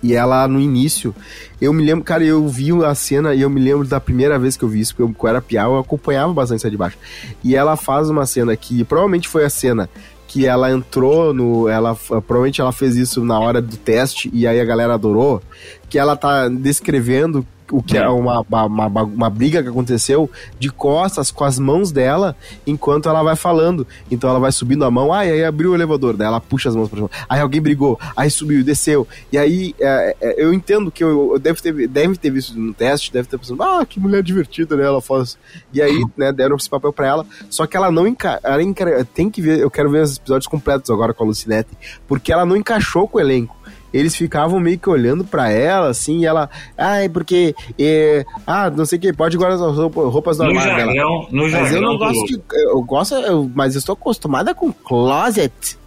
E 0.07 0.15
ela, 0.15 0.47
no 0.47 0.61
início, 0.61 1.13
eu 1.61 1.73
me 1.73 1.85
lembro, 1.85 2.05
cara, 2.05 2.23
eu 2.23 2.47
vi 2.47 2.71
a 2.85 2.95
cena 2.95 3.35
e 3.35 3.43
eu 3.43 3.51
me 3.51 3.61
lembro 3.61 3.85
da 3.89 3.99
primeira 3.99 4.39
vez 4.39 4.57
que 4.57 4.63
eu 4.63 4.69
vi 4.69 4.79
isso, 4.79 4.95
porque 4.95 5.27
eu, 5.27 5.29
era 5.29 5.43
piau, 5.43 5.75
eu 5.75 5.81
acompanhava 5.81 6.33
bastante 6.33 6.63
Sai 6.63 6.71
de 6.71 6.77
Baixo. 6.77 6.97
E 7.43 7.57
ela 7.57 7.77
faz 7.77 8.09
uma 8.09 8.25
cena 8.25 8.57
que 8.57 8.85
provavelmente 8.85 9.29
foi 9.29 9.45
a 9.45 9.51
cena 9.51 9.91
que 10.29 10.47
ela 10.47 10.71
entrou 10.71 11.35
no. 11.35 11.69
Ela, 11.69 11.97
provavelmente 11.97 12.61
ela 12.61 12.71
fez 12.71 12.95
isso 12.95 13.25
na 13.25 13.37
hora 13.41 13.61
do 13.61 13.77
teste 13.77 14.31
e 14.33 14.47
aí 14.47 14.61
a 14.61 14.65
galera 14.65 14.95
adorou. 14.95 15.43
Que 15.89 15.99
ela 15.99 16.15
tá 16.15 16.49
descrevendo 16.49 17.45
o 17.71 17.83
que 17.83 17.97
é 17.97 18.09
uma, 18.09 18.41
uma, 18.41 19.03
uma, 19.03 19.31
briga 19.31 19.63
que 19.63 19.69
aconteceu 19.69 20.31
de 20.59 20.71
costas 20.71 21.31
com 21.31 21.45
as 21.45 21.59
mãos 21.59 21.91
dela 21.91 22.37
enquanto 22.67 23.09
ela 23.09 23.23
vai 23.23 23.37
falando. 23.37 23.87
Então 24.11 24.31
ela 24.31 24.39
vai 24.39 24.53
subindo 24.53 24.85
a 24.85 24.91
mão, 24.91 25.13
ah, 25.13 25.21
aí 25.21 25.45
abriu 25.45 25.73
o 25.73 25.75
elevador, 25.75 26.17
daí 26.17 26.27
ela 26.27 26.41
puxa 26.41 26.69
as 26.69 26.77
mãos 26.77 26.89
pra 26.89 26.99
cima. 26.99 27.11
Aí 27.29 27.41
alguém 27.41 27.61
brigou, 27.61 27.99
aí 28.17 28.31
subiu, 28.31 28.63
desceu. 28.63 29.07
E 29.33 29.39
aí 29.39 29.75
é, 29.81 30.17
é, 30.21 30.43
eu 30.43 30.53
entendo 30.53 30.91
que 30.91 31.03
eu, 31.03 31.33
eu 31.33 31.39
deve, 31.39 31.61
ter, 31.61 31.89
deve 31.89 32.17
ter 32.17 32.31
visto 32.31 32.59
no 32.59 32.73
teste, 32.73 33.13
deve 33.13 33.29
ter 33.29 33.39
pensado, 33.39 33.63
ah, 33.63 33.85
que 33.85 33.99
mulher 33.99 34.23
divertida, 34.23 34.77
né? 34.77 34.85
Ela 34.85 35.01
faz. 35.01 35.39
E 35.73 35.83
aí, 35.83 36.05
né, 36.17 36.33
deram 36.33 36.57
esse 36.57 36.71
papel 36.71 36.93
pra 36.93 37.07
ela. 37.07 37.27
Só 37.51 37.67
que 37.67 37.77
ela 37.77 37.91
não 37.91 38.07
enca... 38.07 38.41
ela 38.43 38.63
enca... 38.63 39.05
tem 39.15 39.31
que 39.31 39.43
ver, 39.43 39.59
eu 39.59 39.71
quero 39.71 39.91
ver 39.91 40.03
os 40.03 40.17
episódios 40.17 40.47
completos 40.47 40.91
agora 40.91 41.13
com 41.13 41.25
a 41.25 41.27
Lucinete, 41.27 41.71
porque 42.07 42.33
ela 42.33 42.45
não 42.47 42.57
encaixou 42.57 43.09
com 43.09 43.19
o 43.19 43.21
elenco 43.21 43.57
eles 43.93 44.15
ficavam 44.15 44.61
meio 44.61 44.79
que 44.79 44.89
olhando 44.89 45.25
para 45.25 45.51
ela, 45.51 45.89
assim, 45.89 46.21
e 46.21 46.27
ela, 46.27 46.51
ai, 46.77 47.09
porque, 47.09 47.55
é, 47.79 48.25
ah, 48.47 48.71
não 48.71 48.85
sei 48.85 48.99
o 48.99 49.01
que, 49.01 49.13
pode 49.13 49.37
guardar 49.37 49.69
as 49.69 49.77
roupas 49.77 50.39
normais 50.39 50.71
no 50.71 50.77
dela. 50.77 50.93
No 51.31 51.51
mas 51.51 51.73
eu 51.73 51.81
não 51.81 51.97
gosto 51.97 52.27
de, 52.27 52.41
eu 52.53 52.83
gosto, 52.83 53.15
eu, 53.15 53.51
mas 53.55 53.75
eu 53.75 53.79
estou 53.79 53.95
acostumada 53.95 54.55
com 54.55 54.73
closet. 54.73 55.79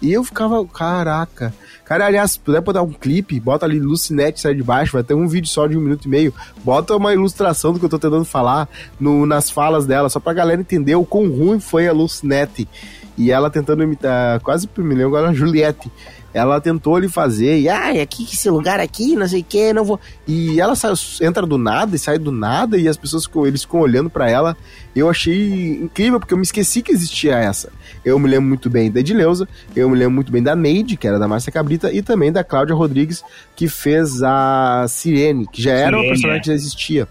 E 0.00 0.12
eu 0.12 0.22
ficava, 0.22 0.64
caraca. 0.66 1.52
Cara, 1.84 2.06
aliás, 2.06 2.32
se 2.32 2.40
puder 2.40 2.60
botar 2.60 2.82
um 2.82 2.92
clipe, 2.92 3.40
bota 3.40 3.64
ali 3.64 3.80
Lucinete 3.80 4.40
sai 4.40 4.54
de 4.54 4.62
baixo, 4.62 4.92
vai 4.92 5.02
ter 5.02 5.14
um 5.14 5.26
vídeo 5.26 5.48
só 5.48 5.66
de 5.66 5.76
um 5.76 5.80
minuto 5.80 6.04
e 6.04 6.08
meio. 6.08 6.34
Bota 6.62 6.94
uma 6.94 7.12
ilustração 7.12 7.72
do 7.72 7.78
que 7.78 7.84
eu 7.86 7.88
tô 7.88 7.98
tentando 7.98 8.24
falar 8.24 8.68
no, 9.00 9.26
nas 9.26 9.50
falas 9.50 9.86
dela, 9.86 10.08
só 10.08 10.20
pra 10.20 10.34
galera 10.34 10.60
entender 10.60 10.94
o 10.94 11.04
quão 11.04 11.28
ruim 11.28 11.58
foi 11.58 11.88
a 11.88 11.92
Lucinete. 11.92 12.68
E 13.16 13.32
ela 13.32 13.50
tentando 13.50 13.82
imitar, 13.82 14.38
quase 14.40 14.68
me 14.76 14.94
lembro 14.94 15.16
agora, 15.16 15.30
a 15.30 15.34
Juliette. 15.34 15.90
Ela 16.32 16.60
tentou 16.60 16.96
ali 16.96 17.08
fazer, 17.08 17.58
e 17.58 17.68
ah, 17.68 17.90
aqui, 18.02 18.24
esse 18.24 18.50
lugar 18.50 18.78
aqui, 18.80 19.16
não 19.16 19.26
sei 19.26 19.40
o 19.40 19.44
que, 19.44 19.72
não 19.72 19.84
vou. 19.84 19.98
E 20.26 20.60
ela 20.60 20.76
sai, 20.76 20.92
entra 21.22 21.46
do 21.46 21.56
nada 21.56 21.96
e 21.96 21.98
sai 21.98 22.18
do 22.18 22.30
nada, 22.30 22.76
e 22.76 22.86
as 22.86 22.96
pessoas 22.96 23.24
ficam, 23.24 23.46
eles 23.46 23.62
ficam 23.62 23.80
olhando 23.80 24.10
para 24.10 24.30
ela. 24.30 24.56
Eu 24.94 25.08
achei 25.08 25.72
incrível, 25.82 26.20
porque 26.20 26.34
eu 26.34 26.38
me 26.38 26.44
esqueci 26.44 26.82
que 26.82 26.92
existia 26.92 27.36
essa. 27.36 27.72
Eu 28.04 28.18
me 28.18 28.28
lembro 28.28 28.48
muito 28.48 28.68
bem 28.68 28.90
da 28.90 29.00
Edileuza, 29.00 29.48
eu 29.74 29.88
me 29.88 29.96
lembro 29.96 30.14
muito 30.14 30.30
bem 30.30 30.42
da 30.42 30.54
Neide, 30.54 30.96
que 30.96 31.08
era 31.08 31.18
da 31.18 31.26
Márcia 31.26 31.52
Cabrita, 31.52 31.92
e 31.92 32.02
também 32.02 32.30
da 32.30 32.44
Cláudia 32.44 32.74
Rodrigues, 32.74 33.24
que 33.56 33.68
fez 33.68 34.22
a 34.22 34.86
Sirene, 34.88 35.46
que 35.46 35.62
já 35.62 35.72
era 35.72 35.96
Sirene, 35.96 36.02
uma 36.02 36.08
personagem 36.08 36.40
que 36.42 36.46
já 36.48 36.54
existia. 36.54 37.08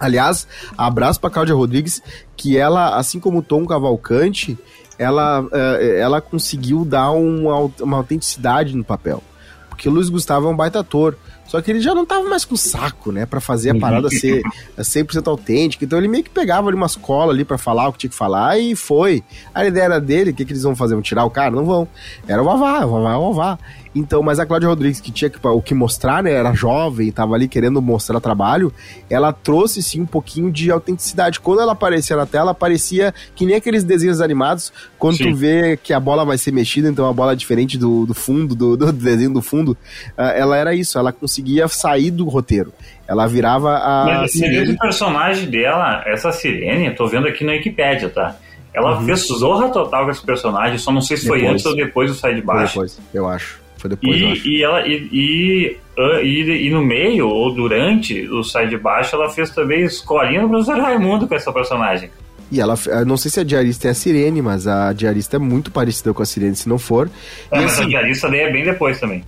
Aliás, 0.00 0.48
abraço 0.78 1.20
para 1.20 1.28
Cláudia 1.28 1.54
Rodrigues, 1.54 2.02
que 2.34 2.56
ela, 2.56 2.96
assim 2.96 3.20
como 3.20 3.42
Tom 3.42 3.66
Cavalcante, 3.66 4.58
ela, 5.00 5.40
uh, 5.40 5.82
ela 5.96 6.20
conseguiu 6.20 6.84
dar 6.84 7.10
uma, 7.12 7.72
uma 7.80 7.96
autenticidade 7.96 8.76
no 8.76 8.84
papel. 8.84 9.22
Porque 9.70 9.88
o 9.88 9.92
Luiz 9.92 10.10
Gustavo 10.10 10.46
é 10.46 10.50
um 10.50 10.56
baita 10.56 10.80
ator. 10.80 11.16
Só 11.46 11.60
que 11.60 11.70
ele 11.70 11.80
já 11.80 11.94
não 11.94 12.04
tava 12.04 12.28
mais 12.28 12.44
com 12.44 12.54
saco, 12.54 13.10
né? 13.10 13.24
Pra 13.24 13.40
fazer 13.40 13.70
a 13.70 13.72
uhum. 13.72 13.80
parada 13.80 14.10
ser 14.10 14.42
100% 14.78 15.26
autêntica. 15.26 15.84
Então 15.84 15.98
ele 15.98 16.06
meio 16.06 16.22
que 16.22 16.30
pegava 16.30 16.68
ali 16.68 16.76
umas 16.76 16.94
colas 16.94 17.34
ali 17.34 17.46
pra 17.46 17.56
falar 17.56 17.88
o 17.88 17.92
que 17.92 17.98
tinha 18.00 18.10
que 18.10 18.16
falar 18.16 18.58
e 18.58 18.76
foi. 18.76 19.24
A 19.54 19.64
ideia 19.64 19.84
era 19.84 20.00
dele, 20.00 20.30
o 20.30 20.34
que, 20.34 20.44
que 20.44 20.52
eles 20.52 20.62
vão 20.62 20.76
fazer? 20.76 20.94
Vão 20.94 21.02
tirar 21.02 21.24
o 21.24 21.30
cara? 21.30 21.50
Não 21.50 21.64
vão. 21.64 21.88
Era 22.28 22.42
o 22.42 22.44
Vavá, 22.44 22.84
o 22.84 22.90
Vavá 22.90 23.12
é 23.12 23.16
o 23.16 23.32
Vavá. 23.32 23.58
Então, 23.94 24.22
mas 24.22 24.38
a 24.38 24.46
Cláudia 24.46 24.68
Rodrigues, 24.68 25.00
que 25.00 25.10
tinha 25.10 25.28
que, 25.28 25.38
o 25.42 25.60
que 25.60 25.74
mostrar, 25.74 26.22
né? 26.22 26.32
Era 26.32 26.52
jovem, 26.52 27.10
tava 27.10 27.34
ali 27.34 27.48
querendo 27.48 27.82
mostrar 27.82 28.20
trabalho, 28.20 28.72
ela 29.08 29.32
trouxe 29.32 29.82
sim 29.82 30.02
um 30.02 30.06
pouquinho 30.06 30.50
de 30.50 30.70
autenticidade. 30.70 31.40
Quando 31.40 31.60
ela 31.60 31.72
aparecia 31.72 32.16
na 32.16 32.26
tela, 32.26 32.54
parecia 32.54 33.12
que 33.34 33.44
nem 33.44 33.56
aqueles 33.56 33.82
desenhos 33.82 34.20
animados, 34.20 34.72
quando 34.98 35.16
sim. 35.16 35.30
tu 35.30 35.34
vê 35.34 35.76
que 35.76 35.92
a 35.92 35.98
bola 35.98 36.24
vai 36.24 36.38
ser 36.38 36.52
mexida, 36.52 36.88
então 36.88 37.08
a 37.08 37.12
bola 37.12 37.32
é 37.32 37.36
diferente 37.36 37.76
do, 37.76 38.06
do 38.06 38.14
fundo, 38.14 38.54
do, 38.54 38.76
do 38.76 38.92
desenho 38.94 39.32
do 39.32 39.42
fundo. 39.42 39.72
Uh, 40.16 40.22
ela 40.36 40.56
era 40.56 40.74
isso, 40.74 40.98
ela 40.98 41.12
conseguia 41.12 41.66
sair 41.66 42.10
do 42.10 42.28
roteiro. 42.28 42.72
Ela 43.08 43.26
virava 43.26 43.76
a. 43.76 44.04
Mas, 44.04 44.34
mas 44.36 44.68
o 44.68 44.78
personagem 44.78 45.50
dela, 45.50 46.04
essa 46.06 46.30
sirene, 46.30 46.86
eu 46.86 46.94
tô 46.94 47.08
vendo 47.08 47.26
aqui 47.26 47.42
na 47.42 47.52
Wikipedia, 47.52 48.08
tá? 48.08 48.36
Ela 48.72 48.98
uhum. 48.98 49.04
fez 49.04 49.26
zorra 49.26 49.68
total 49.70 50.04
com 50.04 50.12
esse 50.12 50.24
personagem, 50.24 50.78
só 50.78 50.92
não 50.92 51.00
sei 51.00 51.16
se 51.16 51.24
depois. 51.24 51.42
foi 51.42 51.50
antes 51.50 51.66
ou 51.66 51.74
depois 51.74 52.08
do 52.08 52.16
Sai 52.16 52.36
de 52.36 52.42
Baixo. 52.42 52.74
Foi 52.74 52.86
depois, 52.86 53.00
eu 53.12 53.28
acho. 53.28 53.59
Foi 53.80 53.88
depois, 53.88 54.44
e, 54.44 54.58
e 54.58 54.62
ela 54.62 54.86
e, 54.86 55.08
e, 55.10 55.76
e, 56.22 56.66
e, 56.66 56.70
no 56.70 56.84
meio 56.84 57.26
ou 57.26 57.50
durante 57.54 58.28
o 58.28 58.44
Sai 58.44 58.68
de 58.68 58.76
Baixo 58.76 59.16
ela 59.16 59.30
fez 59.30 59.48
também 59.50 59.84
escolinha 59.84 60.42
do 60.42 60.50
professor 60.50 60.78
Raimundo 60.78 61.26
com 61.26 61.34
essa 61.34 61.50
personagem. 61.50 62.10
E 62.52 62.60
ela, 62.60 62.74
não 63.06 63.16
sei 63.16 63.30
se 63.30 63.40
a 63.40 63.44
diarista 63.44 63.88
é 63.88 63.92
a 63.92 63.94
Sirene, 63.94 64.42
mas 64.42 64.66
a 64.66 64.92
diarista 64.92 65.36
é 65.36 65.38
muito 65.38 65.70
parecida 65.70 66.12
com 66.12 66.22
a 66.22 66.26
Sirene, 66.26 66.54
se 66.54 66.68
não 66.68 66.78
for. 66.78 67.08
É, 67.50 67.58
mas 67.58 67.72
assim, 67.72 67.84
a 67.84 67.88
diarista 67.88 68.28
daí 68.28 68.40
é 68.40 68.52
bem 68.52 68.64
depois 68.64 69.00
também. 69.00 69.24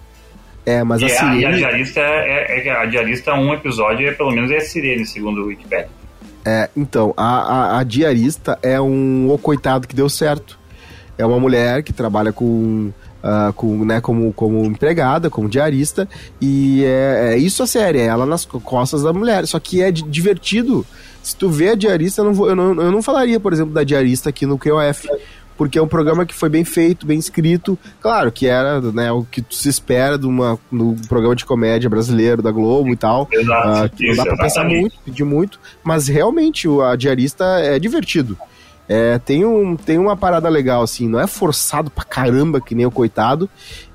É, 0.67 0.85
mas 0.85 1.01
e 1.01 1.07
a 1.07 1.09
Sirene... 1.09 1.41
E 1.41 1.47
a 1.47 1.51
diarista 1.53 2.01
é, 2.01 2.69
é, 2.69 2.71
a 2.71 2.85
diarista 2.85 3.35
um 3.35 3.55
episódio 3.55 4.07
é 4.07 4.13
pelo 4.13 4.33
menos 4.33 4.51
é 4.51 4.59
a 4.59 4.61
Sirene, 4.61 5.07
segundo 5.07 5.43
o 5.43 5.47
Wikipedia. 5.47 5.89
É, 6.45 6.69
então, 6.77 7.15
a, 7.17 7.77
a, 7.77 7.79
a 7.79 7.85
diarista 7.85 8.59
é 8.63 8.79
um 8.79 9.31
o 9.31 9.39
coitado 9.39 9.89
que 9.89 9.95
deu 9.95 10.11
certo. 10.11 10.59
É 11.17 11.25
uma 11.25 11.39
mulher 11.39 11.83
que 11.83 11.93
trabalha 11.93 12.33
com 12.33 12.93
uh, 13.23 13.53
com, 13.53 13.85
né, 13.85 14.01
como, 14.01 14.33
como 14.33 14.65
empregada, 14.65 15.31
como 15.31 15.49
diarista, 15.49 16.09
e 16.41 16.85
é, 16.85 17.33
é, 17.33 17.37
isso 17.39 17.63
a 17.63 17.67
série, 17.67 18.01
é 18.01 18.07
ela 18.07 18.27
nas 18.27 18.45
costas 18.45 19.03
da 19.03 19.13
mulher. 19.13 19.47
Só 19.47 19.59
que 19.59 19.83
é 19.83 19.91
divertido. 19.91 20.85
Se 21.23 21.37
tu 21.37 21.49
vê 21.49 21.71
a 21.71 21.75
diarista, 21.77 22.21
eu 22.21 22.25
não, 22.25 22.35
vou, 22.35 22.49
eu, 22.49 22.57
não, 22.57 22.75
eu 22.83 22.91
não 22.91 23.01
falaria, 23.01 23.39
por 23.39 23.53
exemplo, 23.53 23.73
da 23.73 23.85
diarista 23.85 24.29
aqui 24.29 24.45
no 24.45 24.59
QOF 24.59 25.09
porque 25.57 25.79
é 25.79 25.83
um 25.83 25.87
programa 25.87 26.27
que 26.27 26.35
foi 26.35 26.49
bem 26.49 26.65
feito, 26.65 27.07
bem 27.07 27.19
escrito. 27.19 27.79
Claro 28.01 28.33
que 28.33 28.47
era 28.47 28.81
né, 28.81 29.13
o 29.13 29.23
que 29.23 29.45
se 29.51 29.69
espera 29.69 30.19
de 30.19 30.27
uma, 30.27 30.59
no 30.73 30.97
programa 31.09 31.37
de 31.37 31.45
comédia 31.45 31.89
brasileiro 31.89 32.43
da 32.43 32.51
Globo 32.51 32.89
e 32.89 32.97
tal. 32.97 33.29
Exato. 33.31 34.03
Uh, 34.03 34.07
não 34.09 34.17
dá 34.17 34.25
pra 34.25 34.37
pensar 34.39 34.65
muito, 34.65 34.97
pedir 35.05 35.25
muito, 35.25 35.61
mas 35.85 36.09
realmente 36.09 36.67
a 36.69 36.97
diarista 36.97 37.45
é 37.61 37.79
divertido. 37.79 38.37
É, 38.89 39.19
tem, 39.19 39.45
um, 39.45 39.77
tem 39.77 39.97
uma 39.97 40.17
parada 40.17 40.49
legal, 40.49 40.83
assim, 40.83 41.09
não 41.09 41.19
é 41.19 41.27
forçado 41.27 41.91
pra 41.91 42.05
caramba, 42.05 42.61
que 42.61 42.75
nem 42.75 42.85
o 42.85 42.91
coitado, 42.91 43.49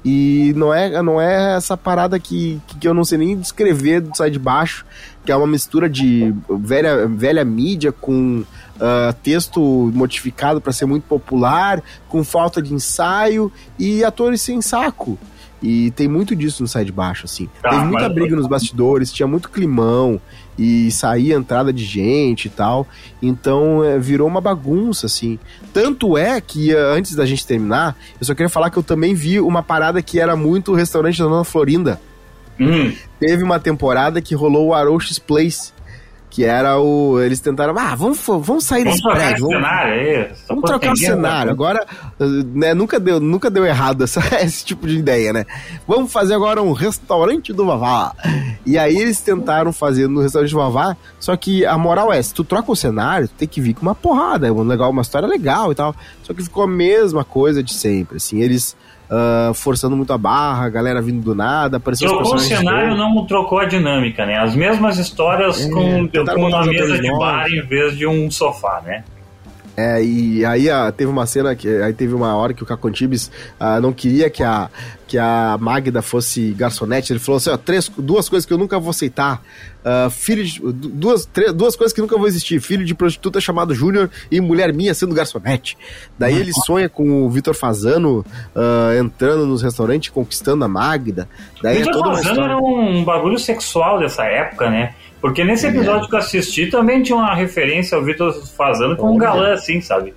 e 0.04 0.54
não 0.56 0.74
é, 0.74 1.02
não 1.04 1.22
é 1.22 1.56
essa 1.56 1.76
parada 1.76 2.18
que, 2.18 2.60
que 2.80 2.88
eu 2.88 2.94
não 2.94 3.04
sei 3.04 3.18
nem 3.18 3.38
descrever 3.38 4.02
do 4.02 4.16
sai 4.16 4.32
de 4.32 4.40
baixo, 4.40 4.86
que 5.26 5.32
é 5.32 5.36
uma 5.36 5.46
mistura 5.46 5.90
de 5.90 6.34
velha, 6.50 7.06
velha 7.06 7.44
mídia 7.44 7.92
com 7.92 8.44
uh, 8.78 9.14
texto 9.22 9.92
modificado 9.94 10.62
para 10.62 10.72
ser 10.72 10.86
muito 10.86 11.04
popular, 11.04 11.84
com 12.08 12.24
falta 12.24 12.62
de 12.62 12.74
ensaio 12.74 13.52
e 13.78 14.04
atores 14.04 14.42
sem 14.42 14.62
saco. 14.62 15.20
E 15.62 15.92
tem 15.92 16.08
muito 16.08 16.36
disso 16.36 16.62
no 16.62 16.68
Sai 16.68 16.86
de 16.86 16.92
Baixo, 16.92 17.26
assim. 17.26 17.50
Tá, 17.62 17.72
Teve 17.72 17.86
muita 17.86 18.08
briga 18.08 18.36
nos 18.36 18.46
bastidores, 18.46 19.12
tinha 19.12 19.28
muito 19.28 19.50
climão 19.50 20.22
e 20.58 20.92
saía 20.92 21.36
entrada 21.36 21.72
de 21.72 21.86
gente 21.86 22.46
e 22.46 22.50
tal. 22.50 22.88
Então 23.22 23.84
é, 23.84 24.00
virou 24.00 24.28
uma 24.28 24.42
bagunça, 24.42 25.06
assim. 25.06 25.38
Tanto 25.74 26.18
é 26.18 26.40
que 26.42 26.74
eh, 26.74 26.98
antes 26.98 27.16
da 27.16 27.26
gente 27.26 27.46
terminar, 27.46 27.96
eu 28.20 28.26
só 28.26 28.34
queria 28.34 28.50
falar 28.50 28.70
que 28.70 28.78
eu 28.78 28.84
também 28.84 29.14
vi 29.14 29.40
uma 29.40 29.62
parada 29.62 30.02
que 30.02 30.20
era 30.20 30.36
muito 30.36 30.72
o 30.72 30.76
restaurante 30.76 31.20
da 31.20 31.26
Dona 31.26 31.44
Florinda. 31.44 32.02
Hum. 32.60 32.92
Teve 33.20 33.44
uma 33.44 33.60
temporada 33.60 34.22
que 34.22 34.34
rolou 34.34 34.68
o 34.68 34.74
Aroches 34.74 35.20
Place 35.20 35.72
que 36.38 36.46
era 36.46 36.80
o. 36.80 37.20
Eles 37.20 37.40
tentaram, 37.40 37.74
ah, 37.76 37.96
vamos, 37.96 38.24
vamos 38.24 38.64
sair 38.64 38.84
vamos 38.84 39.02
desse 39.02 39.12
prédio. 39.12 39.48
Vamos, 39.48 39.56
cenário, 39.56 39.94
é 39.94 40.32
vamos 40.48 40.64
trocar 40.66 40.94
o 40.94 40.96
cenário. 40.96 41.52
Agora, 41.52 41.84
né, 42.54 42.76
nunca, 42.76 43.00
deu, 43.00 43.20
nunca 43.20 43.50
deu 43.50 43.66
errado 43.66 44.04
essa, 44.04 44.22
esse 44.46 44.64
tipo 44.64 44.86
de 44.86 45.00
ideia, 45.00 45.34
né? 45.34 45.48
Vamos 45.88 46.12
fazer 46.12 46.36
agora 46.36 46.62
um 46.62 46.74
restaurante 46.74 47.52
do 47.52 47.66
Vavá. 47.66 48.14
E 48.64 48.78
aí 48.78 48.96
eles 48.96 49.20
tentaram 49.20 49.74
fazer 49.74 50.08
no 50.08 50.22
restaurante 50.22 50.52
do 50.52 50.58
Vavá, 50.58 50.96
só 51.20 51.36
que 51.36 51.66
a 51.66 51.76
moral 51.76 52.14
é: 52.14 52.22
se 52.22 52.32
tu 52.36 52.44
troca 52.44 52.72
o 52.72 52.76
cenário, 52.76 53.28
tu 53.28 53.34
tem 53.34 53.48
que 53.48 53.60
vir 53.60 53.74
com 53.74 53.82
uma 53.82 53.96
porrada, 53.96 54.48
é 54.48 54.52
legal, 54.52 54.92
uma 54.92 55.02
história 55.02 55.28
legal 55.28 55.72
e 55.72 55.76
tal. 55.76 55.96
Só 56.22 56.36
que 56.36 56.44
ficou 56.44 56.66
a 56.66 56.68
mesma 56.68 57.24
coisa 57.24 57.64
de 57.64 57.74
sempre, 57.74 58.18
assim, 58.18 58.42
eles 58.42 58.78
uh, 59.10 59.54
forçando 59.54 59.96
muito 59.96 60.14
a 60.14 60.18
barra, 60.18 60.66
a 60.66 60.70
galera 60.70 61.02
vindo 61.02 61.22
do 61.22 61.36
nada. 61.36 61.80
Trocou 61.80 62.36
o 62.36 62.40
cenário, 62.40 62.96
não 62.96 63.26
trocou 63.26 63.60
a 63.60 63.66
dinâmica, 63.66 64.26
né? 64.26 64.38
As 64.38 64.56
mesmas 64.56 64.98
histórias 64.98 65.66
é, 65.66 65.70
com, 65.70 66.08
com 66.08 66.46
uma 66.46 66.66
mesa 66.66 67.00
de 67.00 67.12
bar 67.18 67.48
em 67.50 67.62
vez 67.62 67.98
de 67.98 68.08
um 68.08 68.30
sofá, 68.30 68.82
né? 68.86 69.04
É, 69.80 70.04
e 70.04 70.44
aí 70.44 70.72
a, 70.72 70.92
teve 70.92 71.12
uma 71.12 71.28
cena 71.28 71.56
que 71.56 71.68
aí 71.68 71.94
teve 71.94 72.16
uma 72.16 72.36
hora 72.36 72.52
que 72.52 72.64
o 72.64 72.66
Cacotibes 72.66 73.30
uh, 73.62 73.80
não 73.80 73.94
queria 73.94 74.28
que 74.28 74.42
a, 74.44 74.72
que 75.08 75.20
a 75.20 75.56
Magda 75.62 76.02
fosse 76.02 76.52
garçonete. 76.54 77.14
Ele 77.14 77.20
falou 77.20 77.38
assim: 77.38 77.52
ó, 77.52 77.58
três, 77.58 77.88
duas 77.96 78.28
coisas 78.28 78.44
que 78.44 78.52
eu 78.52 78.58
nunca 78.58 78.80
vou 78.80 78.90
aceitar. 78.90 79.40
Uh, 79.86 80.10
filho 80.10 80.44
de, 80.44 80.60
duas, 80.60 81.28
três, 81.28 81.54
duas 81.54 81.76
coisas 81.76 81.94
que 81.94 82.02
nunca 82.02 82.18
vou 82.18 82.28
existir: 82.28 82.60
filho 82.60 82.84
de 82.84 82.96
prostituta 82.96 83.40
chamado 83.40 83.76
Júnior 83.76 84.10
e 84.32 84.42
mulher 84.42 84.74
minha 84.74 84.96
sendo 84.96 85.14
garçonete. 85.14 85.78
Daí 86.18 86.36
ele 86.36 86.52
sonha 86.66 86.90
com 86.90 87.28
o 87.28 87.30
Vitor 87.30 87.54
Fazano 87.54 88.26
uh, 88.56 89.00
entrando 89.00 89.46
nos 89.46 89.62
restaurantes, 89.62 90.10
conquistando 90.10 90.66
a 90.66 90.68
Magda. 90.68 91.30
Daí 91.62 91.84
Vitor 91.84 92.14
é 92.14 92.16
Fazano 92.16 92.42
era 92.42 92.58
um 92.58 93.04
bagulho 93.04 93.38
sexual 93.38 94.00
dessa 94.00 94.24
época, 94.26 94.72
né? 94.72 94.96
Porque 95.20 95.44
nesse 95.44 95.66
é. 95.66 95.70
episódio 95.70 96.08
que 96.08 96.16
eu 96.16 96.20
assisti 96.20 96.68
também 96.68 97.02
tinha 97.02 97.18
uma 97.18 97.34
referência 97.34 97.98
ao 97.98 98.04
Vitor 98.04 98.34
Fazano 98.48 98.96
como 98.96 99.14
um 99.14 99.18
galã 99.18 99.54
assim, 99.54 99.82
sabe? 99.82 100.14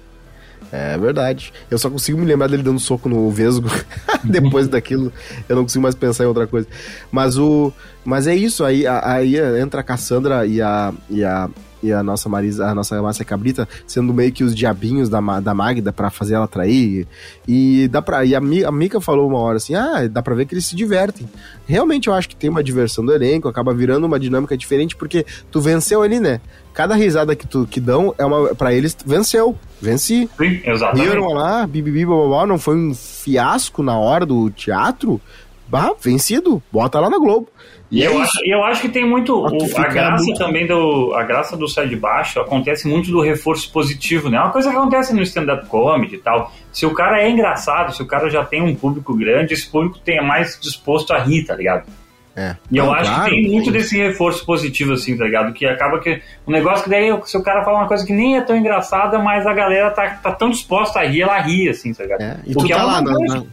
É 0.72 0.96
verdade. 0.96 1.53
Eu 1.70 1.78
só 1.78 1.90
consigo 1.90 2.18
me 2.18 2.24
lembrar 2.24 2.48
dele 2.48 2.62
dando 2.62 2.78
soco 2.78 3.09
no 3.09 3.28
Vesgo. 3.30 3.68
Depois 4.22 4.66
daquilo, 4.68 5.12
eu 5.48 5.57
não 5.57 5.64
consigo 5.64 5.82
mais 5.82 5.94
pensar 5.94 6.24
em 6.24 6.28
outra 6.28 6.46
coisa. 6.46 6.68
Mas 7.11 7.36
o. 7.36 7.72
Mas 8.05 8.26
é 8.26 8.34
isso, 8.34 8.64
aí, 8.64 8.86
aí 8.86 9.36
entra 9.61 9.80
a 9.80 9.84
Cassandra 9.84 10.46
e 10.46 10.62
a, 10.62 10.92
e 11.11 11.22
a, 11.22 11.51
e 11.83 11.93
a 11.93 12.03
nossa 12.03 12.28
Marisa, 12.28 12.66
a 12.66 12.74
nossa 12.74 13.01
Márcia 13.01 13.24
Cabrita 13.24 13.68
sendo 13.87 14.12
meio 14.12 14.33
que 14.33 14.45
os 14.45 14.55
diabinhos 14.55 15.09
da, 15.09 15.20
da 15.41 15.55
Magda 15.55 15.93
para 15.93 16.11
fazer 16.11 16.35
ela 16.35 16.49
trair. 16.49 17.07
E 17.47 17.89
dá 17.89 18.03
pra, 18.03 18.24
e 18.24 18.35
a, 18.35 18.39
a 18.39 18.72
Mika 18.72 19.01
falou 19.01 19.28
uma 19.28 19.39
hora 19.39 19.57
assim: 19.57 19.74
"Ah, 19.74 20.07
dá 20.09 20.22
para 20.22 20.35
ver 20.35 20.47
que 20.47 20.55
eles 20.55 20.66
se 20.66 20.76
divertem". 20.76 21.28
Realmente 21.66 22.09
eu 22.09 22.14
acho 22.14 22.28
que 22.28 22.37
tem 22.37 22.51
uma 22.51 22.62
diversão 22.62 23.05
do 23.05 23.12
elenco, 23.12 23.49
acaba 23.49 23.72
virando 23.74 24.07
uma 24.07 24.18
dinâmica 24.18 24.57
diferente 24.57 24.97
porque 24.97 25.24
tu 25.51 25.61
venceu 25.61 26.03
ali, 26.03 26.20
né? 26.20 26.41
Cada 26.72 26.95
risada 26.95 27.35
que 27.35 27.47
tu 27.47 27.66
que 27.66 27.81
dão 27.81 28.14
é 28.16 28.24
uma 28.24 28.55
para 28.55 28.72
eles 28.72 28.97
venceu. 29.05 29.57
Venci. 29.81 30.28
Sim, 30.37 30.61
exatamente. 30.64 31.09
Viram 31.09 31.28
lá, 31.33 31.66
bibibi, 31.66 32.05
não 32.05 32.59
foi 32.59 32.76
um 32.76 32.95
fiasco 32.95 33.83
na 33.83 33.99
hora 33.99 34.26
do 34.26 34.51
teatro? 34.51 35.20
Bah, 35.70 35.94
vencido, 36.02 36.60
bota 36.72 36.98
lá 36.98 37.08
na 37.08 37.18
Globo. 37.18 37.48
E 37.90 38.02
eu, 38.02 38.20
acho, 38.20 38.38
eu 38.44 38.64
acho 38.64 38.82
que 38.82 38.88
tem 38.88 39.04
muito. 39.04 39.34
O, 39.34 39.46
a 39.46 39.88
graça 39.88 40.24
muito... 40.24 40.38
também 40.38 40.66
do. 40.66 41.12
A 41.14 41.24
graça 41.24 41.56
do 41.56 41.68
sai 41.68 41.88
de 41.88 41.96
baixo 41.96 42.40
acontece 42.40 42.88
muito 42.88 43.10
do 43.10 43.20
reforço 43.20 43.70
positivo, 43.72 44.28
né? 44.28 44.36
É 44.36 44.40
uma 44.40 44.50
coisa 44.50 44.70
que 44.70 44.76
acontece 44.76 45.12
no 45.12 45.22
stand-up 45.22 45.66
comedy 45.66 46.16
e 46.16 46.18
tal. 46.18 46.52
Se 46.72 46.86
o 46.86 46.94
cara 46.94 47.20
é 47.20 47.28
engraçado, 47.28 47.94
se 47.94 48.02
o 48.02 48.06
cara 48.06 48.28
já 48.30 48.44
tem 48.44 48.62
um 48.62 48.74
público 48.74 49.16
grande, 49.16 49.54
esse 49.54 49.68
público 49.68 49.98
tem 49.98 50.18
é 50.18 50.22
mais 50.22 50.58
disposto 50.60 51.12
a 51.12 51.18
rir, 51.18 51.44
tá 51.44 51.56
ligado? 51.56 51.84
É. 52.36 52.56
E 52.70 52.76
eu 52.76 52.92
acho 52.92 53.10
claro, 53.10 53.24
que 53.24 53.30
tem 53.30 53.50
muito 53.50 53.72
desse 53.72 53.98
reforço 53.98 54.46
positivo, 54.46 54.92
assim, 54.92 55.16
tá 55.16 55.24
ligado? 55.24 55.52
Que 55.52 55.66
acaba 55.66 55.98
que. 55.98 56.22
Um 56.46 56.52
negócio 56.52 56.84
que 56.84 56.90
daí, 56.90 57.12
se 57.24 57.36
o 57.36 57.42
cara 57.42 57.64
fala 57.64 57.78
uma 57.78 57.88
coisa 57.88 58.06
que 58.06 58.12
nem 58.12 58.36
é 58.36 58.40
tão 58.40 58.56
engraçada, 58.56 59.18
mas 59.18 59.46
a 59.46 59.52
galera 59.52 59.90
tá, 59.90 60.10
tá 60.10 60.32
tão 60.32 60.48
disposta 60.48 61.00
a 61.00 61.04
rir, 61.04 61.22
ela 61.22 61.40
ri, 61.40 61.68
assim, 61.68 61.92
tá 61.92 62.04
ligado? 62.04 62.22
É. 62.22 62.36
E 62.46 62.54
Porque 62.54 62.72
tu 62.72 62.76
tá 62.76 62.82
é 62.82 62.86
lá, 62.86 63.02
não, 63.02 63.46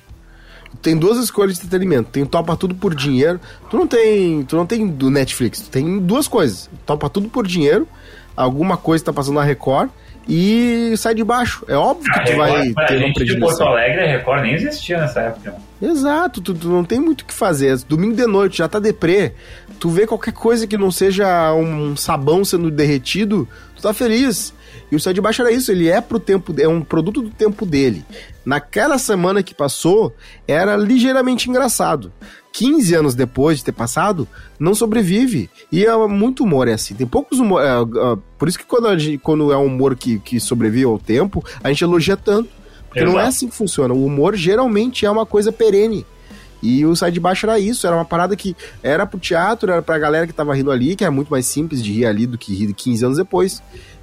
tem 0.81 0.97
duas 0.97 1.17
escolhas 1.17 1.55
de 1.55 1.65
entretenimento. 1.65 2.09
Tem 2.09 2.25
topa 2.25 2.55
tudo 2.55 2.75
por 2.75 2.93
dinheiro. 2.93 3.39
Tu 3.69 3.77
não 3.77 3.87
tem, 3.87 4.43
tu 4.43 4.55
não 4.55 4.65
tem 4.65 4.87
do 4.87 5.09
Netflix, 5.09 5.61
tu 5.61 5.69
tem 5.69 5.99
duas 5.99 6.27
coisas. 6.27 6.69
Topa 6.85 7.09
tudo 7.09 7.29
por 7.29 7.45
dinheiro, 7.47 7.87
alguma 8.35 8.77
coisa 8.77 9.03
tá 9.05 9.13
passando 9.13 9.35
na 9.35 9.43
Record 9.43 9.89
e 10.27 10.93
sai 10.97 11.15
de 11.15 11.23
baixo. 11.23 11.63
É 11.67 11.75
óbvio 11.75 12.11
que 12.11 12.19
tu 12.19 12.31
Record, 12.31 12.49
vai 12.49 12.69
pra 12.73 12.85
ter 12.85 12.97
uma 12.97 13.07
gente 13.07 13.25
de. 13.25 13.39
Porto 13.39 13.63
Alegre, 13.63 14.01
a 14.01 14.07
Record 14.17 14.41
nem 14.41 14.53
existia 14.53 14.99
nessa 14.99 15.21
época. 15.21 15.55
Exato, 15.81 16.41
tu, 16.41 16.53
tu 16.53 16.67
não 16.69 16.83
tem 16.83 16.99
muito 16.99 17.21
o 17.21 17.25
que 17.25 17.33
fazer. 17.33 17.77
Domingo 17.87 18.15
de 18.15 18.25
noite, 18.25 18.57
já 18.57 18.67
tá 18.67 18.79
deprê. 18.79 19.33
Tu 19.79 19.89
vê 19.89 20.07
qualquer 20.07 20.33
coisa 20.33 20.67
que 20.67 20.77
não 20.77 20.91
seja 20.91 21.53
um 21.53 21.95
sabão 21.95 22.43
sendo 22.43 22.69
derretido, 22.69 23.47
tu 23.75 23.81
tá 23.81 23.93
feliz. 23.93 24.53
E 24.91 24.95
o 24.95 24.99
Sai 24.99 25.13
de 25.13 25.19
Baixo 25.21 25.41
era 25.41 25.51
isso, 25.51 25.71
ele 25.71 25.89
é 25.89 25.99
pro 25.99 26.17
tempo, 26.19 26.53
é 26.57 26.67
um 26.67 26.81
produto 26.81 27.21
do 27.21 27.29
tempo 27.29 27.65
dele. 27.65 28.05
Naquela 28.45 28.97
semana 28.97 29.43
que 29.43 29.53
passou, 29.53 30.13
era 30.47 30.75
ligeiramente 30.77 31.49
engraçado. 31.49 32.11
15 32.53 32.95
anos 32.95 33.13
depois 33.15 33.57
de 33.57 33.65
ter 33.65 33.73
passado, 33.73 34.27
não 34.59 34.73
sobrevive. 34.73 35.49
E 35.71 35.85
é 35.85 35.95
muito 36.07 36.43
humor, 36.43 36.67
é 36.67 36.73
assim. 36.73 36.95
Tem 36.95 37.05
poucos 37.05 37.39
humor. 37.39 37.61
é, 37.61 37.67
é, 37.81 38.17
por 38.37 38.47
isso 38.47 38.57
que 38.57 38.65
quando, 38.65 38.97
gente- 38.97 39.17
quando 39.19 39.51
é 39.51 39.57
um 39.57 39.65
humor 39.65 39.95
que, 39.95 40.19
que 40.19 40.39
sobrevive 40.39 40.85
ao 40.85 40.97
tempo, 40.97 41.43
a 41.63 41.67
gente 41.69 41.83
elogia 41.83 42.15
tanto. 42.17 42.49
Porque 42.87 43.01
não 43.01 43.11
é 43.11 43.15
Exato. 43.15 43.27
assim 43.27 43.47
que 43.49 43.55
funciona. 43.55 43.93
O 43.93 44.05
humor 44.05 44.35
geralmente 44.35 45.05
é 45.05 45.11
uma 45.11 45.25
coisa 45.25 45.51
perene. 45.51 46.05
E 46.63 46.83
o 46.85 46.95
Sai 46.95 47.11
de 47.11 47.19
Baixo 47.19 47.45
era 47.45 47.59
isso, 47.59 47.85
era 47.85 47.95
uma 47.95 48.05
parada 48.05 48.35
que 48.35 48.55
era 48.81 49.05
pro 49.05 49.19
teatro, 49.19 49.71
era 49.71 49.81
pra 49.81 49.99
galera 49.99 50.25
que 50.25 50.33
tava 50.33 50.55
rindo 50.55 50.71
ali, 50.71 50.95
que 50.95 51.03
é 51.05 51.09
muito 51.09 51.29
mais 51.29 51.45
simples 51.45 51.83
de 51.83 51.91
rir 51.91 52.05
ali 52.07 52.25
do 52.25 52.37
que 52.37 52.55
rir 52.55 52.73
15 52.73 53.05
anos 53.05 53.17
depois. 53.17 53.61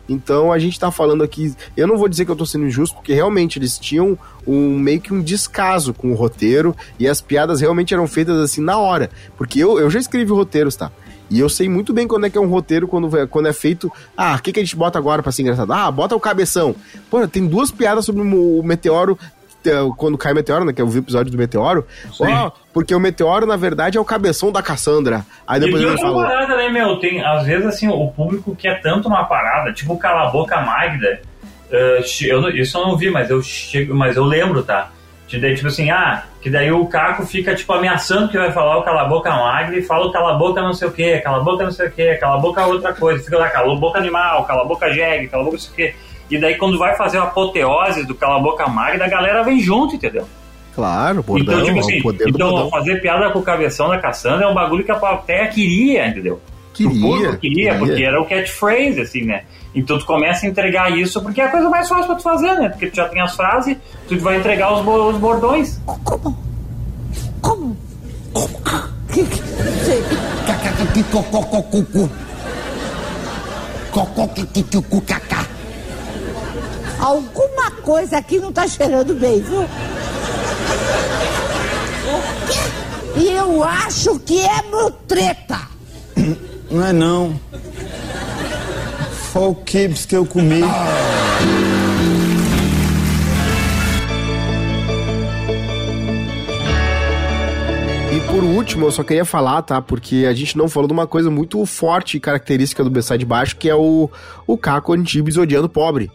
Então 0.08 0.52
a 0.52 0.58
gente 0.58 0.78
tá 0.78 0.90
falando 0.90 1.22
aqui, 1.24 1.54
eu 1.76 1.86
não 1.86 1.96
vou 1.96 2.08
dizer 2.08 2.24
que 2.24 2.30
eu 2.30 2.36
tô 2.36 2.44
sendo 2.44 2.66
injusto, 2.66 2.94
porque 2.96 3.14
realmente 3.14 3.58
eles 3.58 3.78
tinham 3.78 4.18
um 4.46 4.78
meio 4.78 5.00
que 5.00 5.14
um 5.14 5.22
descaso 5.22 5.94
com 5.94 6.12
o 6.12 6.14
roteiro 6.14 6.76
e 6.98 7.08
as 7.08 7.20
piadas 7.20 7.60
realmente 7.60 7.94
eram 7.94 8.06
feitas 8.06 8.36
assim 8.38 8.60
na 8.60 8.76
hora. 8.78 9.10
Porque 9.36 9.58
eu, 9.60 9.78
eu 9.78 9.88
já 9.90 9.98
escrevi 9.98 10.30
roteiros, 10.30 10.76
tá? 10.76 10.90
E 11.30 11.40
eu 11.40 11.48
sei 11.48 11.70
muito 11.70 11.92
bem 11.94 12.06
quando 12.06 12.26
é 12.26 12.30
que 12.30 12.36
é 12.36 12.40
um 12.40 12.46
roteiro, 12.48 12.86
quando, 12.86 13.16
é- 13.18 13.26
quando 13.26 13.48
é 13.48 13.52
feito. 13.52 13.90
Ah, 14.14 14.36
o 14.38 14.42
que, 14.42 14.52
que 14.52 14.60
a 14.60 14.62
gente 14.62 14.76
bota 14.76 14.98
agora 14.98 15.22
pra 15.22 15.32
ser 15.32 15.40
engraçado? 15.40 15.72
Ah, 15.72 15.90
bota 15.90 16.14
o 16.14 16.20
cabeção. 16.20 16.76
Pô, 17.10 17.26
tem 17.26 17.46
duas 17.46 17.70
piadas 17.70 18.04
sobre 18.04 18.20
o 18.20 18.62
meteoro. 18.62 19.18
Quando 19.96 20.18
cai 20.18 20.32
o 20.32 20.34
meteoro, 20.34 20.64
né? 20.64 20.72
Que 20.72 20.82
eu 20.82 20.86
vi 20.86 20.98
o 20.98 21.02
episódio 21.02 21.30
do 21.32 21.38
meteoro. 21.38 21.86
Ó, 22.20 22.50
porque 22.72 22.94
o 22.94 23.00
meteoro, 23.00 23.46
na 23.46 23.56
verdade, 23.56 23.96
é 23.98 24.00
o 24.00 24.04
cabeção 24.04 24.50
da 24.52 24.62
Cassandra. 24.62 25.24
Aí 25.46 25.60
depois 25.60 25.82
e 25.82 25.86
ele 25.86 25.98
fala. 25.98 26.26
parada, 26.26 26.56
né, 26.56 26.68
meu? 26.68 26.98
Tem, 26.98 27.24
às 27.24 27.44
vezes, 27.46 27.66
assim, 27.66 27.88
o 27.88 28.08
público 28.08 28.54
quer 28.56 28.80
tanto 28.80 29.08
uma 29.08 29.24
parada, 29.24 29.72
tipo 29.72 29.96
Cala 29.98 30.28
a 30.28 30.30
Boca 30.30 30.60
Magda. 30.60 31.20
che- 32.04 32.28
eu, 32.28 32.48
isso 32.50 32.76
eu 32.78 32.82
não 32.86 32.96
vi, 32.96 33.10
mas 33.10 33.30
eu 33.30 33.42
chego, 33.42 33.94
mas 33.94 34.16
eu 34.16 34.24
lembro, 34.24 34.62
tá? 34.62 34.90
Que 35.26 35.38
daí, 35.38 35.54
tipo 35.54 35.68
assim, 35.68 35.90
ah, 35.90 36.22
que 36.42 36.50
daí 36.50 36.70
o 36.70 36.86
Caco 36.86 37.24
fica, 37.24 37.54
tipo, 37.54 37.72
ameaçando 37.72 38.28
que 38.28 38.36
vai 38.36 38.52
falar 38.52 38.76
o 38.78 38.82
Cala 38.82 39.02
a 39.02 39.04
Boca 39.06 39.30
Magda 39.30 39.74
e 39.74 39.82
fala 39.82 40.06
o 40.06 40.12
Cala 40.12 40.34
a 40.34 40.36
Boca 40.38 40.60
não 40.62 40.74
sei 40.74 40.86
o 40.86 40.92
que, 40.92 41.18
Cala 41.20 41.38
a 41.38 41.40
Boca 41.40 41.64
não 41.64 41.70
sei 41.72 41.88
o 41.88 41.90
que, 41.90 42.14
Cala 42.16 42.36
a 42.36 42.38
Boca 42.38 42.66
outra 42.66 42.92
coisa. 42.92 43.24
Fica 43.24 43.38
lá, 43.38 43.48
Cala 43.48 43.72
a 43.72 43.76
Boca 43.76 43.98
Animal, 43.98 44.44
Cala 44.44 44.62
a 44.62 44.64
Boca 44.66 44.86
Jeg, 44.92 45.26
Cala 45.28 45.42
a 45.42 45.44
Boca 45.46 45.56
não 45.56 45.60
sei 45.60 45.72
o 45.72 45.74
que. 45.74 45.96
E 46.30 46.38
daí, 46.38 46.54
quando 46.56 46.78
vai 46.78 46.96
fazer 46.96 47.18
a 47.18 47.24
apoteose 47.24 48.04
do 48.06 48.14
Cala 48.14 48.36
a 48.36 48.40
Boca 48.40 48.66
Magda, 48.68 49.04
a 49.04 49.08
galera 49.08 49.42
vem 49.42 49.60
junto, 49.60 49.94
entendeu? 49.96 50.26
Claro, 50.74 51.22
bordão, 51.22 51.54
então, 51.60 51.64
tipo 51.66 51.76
é 51.76 51.80
assim, 51.80 51.98
o 52.00 52.02
poder 52.02 52.24
do 52.24 52.30
então 52.30 52.70
fazer 52.70 53.00
piada 53.00 53.30
com 53.30 53.38
o 53.38 53.42
cabeção 53.42 53.88
da 53.88 53.98
Cassandra 53.98 54.46
é 54.46 54.48
um 54.48 54.54
bagulho 54.54 54.82
que 54.84 54.90
a 54.90 54.96
plateia 54.96 55.46
queria, 55.48 56.08
entendeu? 56.08 56.40
Queria, 56.72 56.90
o 56.90 57.00
público 57.00 57.36
queria, 57.36 57.70
queria. 57.72 57.78
porque 57.78 58.02
era 58.04 58.20
o 58.20 58.24
catchphrase, 58.26 59.00
assim, 59.00 59.22
né? 59.22 59.44
Então 59.72 59.96
tu 59.98 60.04
começa 60.04 60.44
a 60.44 60.48
entregar 60.48 60.90
isso 60.90 61.22
porque 61.22 61.40
é 61.40 61.44
a 61.44 61.48
coisa 61.48 61.68
mais 61.70 61.88
fácil 61.88 62.06
pra 62.06 62.16
tu 62.16 62.22
fazer, 62.22 62.54
né? 62.54 62.68
Porque 62.70 62.88
tu 62.88 62.96
já 62.96 63.08
tem 63.08 63.20
as 63.22 63.36
frases, 63.36 63.76
tu 64.08 64.18
vai 64.18 64.38
entregar 64.38 64.72
os, 64.74 64.80
bo- 64.84 65.08
os 65.10 65.16
bordões. 65.16 65.80
Como? 65.86 66.36
Como? 67.40 67.76
Que, 69.12 69.22
que, 69.22 69.40
Cacacacicococococô. 70.46 72.08
Cocoquiquicucacá. 73.92 75.44
Alguma 77.04 77.70
coisa 77.82 78.16
aqui 78.16 78.38
não 78.38 78.50
tá 78.50 78.66
cheirando 78.66 79.14
bem, 79.14 79.38
viu? 79.38 79.60
O 79.60 79.66
quê? 82.48 83.20
E 83.20 83.28
eu 83.28 83.62
acho 83.62 84.18
que 84.20 84.40
é 84.40 84.62
mutreta. 84.62 85.60
Não 86.70 86.82
é 86.82 86.94
não. 86.94 87.38
Foi 89.32 89.42
o 89.42 89.54
kibs 89.54 90.06
que 90.06 90.16
eu 90.16 90.24
comi. 90.24 90.62
E 98.12 98.20
por 98.30 98.42
último, 98.42 98.86
eu 98.86 98.90
só 98.90 99.02
queria 99.02 99.26
falar, 99.26 99.60
tá? 99.60 99.82
Porque 99.82 100.24
a 100.26 100.32
gente 100.32 100.56
não 100.56 100.70
falou 100.70 100.86
de 100.86 100.94
uma 100.94 101.06
coisa 101.06 101.30
muito 101.30 101.66
forte 101.66 102.16
e 102.16 102.20
característica 102.20 102.82
do 102.82 102.88
B-Side 102.88 103.18
de 103.18 103.26
baixo, 103.26 103.56
que 103.56 103.68
é 103.68 103.74
o, 103.74 104.08
o 104.46 104.56
Caco 104.56 104.94
Antibes 104.94 105.36
odiando 105.36 105.68
pobre. 105.68 106.10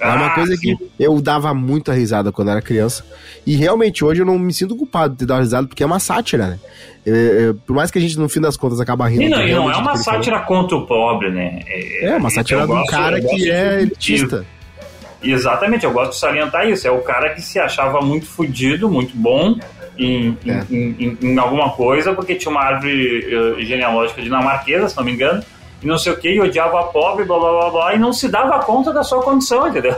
É 0.00 0.06
uma 0.08 0.26
Ah, 0.26 0.30
coisa 0.34 0.56
sim. 0.56 0.76
que 0.76 0.90
eu 0.98 1.20
dava 1.20 1.52
muita 1.54 1.92
risada 1.92 2.30
quando 2.32 2.50
era 2.50 2.62
criança. 2.62 3.04
E 3.46 3.56
realmente, 3.56 4.04
hoje 4.04 4.22
eu 4.22 4.26
não 4.26 4.38
me 4.38 4.52
sinto 4.52 4.76
culpado 4.76 5.14
de 5.16 5.26
dar 5.26 5.40
risada, 5.40 5.66
porque 5.66 5.82
é 5.82 5.86
uma 5.86 5.98
sátira, 5.98 6.46
né? 6.48 6.58
É, 7.06 7.10
é, 7.10 7.52
por 7.66 7.74
mais 7.74 7.90
que 7.90 7.98
a 7.98 8.00
gente, 8.00 8.18
no 8.18 8.28
fim 8.28 8.40
das 8.40 8.56
contas, 8.56 8.80
acaba 8.80 9.08
rindo. 9.08 9.22
E 9.22 9.28
não, 9.28 9.40
e 9.46 9.52
não 9.54 9.70
é 9.70 9.76
uma 9.76 9.96
sátira 9.96 10.40
contra 10.40 10.76
o 10.76 10.86
pobre, 10.86 11.30
né? 11.30 11.60
É, 12.02 12.16
uma 12.16 12.30
sátira 12.30 12.66
de 12.66 12.72
um 12.72 12.84
cara 12.86 13.20
que 13.20 13.50
é 13.50 13.80
elitista. 13.82 14.44
Exatamente, 15.22 15.84
eu 15.84 15.90
gosto 15.92 16.12
de 16.12 16.18
salientar 16.18 16.68
isso. 16.68 16.86
É 16.86 16.90
o 16.90 17.00
cara 17.00 17.34
que 17.34 17.40
se 17.42 17.58
achava 17.58 18.00
muito 18.00 18.26
fudido, 18.26 18.88
muito 18.88 19.16
bom 19.16 19.58
em, 19.98 20.36
em- 20.44 20.50
É. 20.50 20.64
em, 20.70 20.96
em- 21.00 21.18
em 21.20 21.38
alguma 21.38 21.70
coisa, 21.70 22.12
porque 22.12 22.36
tinha 22.36 22.52
uma 22.52 22.60
árvore 22.62 23.56
eh, 23.58 23.64
genealógica 23.64 24.22
dinamarquesa, 24.22 24.88
se 24.88 24.96
não 24.96 25.02
me 25.04 25.12
engano, 25.12 25.42
e 25.82 25.86
não 25.86 25.98
sei 25.98 26.12
o 26.12 26.16
que, 26.16 26.30
e 26.30 26.40
odiava 26.40 26.80
a 26.80 26.84
pobre, 26.84 27.24
blá 27.24 27.38
blá 27.38 27.50
blá 27.50 27.70
blá, 27.70 27.94
e 27.94 27.98
não 27.98 28.12
se 28.12 28.28
dava 28.28 28.58
conta 28.64 28.92
da 28.92 29.02
sua 29.02 29.22
condição, 29.22 29.68
entendeu? 29.68 29.96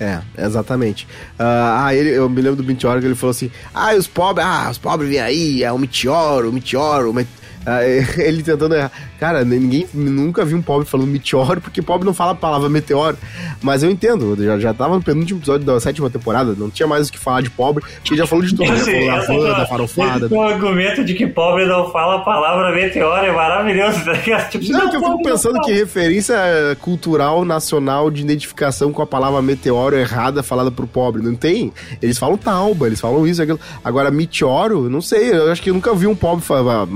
É, 0.00 0.20
exatamente. 0.38 1.08
Ah, 1.38 1.86
ah, 1.86 1.94
ele, 1.94 2.10
eu 2.10 2.28
me 2.28 2.40
lembro 2.40 2.62
do 2.62 2.64
Meteoro 2.64 3.00
que 3.00 3.06
ele 3.06 3.16
falou 3.16 3.32
assim: 3.32 3.50
Ah, 3.74 3.94
os 3.94 4.06
pobres, 4.06 4.46
ah, 4.46 4.68
os 4.70 4.78
pobres 4.78 5.10
vêm 5.10 5.20
aí, 5.20 5.64
é 5.64 5.72
o 5.72 5.78
Meteoro, 5.78 6.50
o 6.50 6.52
Meteoro. 6.52 7.10
o 7.10 7.14
met-" 7.14 7.28
Ah, 7.28 7.37
ele 8.18 8.42
tentando 8.42 8.74
errar. 8.74 8.90
Cara, 9.18 9.44
ninguém 9.44 9.86
nunca 9.92 10.44
vi 10.44 10.54
um 10.54 10.62
pobre 10.62 10.86
falando 10.86 11.08
meteoro, 11.08 11.60
porque 11.60 11.82
pobre 11.82 12.06
não 12.06 12.14
fala 12.14 12.32
a 12.32 12.34
palavra 12.34 12.68
meteoro. 12.68 13.16
Mas 13.62 13.82
eu 13.82 13.90
entendo, 13.90 14.34
eu 14.38 14.44
já, 14.44 14.58
já 14.58 14.74
tava 14.74 14.94
no 14.96 15.02
penúltimo 15.02 15.40
episódio 15.40 15.66
da 15.66 15.78
sétima 15.80 16.08
temporada, 16.08 16.54
não 16.56 16.70
tinha 16.70 16.86
mais 16.86 17.08
o 17.08 17.12
que 17.12 17.18
falar 17.18 17.40
de 17.42 17.50
pobre, 17.50 17.82
porque 18.00 18.16
já 18.16 18.26
falou 18.26 18.44
de 18.44 18.54
tudo, 18.54 18.66
já 18.66 18.74
Esse- 18.74 18.84
falou 18.92 19.06
da 19.06 19.16
essa 19.16 19.26
van, 19.32 19.38
tua- 19.38 19.54
da 19.58 19.66
farofada. 19.66 20.28
teu 20.28 20.42
argumento 20.42 21.04
de 21.04 21.14
que 21.14 21.26
pobre 21.26 21.66
não 21.66 21.90
fala 21.90 22.16
a 22.16 22.20
palavra 22.20 22.72
meteoro 22.74 23.26
é 23.26 23.32
maravilhoso, 23.32 24.04
tá? 24.04 24.14
Tipo, 24.48 24.72
Não, 24.72 24.88
que 24.90 24.96
eu 24.96 25.00
fico 25.00 25.12
não 25.12 25.22
pensando 25.22 25.60
que 25.62 25.72
referência 25.72 26.36
cultural 26.80 27.44
nacional 27.44 28.10
de 28.10 28.22
identificação 28.22 28.92
com 28.92 29.02
a 29.02 29.06
palavra 29.06 29.40
meteoro 29.42 29.96
errada 29.96 30.42
falada 30.42 30.70
pro 30.70 30.86
pobre. 30.86 31.22
Não 31.22 31.34
tem. 31.34 31.72
Eles 32.00 32.18
falam 32.18 32.36
tauba, 32.36 32.86
eles 32.86 33.00
falam 33.00 33.26
isso, 33.26 33.42
aquilo. 33.42 33.58
Agora, 33.84 34.10
meteoro, 34.10 34.88
não 34.88 35.00
sei. 35.00 35.30
Eu 35.32 35.50
acho 35.50 35.60
que 35.62 35.70
eu 35.70 35.74
nunca 35.74 35.94
vi 35.94 36.06
um 36.06 36.14
pobre 36.14 36.44
falar. 36.44 36.86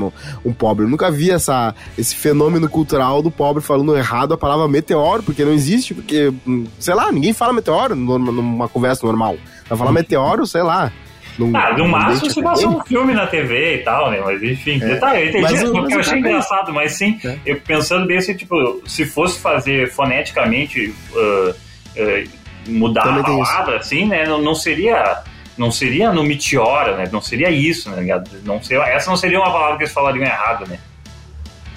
Um 0.45 0.53
pobre. 0.63 0.85
Eu 0.85 0.89
nunca 0.89 1.11
vi 1.11 1.31
essa, 1.31 1.75
esse 1.99 2.15
fenômeno 2.15 2.69
cultural 2.69 3.21
do 3.21 3.31
pobre 3.31 3.61
falando 3.63 3.97
errado 3.97 4.33
a 4.35 4.39
palavra 4.39 4.69
meteoro, 4.69 5.23
porque 5.25 5.45
não 5.45 5.53
existe, 5.53 5.93
porque, 5.93 6.33
hum, 6.47 6.65
sei 6.79 6.95
lá, 6.95 7.11
ninguém 7.11 7.33
fala 7.33 7.53
meteoro 7.53 7.97
numa, 7.97 8.69
conversa 8.69 9.05
normal. 9.05 9.37
Vai 9.69 9.77
falar 9.77 9.91
meteoro, 9.93 10.47
sei 10.47 10.63
lá. 10.63 10.93
num- 11.39 11.57
Ah, 11.57 11.75
no 11.77 11.89
máximo 11.89 12.31
se 12.31 12.43
passou 12.43 12.71
um 12.77 12.85
filme 12.85 13.15
na 13.15 13.27
TV 13.27 13.77
e 13.77 13.79
tal, 13.79 14.11
né? 14.11 14.21
Mas 14.25 14.43
enfim, 14.43 14.79
tá, 15.01 15.19
eu 15.19 15.29
entendi, 15.31 15.43
Mas 15.43 15.63
porque 15.63 15.81
mas 15.81 15.93
eu 15.95 16.01
achei 16.01 16.13
cara- 16.13 16.19
engraçado, 16.31 16.73
mas 16.73 16.93
sim, 16.93 17.19
É. 17.25 17.39
eu 17.47 17.57
pensando 17.61 18.07
bem 18.07 18.19
assim, 18.19 18.35
tipo, 18.37 18.55
se 18.87 19.05
fosse 19.07 19.41
fazer 19.41 19.91
foneticamente 19.91 20.95
uh, 21.15 21.51
uh, 21.51 22.29
mudar 22.69 23.01
a 23.01 23.05
Também 23.17 23.41
isso. 23.41 23.51
palavra, 23.51 23.77
assim, 23.79 24.07
né? 24.07 24.27
Não, 24.27 24.41
não 24.43 24.55
seria. 24.55 25.23
Não 25.57 25.71
seria 25.71 26.13
no 26.13 26.25
meteora, 26.25 26.97
né? 26.97 27.09
Não 27.13 27.21
seria 27.21 27.51
isso, 27.51 27.91
né? 27.91 28.23
Não 28.45 28.63
seria, 28.63 28.85
essa 28.85 29.11
não 29.11 29.17
seria 29.17 29.39
uma 29.39 29.53
palavra 29.53 29.77
que 29.77 29.83
eles 29.85 29.93
falariam 29.93 30.25
errado, 30.25 30.67
né? 30.69 30.79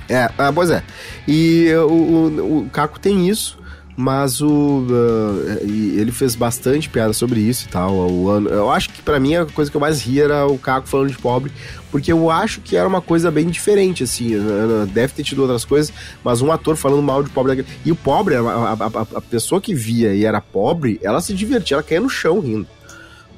É, 0.07 0.30
ah, 0.38 0.51
pois 0.53 0.69
é. 0.69 0.84
E 1.28 1.69
uh, 1.73 1.86
o, 1.88 2.28
o, 2.28 2.59
o 2.65 2.69
Caco 2.69 2.99
tem 2.99 3.28
isso, 3.28 3.57
mas 3.97 4.39
o 4.39 4.86
uh, 4.88 5.57
ele 5.63 6.11
fez 6.11 6.36
bastante 6.36 6.88
piada 6.88 7.11
sobre 7.11 7.39
isso 7.39 7.65
e 7.65 7.69
tal. 7.69 7.91
O 7.93 8.30
ano, 8.30 8.49
eu 8.49 8.69
acho 8.71 8.91
que 8.91 9.01
pra 9.01 9.19
mim 9.19 9.36
a 9.36 9.45
coisa 9.45 9.69
que 9.71 9.76
eu 9.76 9.82
mais 9.82 10.01
ria 10.03 10.26
era 10.26 10.45
o 10.45 10.57
Caco 10.59 10.88
falando 10.88 11.09
de 11.09 11.17
pobre, 11.17 11.51
porque 11.91 12.11
eu 12.11 12.30
acho 12.30 12.61
que 12.61 12.78
era 12.78 12.88
uma 12.88 13.01
coisa 13.01 13.32
bem 13.32 13.47
diferente, 13.47 14.03
assim. 14.03 14.36
uh, 14.36 14.86
Deve 14.86 15.13
ter 15.13 15.23
tido 15.23 15.41
outras 15.41 15.65
coisas, 15.65 15.91
mas 16.23 16.41
um 16.41 16.51
ator 16.51 16.76
falando 16.76 17.01
mal 17.01 17.23
de 17.23 17.30
pobre. 17.32 17.65
E 17.84 17.91
o 17.91 17.95
pobre, 17.95 18.36
a, 18.36 18.41
a, 18.41 18.73
a- 18.73 19.07
a 19.17 19.21
pessoa 19.21 19.59
que 19.59 19.73
via 19.73 20.13
e 20.13 20.23
era 20.23 20.39
pobre, 20.39 20.99
ela 21.03 21.19
se 21.19 21.34
divertia, 21.34 21.76
ela 21.76 21.84
caía 21.84 21.99
no 21.99 22.09
chão 22.09 22.39
rindo. 22.39 22.67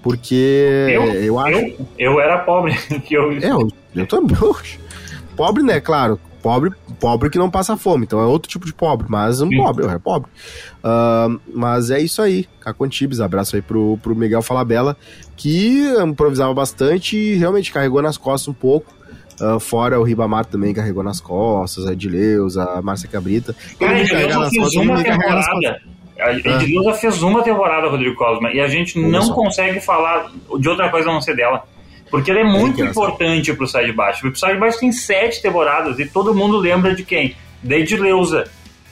Porque 0.02 0.88
Eu, 0.90 1.04
eu 1.14 1.40
acho. 1.40 1.58
eu, 1.58 1.88
eu 1.98 2.22
era 2.22 2.38
pobre. 2.40 2.74
que 3.06 3.14
eu, 3.16 3.32
É, 3.34 3.52
eu, 3.52 3.68
eu 3.96 4.08
também. 4.08 4.36
Pobre, 5.36 5.62
né? 5.62 5.80
Claro. 5.80 6.20
pobre, 6.42 6.72
pobre 7.00 7.30
que 7.30 7.38
não 7.38 7.50
passa 7.50 7.78
fome. 7.78 8.06
Então 8.06 8.20
é 8.20 8.26
outro 8.26 8.50
tipo 8.50 8.66
de 8.66 8.74
pobre, 8.74 9.06
mas 9.10 9.40
um 9.42 9.50
Sim. 9.50 9.58
pobre, 9.58 9.86
é 9.86 10.00
pobre. 10.00 10.30
Ah, 10.84 11.28
mas 11.54 11.92
é 11.92 12.00
isso 12.00 12.22
aí. 12.22 12.48
Caco 12.60 12.84
Antibes, 12.84 13.20
abraço 13.20 13.56
aí 13.56 13.62
pro, 13.62 14.00
pro 14.02 14.16
Miguel 14.16 14.42
Falabella, 14.42 14.98
que 15.36 15.84
improvisava 16.02 16.54
bastante 16.54 17.16
e 17.16 17.36
realmente 17.36 17.72
carregou 17.72 18.02
nas 18.02 18.18
costas 18.18 18.48
um 18.48 18.54
pouco. 18.54 18.92
Ah, 19.40 19.60
fora 19.60 20.00
o 20.00 20.04
Ribamar 20.04 20.46
também 20.46 20.74
carregou 20.74 21.04
nas 21.04 21.20
costas, 21.22 21.86
a 21.86 21.94
Edileuza, 21.94 22.64
a 22.64 22.82
Márcia 22.82 23.08
Cabrita. 23.08 23.56
Cara, 23.80 24.00
nas 24.00 24.10
fez 24.10 24.36
costas, 24.36 24.76
uma 24.76 25.04
temporada. 25.04 25.82
A 26.20 26.32
Edileuza 26.34 26.94
fez 26.94 27.22
uma 27.22 27.44
temporada, 27.44 27.88
Rodrigo 27.90 28.16
Cosma, 28.16 28.52
e 28.52 28.60
a 28.60 28.68
gente 28.68 28.98
Olha 28.98 29.08
não 29.10 29.22
só. 29.22 29.34
consegue 29.34 29.80
falar 29.80 30.32
de 30.60 30.68
outra 30.70 30.90
coisa 30.90 31.10
a 31.10 31.14
não 31.14 31.22
ser 31.22 31.36
dela. 31.36 31.64
Porque 32.10 32.32
ela 32.32 32.40
é 32.40 32.44
muito 32.44 32.80
engraçado. 32.80 32.90
importante 32.92 33.54
pro 33.54 33.68
Sai 33.68 33.86
de 33.86 33.92
Baixo. 33.92 34.28
O 34.28 34.36
Sai 34.36 34.54
de 34.54 34.60
Baixo 34.60 34.80
tem 34.80 34.92
sete 34.92 35.42
temporadas 35.42 36.00
e 36.00 36.06
todo 36.06 36.34
mundo 36.34 36.58
lembra 36.58 36.96
de 36.96 37.04
quem? 37.04 37.36
Da 37.62 37.76
Edileuza, 37.76 38.46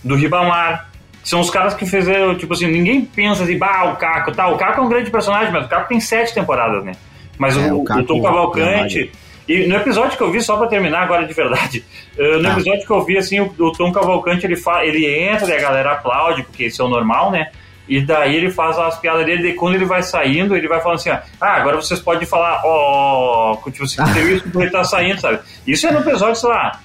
do 0.03 0.15
Ribamar. 0.15 0.89
São 1.23 1.39
os 1.39 1.49
caras 1.49 1.73
que 1.73 1.85
fizeram, 1.85 2.35
tipo 2.37 2.53
assim, 2.53 2.67
ninguém 2.67 3.01
pensa 3.03 3.43
assim, 3.43 3.57
bah, 3.57 3.85
o 3.85 3.95
Caco, 3.95 4.31
tá, 4.31 4.47
o 4.49 4.57
Caco 4.57 4.81
é 4.81 4.83
um 4.83 4.89
grande 4.89 5.09
personagem, 5.09 5.51
mas 5.51 5.65
o 5.65 5.69
Caco 5.69 5.87
tem 5.87 5.99
sete 5.99 6.33
temporadas, 6.33 6.83
né? 6.83 6.91
Mas 7.37 7.57
É, 7.57 7.71
o, 7.73 7.77
o 7.77 7.81
o 7.81 8.03
Tom 8.05 8.19
é 8.19 8.21
Cavalcante, 8.21 9.11
e 9.47 9.67
no 9.67 9.75
episódio 9.75 10.17
que 10.17 10.23
eu 10.23 10.31
vi, 10.31 10.41
só 10.41 10.57
pra 10.57 10.67
terminar 10.67 11.03
agora 11.03 11.25
de 11.25 11.33
verdade, 11.33 11.83
eh, 12.17 12.37
no 12.37 12.43
Tá. 12.43 12.53
episódio 12.53 12.85
que 12.85 12.91
eu 12.91 13.03
vi, 13.05 13.17
assim, 13.17 13.39
o, 13.39 13.53
o 13.59 13.71
Tom 13.71 13.91
Cavalcante, 13.91 14.45
ele, 14.45 14.55
fa 14.55 14.83
ele 14.85 15.05
entra 15.05 15.47
e 15.47 15.57
a 15.57 15.61
galera 15.61 15.91
aplaude, 15.93 16.43
porque 16.43 16.65
isso 16.65 16.81
é 16.81 16.85
o 16.85 16.87
normal, 16.89 17.31
né? 17.31 17.49
E 17.87 18.01
daí 18.01 18.35
ele 18.35 18.49
faz 18.49 18.79
as 18.79 18.97
piadas 18.99 19.23
dele, 19.27 19.49
e 19.49 19.53
quando 19.53 19.75
ele 19.75 19.85
vai 19.85 20.01
saindo, 20.01 20.55
ele 20.55 20.67
vai 20.67 20.81
falando 20.81 20.95
assim, 20.97 21.11
ó, 21.11 21.17
ah, 21.39 21.53
agora 21.57 21.75
vocês 21.75 21.99
podem 21.99 22.27
falar, 22.27 22.61
ó, 22.65 23.55
tipo 23.71 23.83
assim, 23.83 23.97
tem 24.13 24.33
isso 24.33 24.43
porque 24.43 24.57
ele 24.57 24.71
tá 24.71 24.83
saindo, 24.83 25.21
sabe? 25.21 25.39
Isso 25.67 25.85
é 25.85 25.91
no 25.91 25.99
episódio, 25.99 26.35
sei 26.35 26.49
lá, 26.49 26.79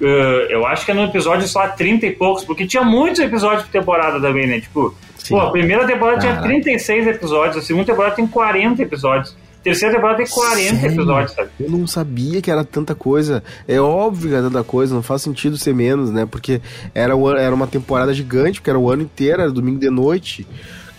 eh, 0.00 0.46
eu 0.50 0.66
acho 0.66 0.84
que 0.84 0.90
é 0.90 0.94
no 0.94 1.04
episódio, 1.04 1.46
sei 1.46 1.60
lá, 1.60 1.68
30 1.68 2.06
e 2.06 2.10
poucos, 2.10 2.44
porque 2.44 2.66
tinha 2.66 2.82
muitos 2.82 3.20
episódios 3.20 3.62
por 3.62 3.70
temporada 3.70 4.20
também, 4.20 4.46
né? 4.48 4.60
Tipo, 4.60 4.92
Sim. 5.18 5.34
pô, 5.36 5.40
a 5.40 5.50
primeira 5.52 5.86
temporada 5.86 6.18
tinha 6.18 6.32
Caraca. 6.32 6.48
36 6.48 7.06
episódios, 7.06 7.56
a 7.58 7.62
segunda 7.62 7.86
temporada 7.86 8.16
tem 8.16 8.26
40 8.26 8.82
episódios, 8.82 9.36
terceira 9.64 9.94
temporada 9.94 10.18
tem 10.18 10.26
40 10.26 10.76
Sério? 10.76 10.94
episódios, 10.94 11.32
sabe? 11.32 11.48
Eu 11.58 11.70
não 11.70 11.86
sabia 11.86 12.40
que 12.42 12.50
era 12.50 12.62
tanta 12.64 12.94
coisa. 12.94 13.42
É 13.66 13.80
óbvio 13.80 14.28
que 14.28 14.34
era 14.34 14.44
tanta 14.44 14.62
coisa, 14.62 14.94
não 14.94 15.02
faz 15.02 15.22
sentido 15.22 15.56
ser 15.56 15.74
menos, 15.74 16.10
né? 16.10 16.26
Porque 16.30 16.60
era, 16.94 17.14
era 17.38 17.54
uma 17.54 17.66
temporada 17.66 18.12
gigante, 18.14 18.60
porque 18.60 18.70
era 18.70 18.78
o 18.78 18.90
ano 18.90 19.02
inteiro, 19.02 19.40
era 19.42 19.50
domingo 19.50 19.80
de 19.80 19.90
noite. 19.90 20.46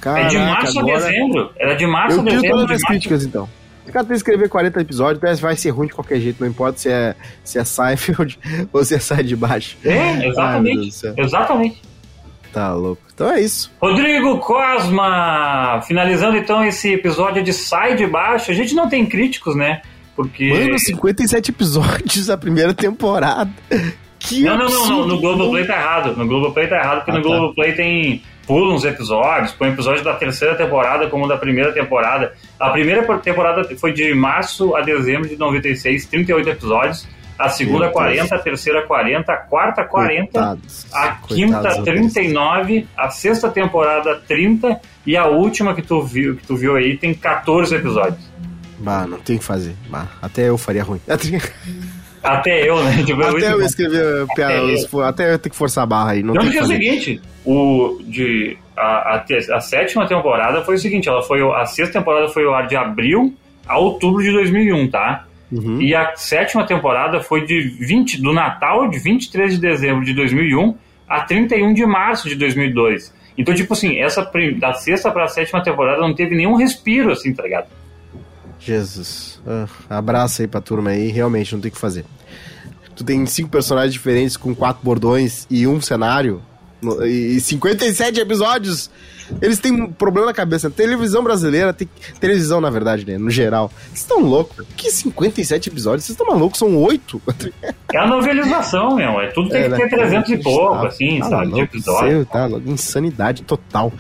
Caraca, 0.01 0.25
é 0.25 0.29
de 0.29 0.37
março 0.37 0.79
agora... 0.79 0.97
a 0.97 1.09
dezembro. 1.09 1.49
Era 1.57 1.73
de 1.75 1.85
março 1.87 2.17
Eu 2.17 2.21
a 2.21 2.23
dezembro. 2.25 2.49
todas 2.49 2.65
de 2.67 2.73
as 2.73 2.81
março- 2.81 2.87
críticas, 2.87 3.23
então. 3.23 3.49
O 3.87 3.91
cara 3.91 4.03
tem 4.03 4.09
que 4.09 4.17
escrever 4.17 4.49
40 4.49 4.81
episódios, 4.81 5.39
vai 5.39 5.55
ser 5.55 5.69
ruim 5.69 5.87
de 5.87 5.93
qualquer 5.93 6.19
jeito, 6.19 6.37
não 6.41 6.47
importa 6.47 6.79
se 6.79 6.89
é, 6.89 7.15
se 7.43 7.59
é 7.59 7.63
Seinfeld 7.63 8.39
ou 8.73 8.83
se 8.83 8.95
é 8.95 8.99
sai 8.99 9.23
de 9.23 9.35
baixo. 9.35 9.77
É, 9.85 10.27
exatamente. 10.27 10.91
exatamente. 11.15 11.81
Tá 12.55 12.73
louco. 12.73 13.01
Então 13.13 13.29
é 13.29 13.41
isso. 13.41 13.69
Rodrigo 13.81 14.39
Cosma, 14.39 15.81
finalizando 15.85 16.37
então 16.37 16.63
esse 16.63 16.93
episódio 16.93 17.43
de 17.43 17.51
Sai 17.51 17.95
de 17.97 18.07
Baixo. 18.07 18.49
A 18.49 18.53
gente 18.53 18.73
não 18.73 18.87
tem 18.87 19.05
críticos, 19.05 19.57
né? 19.57 19.81
Porque. 20.15 20.47
Mano, 20.53 20.79
57 20.79 21.51
episódios 21.51 22.29
a 22.29 22.37
primeira 22.37 22.73
temporada. 22.73 23.51
Que 24.19 24.41
Não, 24.41 24.57
não, 24.57 24.69
não, 24.69 24.87
não, 24.87 25.07
no 25.07 25.19
Globoplay 25.19 25.67
tá 25.67 25.73
errado. 25.75 26.15
No 26.15 26.25
Globoplay 26.25 26.67
tá 26.67 26.77
errado, 26.77 26.97
porque 26.99 27.11
Ah, 27.11 27.15
no 27.15 27.21
tá. 27.21 27.27
Globoplay 27.27 27.73
tem. 27.73 28.21
Pula 28.47 28.73
uns 28.75 28.85
episódios, 28.85 29.51
põe 29.53 29.69
episódio 29.69 30.03
da 30.03 30.13
terceira 30.13 30.55
temporada 30.55 31.07
como 31.09 31.27
da 31.27 31.35
primeira 31.35 31.73
temporada. 31.73 32.31
A 32.59 32.69
primeira 32.69 33.01
temporada 33.17 33.67
foi 33.75 33.91
de 33.91 34.13
março 34.13 34.75
a 34.75 34.81
dezembro 34.81 35.27
de 35.27 35.35
96, 35.35 36.05
38 36.05 36.49
episódios. 36.51 37.07
A 37.37 37.49
segunda, 37.49 37.85
Meu 37.85 37.93
Deus. 37.93 37.93
40, 37.93 38.35
a 38.35 38.39
terceira, 38.39 38.81
40, 38.83 39.31
a 39.33 39.37
quarta, 39.37 39.83
40, 39.83 40.31
Coitados. 40.31 40.87
a 40.93 41.07
Coitados 41.11 41.27
quinta, 41.35 41.57
roteiristas. 41.77 42.13
39, 42.13 42.87
a 42.97 43.09
sexta 43.09 43.49
temporada, 43.49 44.15
30, 44.27 44.79
e 45.05 45.17
a 45.17 45.25
última 45.27 45.73
que 45.75 45.81
tu 45.81 46.01
viu, 46.01 46.35
que 46.37 46.47
tu 46.47 46.55
viu 46.55 46.75
aí 46.75 46.97
tem 46.97 47.13
14 47.13 47.75
episódios. 47.75 48.23
Bah, 48.79 49.05
não 49.07 49.17
tem 49.19 49.35
o 49.35 49.39
que 49.39 49.45
fazer. 49.45 49.75
Bah, 49.89 50.07
até 50.21 50.49
eu 50.49 50.57
faria 50.57 50.83
ruim. 50.83 50.99
Até 52.23 52.67
eu, 52.67 52.83
né? 52.83 53.03
Tipo, 53.05 53.21
é 53.21 53.31
muito 53.31 53.45
Até 53.45 53.53
eu 53.53 53.59
bom. 53.59 53.65
escrever 53.65 54.25
piadas, 54.35 54.93
até 55.03 55.33
eu 55.33 55.37
ter 55.39 55.49
que 55.51 55.55
forçar 55.55 55.83
a 55.83 55.87
barra 55.87 56.11
aí. 56.13 56.23
Não 56.23 56.33
Não, 56.33 56.41
porque 56.41 56.53
que 56.53 56.57
é 56.57 56.63
o 56.63 56.65
seguinte, 56.65 57.21
o, 57.45 57.99
de, 58.03 58.57
a, 58.75 59.15
a, 59.17 59.25
a 59.57 59.59
sétima 59.61 60.07
temporada 60.07 60.63
foi 60.63 60.73
o 60.73 60.79
seguinte, 60.79 61.07
ela 61.07 61.21
foi, 61.21 61.39
a 61.53 61.65
sexta 61.67 61.99
temporada 61.99 62.27
foi 62.29 62.43
o 62.45 62.51
ar 62.53 62.65
de 62.65 62.75
abril 62.75 63.31
a 63.67 63.77
outubro 63.77 64.23
de 64.23 64.31
2001, 64.31 64.89
tá? 64.89 65.25
Uhum. 65.51 65.81
E 65.81 65.93
a 65.93 66.15
sétima 66.15 66.65
temporada 66.65 67.21
foi 67.21 67.45
de 67.45 67.59
20, 67.79 68.21
do 68.21 68.33
Natal, 68.33 68.89
de 68.89 68.99
23 68.99 69.53
de 69.53 69.59
dezembro 69.59 70.03
de 70.03 70.13
2001 70.13 70.75
a 71.07 71.21
31 71.21 71.73
de 71.73 71.85
março 71.85 72.27
de 72.27 72.35
2002. 72.35 73.13
Então, 73.37 73.53
tipo 73.53 73.73
assim, 73.73 73.99
essa 73.99 74.29
da 74.57 74.73
sexta 74.73 75.11
pra 75.11 75.27
sétima 75.27 75.61
temporada 75.63 76.01
não 76.01 76.13
teve 76.13 76.35
nenhum 76.35 76.55
respiro, 76.55 77.11
assim, 77.11 77.33
tá 77.33 77.43
ligado? 77.43 77.67
Jesus. 78.59 79.41
Ah, 79.45 79.67
abraço 79.97 80.41
aí 80.41 80.47
pra 80.47 80.61
turma 80.61 80.91
aí, 80.91 81.09
realmente 81.09 81.53
não 81.53 81.61
tem 81.61 81.69
o 81.69 81.73
que 81.73 81.79
fazer. 81.79 82.05
Tu 82.95 83.03
tem 83.03 83.25
cinco 83.25 83.49
personagens 83.49 83.93
diferentes 83.93 84.37
com 84.37 84.55
quatro 84.55 84.83
bordões 84.83 85.45
e 85.49 85.67
um 85.67 85.81
cenário 85.81 86.41
e 87.05 87.39
57 87.39 88.19
episódios. 88.19 88.89
Eles 89.41 89.57
têm 89.57 89.71
um 89.71 89.91
problema 89.91 90.27
na 90.27 90.33
cabeça. 90.33 90.69
Televisão 90.69 91.23
brasileira, 91.23 91.73
tem 91.73 91.89
televisão 92.19 92.61
na 92.61 92.69
verdade, 92.69 93.07
né, 93.07 93.17
no 93.17 93.31
geral. 93.31 93.71
Vocês 93.87 94.01
estão 94.01 94.19
loucos? 94.19 94.63
Que 94.77 94.91
57 94.91 95.69
episódios? 95.69 96.05
Vocês 96.05 96.13
estão 96.19 96.27
malucos? 96.31 96.59
São 96.59 96.75
oito? 96.83 97.19
É 97.93 97.97
a 97.97 98.07
novelização, 98.07 98.95
meu. 98.97 99.21
É, 99.21 99.27
tudo 99.27 99.49
tem 99.49 99.61
É, 99.61 99.63
que 99.63 99.69
né? 99.69 99.77
ter 99.77 99.89
300 99.89 100.29
e 100.31 100.37
pouco, 100.37 100.81
Tá- 100.81 100.87
assim, 100.87 101.19
tá 101.19 101.29
sabe? 101.29 101.45
De 101.45 101.51
louco, 101.53 101.63
episódio. 101.63 102.09
seu, 102.11 102.25
tá 102.25 102.45
louco. 102.45 102.69
Insanidade 102.69 103.43
total. 103.43 103.93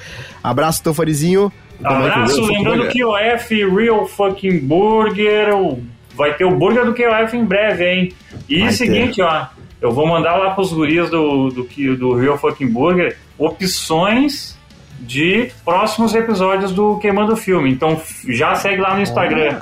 Abraço, 0.43 0.83
teu 0.83 0.93
Farizinho. 0.93 1.49
Abraço, 1.81 2.41
lembrando 2.45 2.87
que 2.89 3.03
o 3.05 3.15
F 3.15 3.55
Real 3.69 4.05
Fucking 4.05 4.59
Burger 4.59 5.47
vai 6.13 6.33
ter 6.35 6.43
o 6.45 6.51
burger 6.57 6.85
do 6.85 6.93
QF 6.93 7.35
em 7.37 7.45
breve, 7.45 7.85
hein? 7.85 8.13
E 8.49 8.59
Vai 8.61 8.71
seguinte, 8.73 9.21
ó, 9.21 9.45
eu 9.85 9.91
vou 9.91 10.07
mandar 10.07 10.35
lá 10.35 10.51
pros 10.51 10.73
gurias 10.73 11.09
do, 11.09 11.49
do, 11.49 11.95
do 11.95 12.15
Real 12.15 12.37
Fucking 12.37 12.67
Burger 12.67 13.15
opções 13.37 14.57
de 14.99 15.51
próximos 15.63 16.15
episódios 16.15 16.71
do 16.71 16.97
Queimando 16.97 17.35
Filme. 17.35 17.71
Então 17.71 18.01
já 18.27 18.55
segue 18.55 18.81
lá 18.81 18.95
no 18.95 19.01
Instagram. 19.01 19.61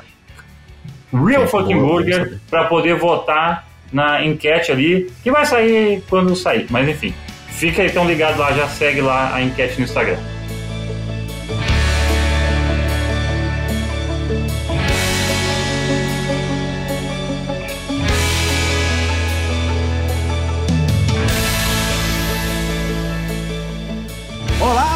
Real 1.11 1.47
Fucking 1.47 1.79
Burger 1.79 2.39
para 2.49 2.65
poder 2.65 2.95
votar 2.95 3.67
na 3.91 4.25
enquete 4.25 4.71
ali, 4.71 5.11
que 5.21 5.29
vai 5.29 5.45
sair 5.45 6.01
quando 6.09 6.35
sair, 6.35 6.65
mas 6.69 6.87
enfim. 6.87 7.13
Fica 7.49 7.83
aí 7.83 7.89
tão 7.91 8.07
ligado 8.07 8.39
lá, 8.39 8.51
já 8.53 8.67
segue 8.67 9.01
lá 9.01 9.35
a 9.35 9.41
enquete 9.41 9.77
no 9.77 9.83
Instagram. 9.83 10.17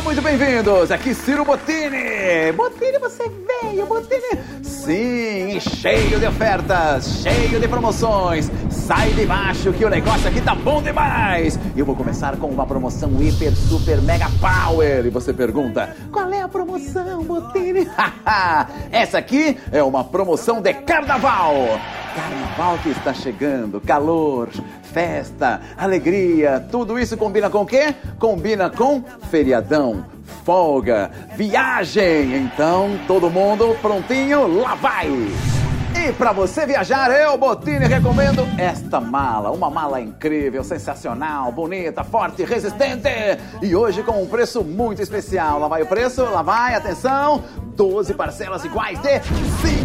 Muito 0.07 0.21
bem-vindos! 0.21 0.89
Aqui 0.89 1.13
Ciro 1.13 1.43
Bottini! 1.43 2.53
Bottini, 2.55 2.97
você 2.97 3.29
veio, 3.61 3.85
Bottini! 3.85 4.41
Sim, 4.63 5.59
cheio 5.59 6.17
de 6.17 6.25
ofertas, 6.25 7.23
cheio 7.23 7.59
de 7.59 7.67
promoções! 7.67 8.49
Sai 8.69 9.09
de 9.09 9.25
baixo 9.25 9.73
que 9.73 9.83
o 9.83 9.89
negócio 9.89 10.29
aqui 10.29 10.39
tá 10.39 10.55
bom 10.55 10.81
demais! 10.81 11.59
Eu 11.75 11.85
vou 11.85 11.93
começar 11.93 12.37
com 12.37 12.47
uma 12.47 12.65
promoção 12.65 13.21
hiper, 13.21 13.53
super, 13.53 14.01
mega 14.01 14.27
power! 14.39 15.05
E 15.05 15.09
você 15.09 15.33
pergunta, 15.33 15.93
qual 16.09 16.31
é 16.31 16.39
a 16.39 16.47
promoção, 16.47 17.21
Bottini? 17.23 17.85
Essa 18.89 19.17
aqui 19.17 19.57
é 19.73 19.83
uma 19.83 20.05
promoção 20.05 20.61
de 20.61 20.73
carnaval! 20.73 21.53
Carnaval 22.15 22.77
que 22.81 22.89
está 22.89 23.13
chegando, 23.13 23.81
calor, 23.81 24.47
festa, 24.87 25.61
alegria, 25.77 26.65
tudo 26.71 26.97
isso 26.97 27.17
combina 27.17 27.49
com 27.49 27.61
o 27.61 27.65
quê? 27.65 27.93
Combina 28.17 28.69
com 28.69 29.03
feriadão, 29.29 30.05
folga, 30.43 31.11
viagem. 31.35 32.35
Então, 32.35 32.97
todo 33.07 33.29
mundo 33.29 33.75
prontinho? 33.81 34.47
Lá 34.61 34.75
vai! 34.75 35.66
E 35.99 36.13
para 36.13 36.31
você 36.31 36.63
viajar, 36.65 37.09
eu, 37.09 37.35
Botini, 37.37 37.87
recomendo 37.87 38.47
esta 38.55 39.01
mala. 39.01 39.49
Uma 39.49 39.67
mala 39.69 39.99
incrível, 39.99 40.63
sensacional, 40.63 41.51
bonita, 41.51 42.03
forte, 42.03 42.43
resistente. 42.43 43.09
E 43.63 43.75
hoje 43.75 44.03
com 44.03 44.21
um 44.21 44.27
preço 44.27 44.63
muito 44.63 45.01
especial. 45.01 45.59
Lá 45.59 45.67
vai 45.67 45.81
o 45.81 45.87
preço, 45.87 46.23
lá 46.23 46.43
vai, 46.43 46.75
atenção. 46.75 47.43
12 47.75 48.13
parcelas 48.13 48.63
iguais 48.63 48.99
de 49.01 49.19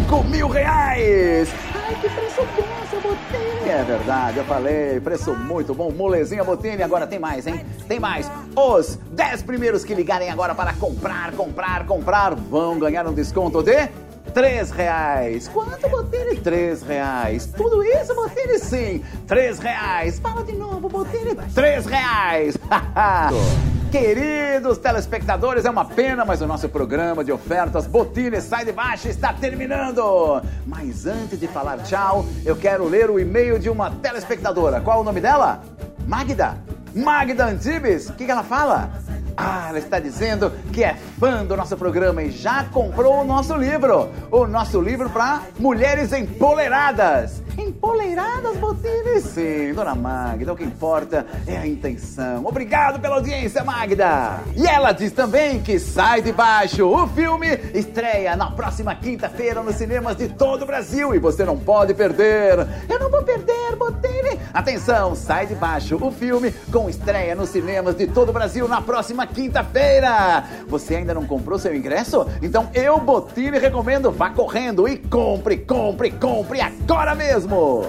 5 0.05 0.23
mil 0.25 0.47
reais. 0.47 1.49
Ai, 1.75 1.95
que 1.95 2.09
preço 2.09 2.41
bom, 2.55 2.85
seu 2.89 3.01
Botini. 3.01 3.69
É 3.69 3.83
verdade, 3.83 4.37
eu 4.37 4.45
falei. 4.45 4.99
Preço 4.99 5.33
muito 5.33 5.73
bom. 5.73 5.91
Molezinha 5.91 6.43
Botini. 6.43 6.83
Agora 6.83 7.07
tem 7.07 7.17
mais, 7.17 7.47
hein? 7.47 7.65
Tem 7.87 7.99
mais. 7.99 8.29
Os 8.55 8.99
10 9.11 9.41
primeiros 9.41 9.83
que 9.83 9.95
ligarem 9.95 10.29
agora 10.29 10.53
para 10.53 10.73
comprar, 10.73 11.31
comprar, 11.31 11.85
comprar 11.85 12.35
vão 12.35 12.77
ganhar 12.77 13.07
um 13.07 13.13
desconto 13.13 13.63
de 13.63 13.89
Três 14.33 14.71
reais. 14.71 15.47
Quanto, 15.47 15.87
Botini? 15.89 16.37
Três 16.37 16.81
reais. 16.81 17.45
Tudo 17.45 17.83
isso, 17.83 18.15
Botini? 18.15 18.59
Sim. 18.59 19.03
Três 19.27 19.59
reais. 19.59 20.19
Fala 20.19 20.43
de 20.43 20.53
novo, 20.53 20.89
Botini. 20.89 21.35
Três 21.53 21.85
reais. 21.85 22.57
Queridos 23.93 24.79
telespectadores, 24.79 25.65
é 25.65 25.69
uma 25.69 25.85
pena, 25.85 26.25
mas 26.25 26.41
o 26.41 26.47
nosso 26.47 26.67
programa 26.67 27.23
de 27.23 27.31
ofertas 27.31 27.85
Botini 27.85 28.41
Sai 28.41 28.65
de 28.65 28.71
Baixo 28.71 29.07
está 29.07 29.31
terminando. 29.31 30.41
Mas 30.65 31.05
antes 31.05 31.39
de 31.39 31.47
falar 31.47 31.77
tchau, 31.83 32.25
eu 32.43 32.55
quero 32.55 32.85
ler 32.87 33.11
o 33.11 33.19
e-mail 33.19 33.59
de 33.59 33.69
uma 33.69 33.91
telespectadora. 33.91 34.81
Qual 34.81 35.01
o 35.01 35.03
nome 35.03 35.21
dela? 35.21 35.61
Magda. 36.07 36.57
Magda 36.95 37.45
Antibes. 37.45 38.09
O 38.09 38.13
que, 38.13 38.25
que 38.25 38.31
ela 38.31 38.43
fala? 38.43 38.89
Ah, 39.35 39.67
ela 39.69 39.79
está 39.79 39.99
dizendo 39.99 40.51
que 40.71 40.83
é 40.83 40.95
fã 41.19 41.45
do 41.45 41.57
nosso 41.57 41.75
programa 41.75 42.23
e 42.23 42.31
já 42.31 42.63
comprou 42.65 43.21
o 43.21 43.23
nosso 43.23 43.55
livro. 43.55 44.09
O 44.31 44.45
nosso 44.45 44.79
livro 44.79 45.09
para 45.09 45.41
mulheres 45.59 46.13
empoleradas. 46.13 47.41
Empoleiradas, 47.57 48.57
Botini? 48.57 49.21
Sim, 49.21 49.73
dona 49.73 49.93
Magda, 49.93 50.53
o 50.53 50.55
que 50.55 50.63
importa 50.63 51.25
é 51.45 51.55
a 51.55 51.67
intenção. 51.67 52.45
Obrigado 52.45 52.99
pela 52.99 53.15
audiência, 53.15 53.63
Magda! 53.63 54.39
E 54.55 54.65
ela 54.65 54.91
diz 54.91 55.11
também 55.11 55.61
que 55.61 55.77
Sai 55.77 56.21
de 56.21 56.31
Baixo, 56.31 56.87
o 56.87 57.07
filme, 57.07 57.47
estreia 57.73 58.35
na 58.35 58.49
próxima 58.51 58.95
quinta-feira 58.95 59.61
nos 59.61 59.75
cinemas 59.75 60.15
de 60.15 60.29
todo 60.29 60.63
o 60.63 60.65
Brasil 60.65 61.13
e 61.13 61.19
você 61.19 61.45
não 61.45 61.57
pode 61.57 61.93
perder. 61.93 62.67
Eu 62.89 62.99
não 62.99 63.11
vou 63.11 63.21
perder, 63.23 63.75
Botini! 63.77 64.39
Atenção, 64.51 65.15
Sai 65.15 65.45
de 65.45 65.55
Baixo, 65.55 65.97
o 66.01 66.11
filme, 66.11 66.51
com 66.71 66.89
estreia 66.89 67.35
nos 67.35 67.49
cinemas 67.49 67.95
de 67.95 68.07
todo 68.07 68.29
o 68.29 68.33
Brasil 68.33 68.67
na 68.67 68.81
próxima 68.81 69.22
quinta-feira. 69.27 70.43
Você 70.67 70.95
ainda 70.95 71.13
não 71.13 71.25
comprou 71.25 71.57
seu 71.57 71.75
ingresso? 71.75 72.27
Então 72.41 72.69
eu, 72.73 72.99
Botini, 72.99 73.57
recomendo, 73.57 74.11
vá 74.11 74.29
correndo 74.29 74.87
e 74.87 74.97
compre, 74.97 75.57
compre, 75.57 76.11
compre 76.11 76.61
agora 76.61 77.15
mesmo. 77.15 77.83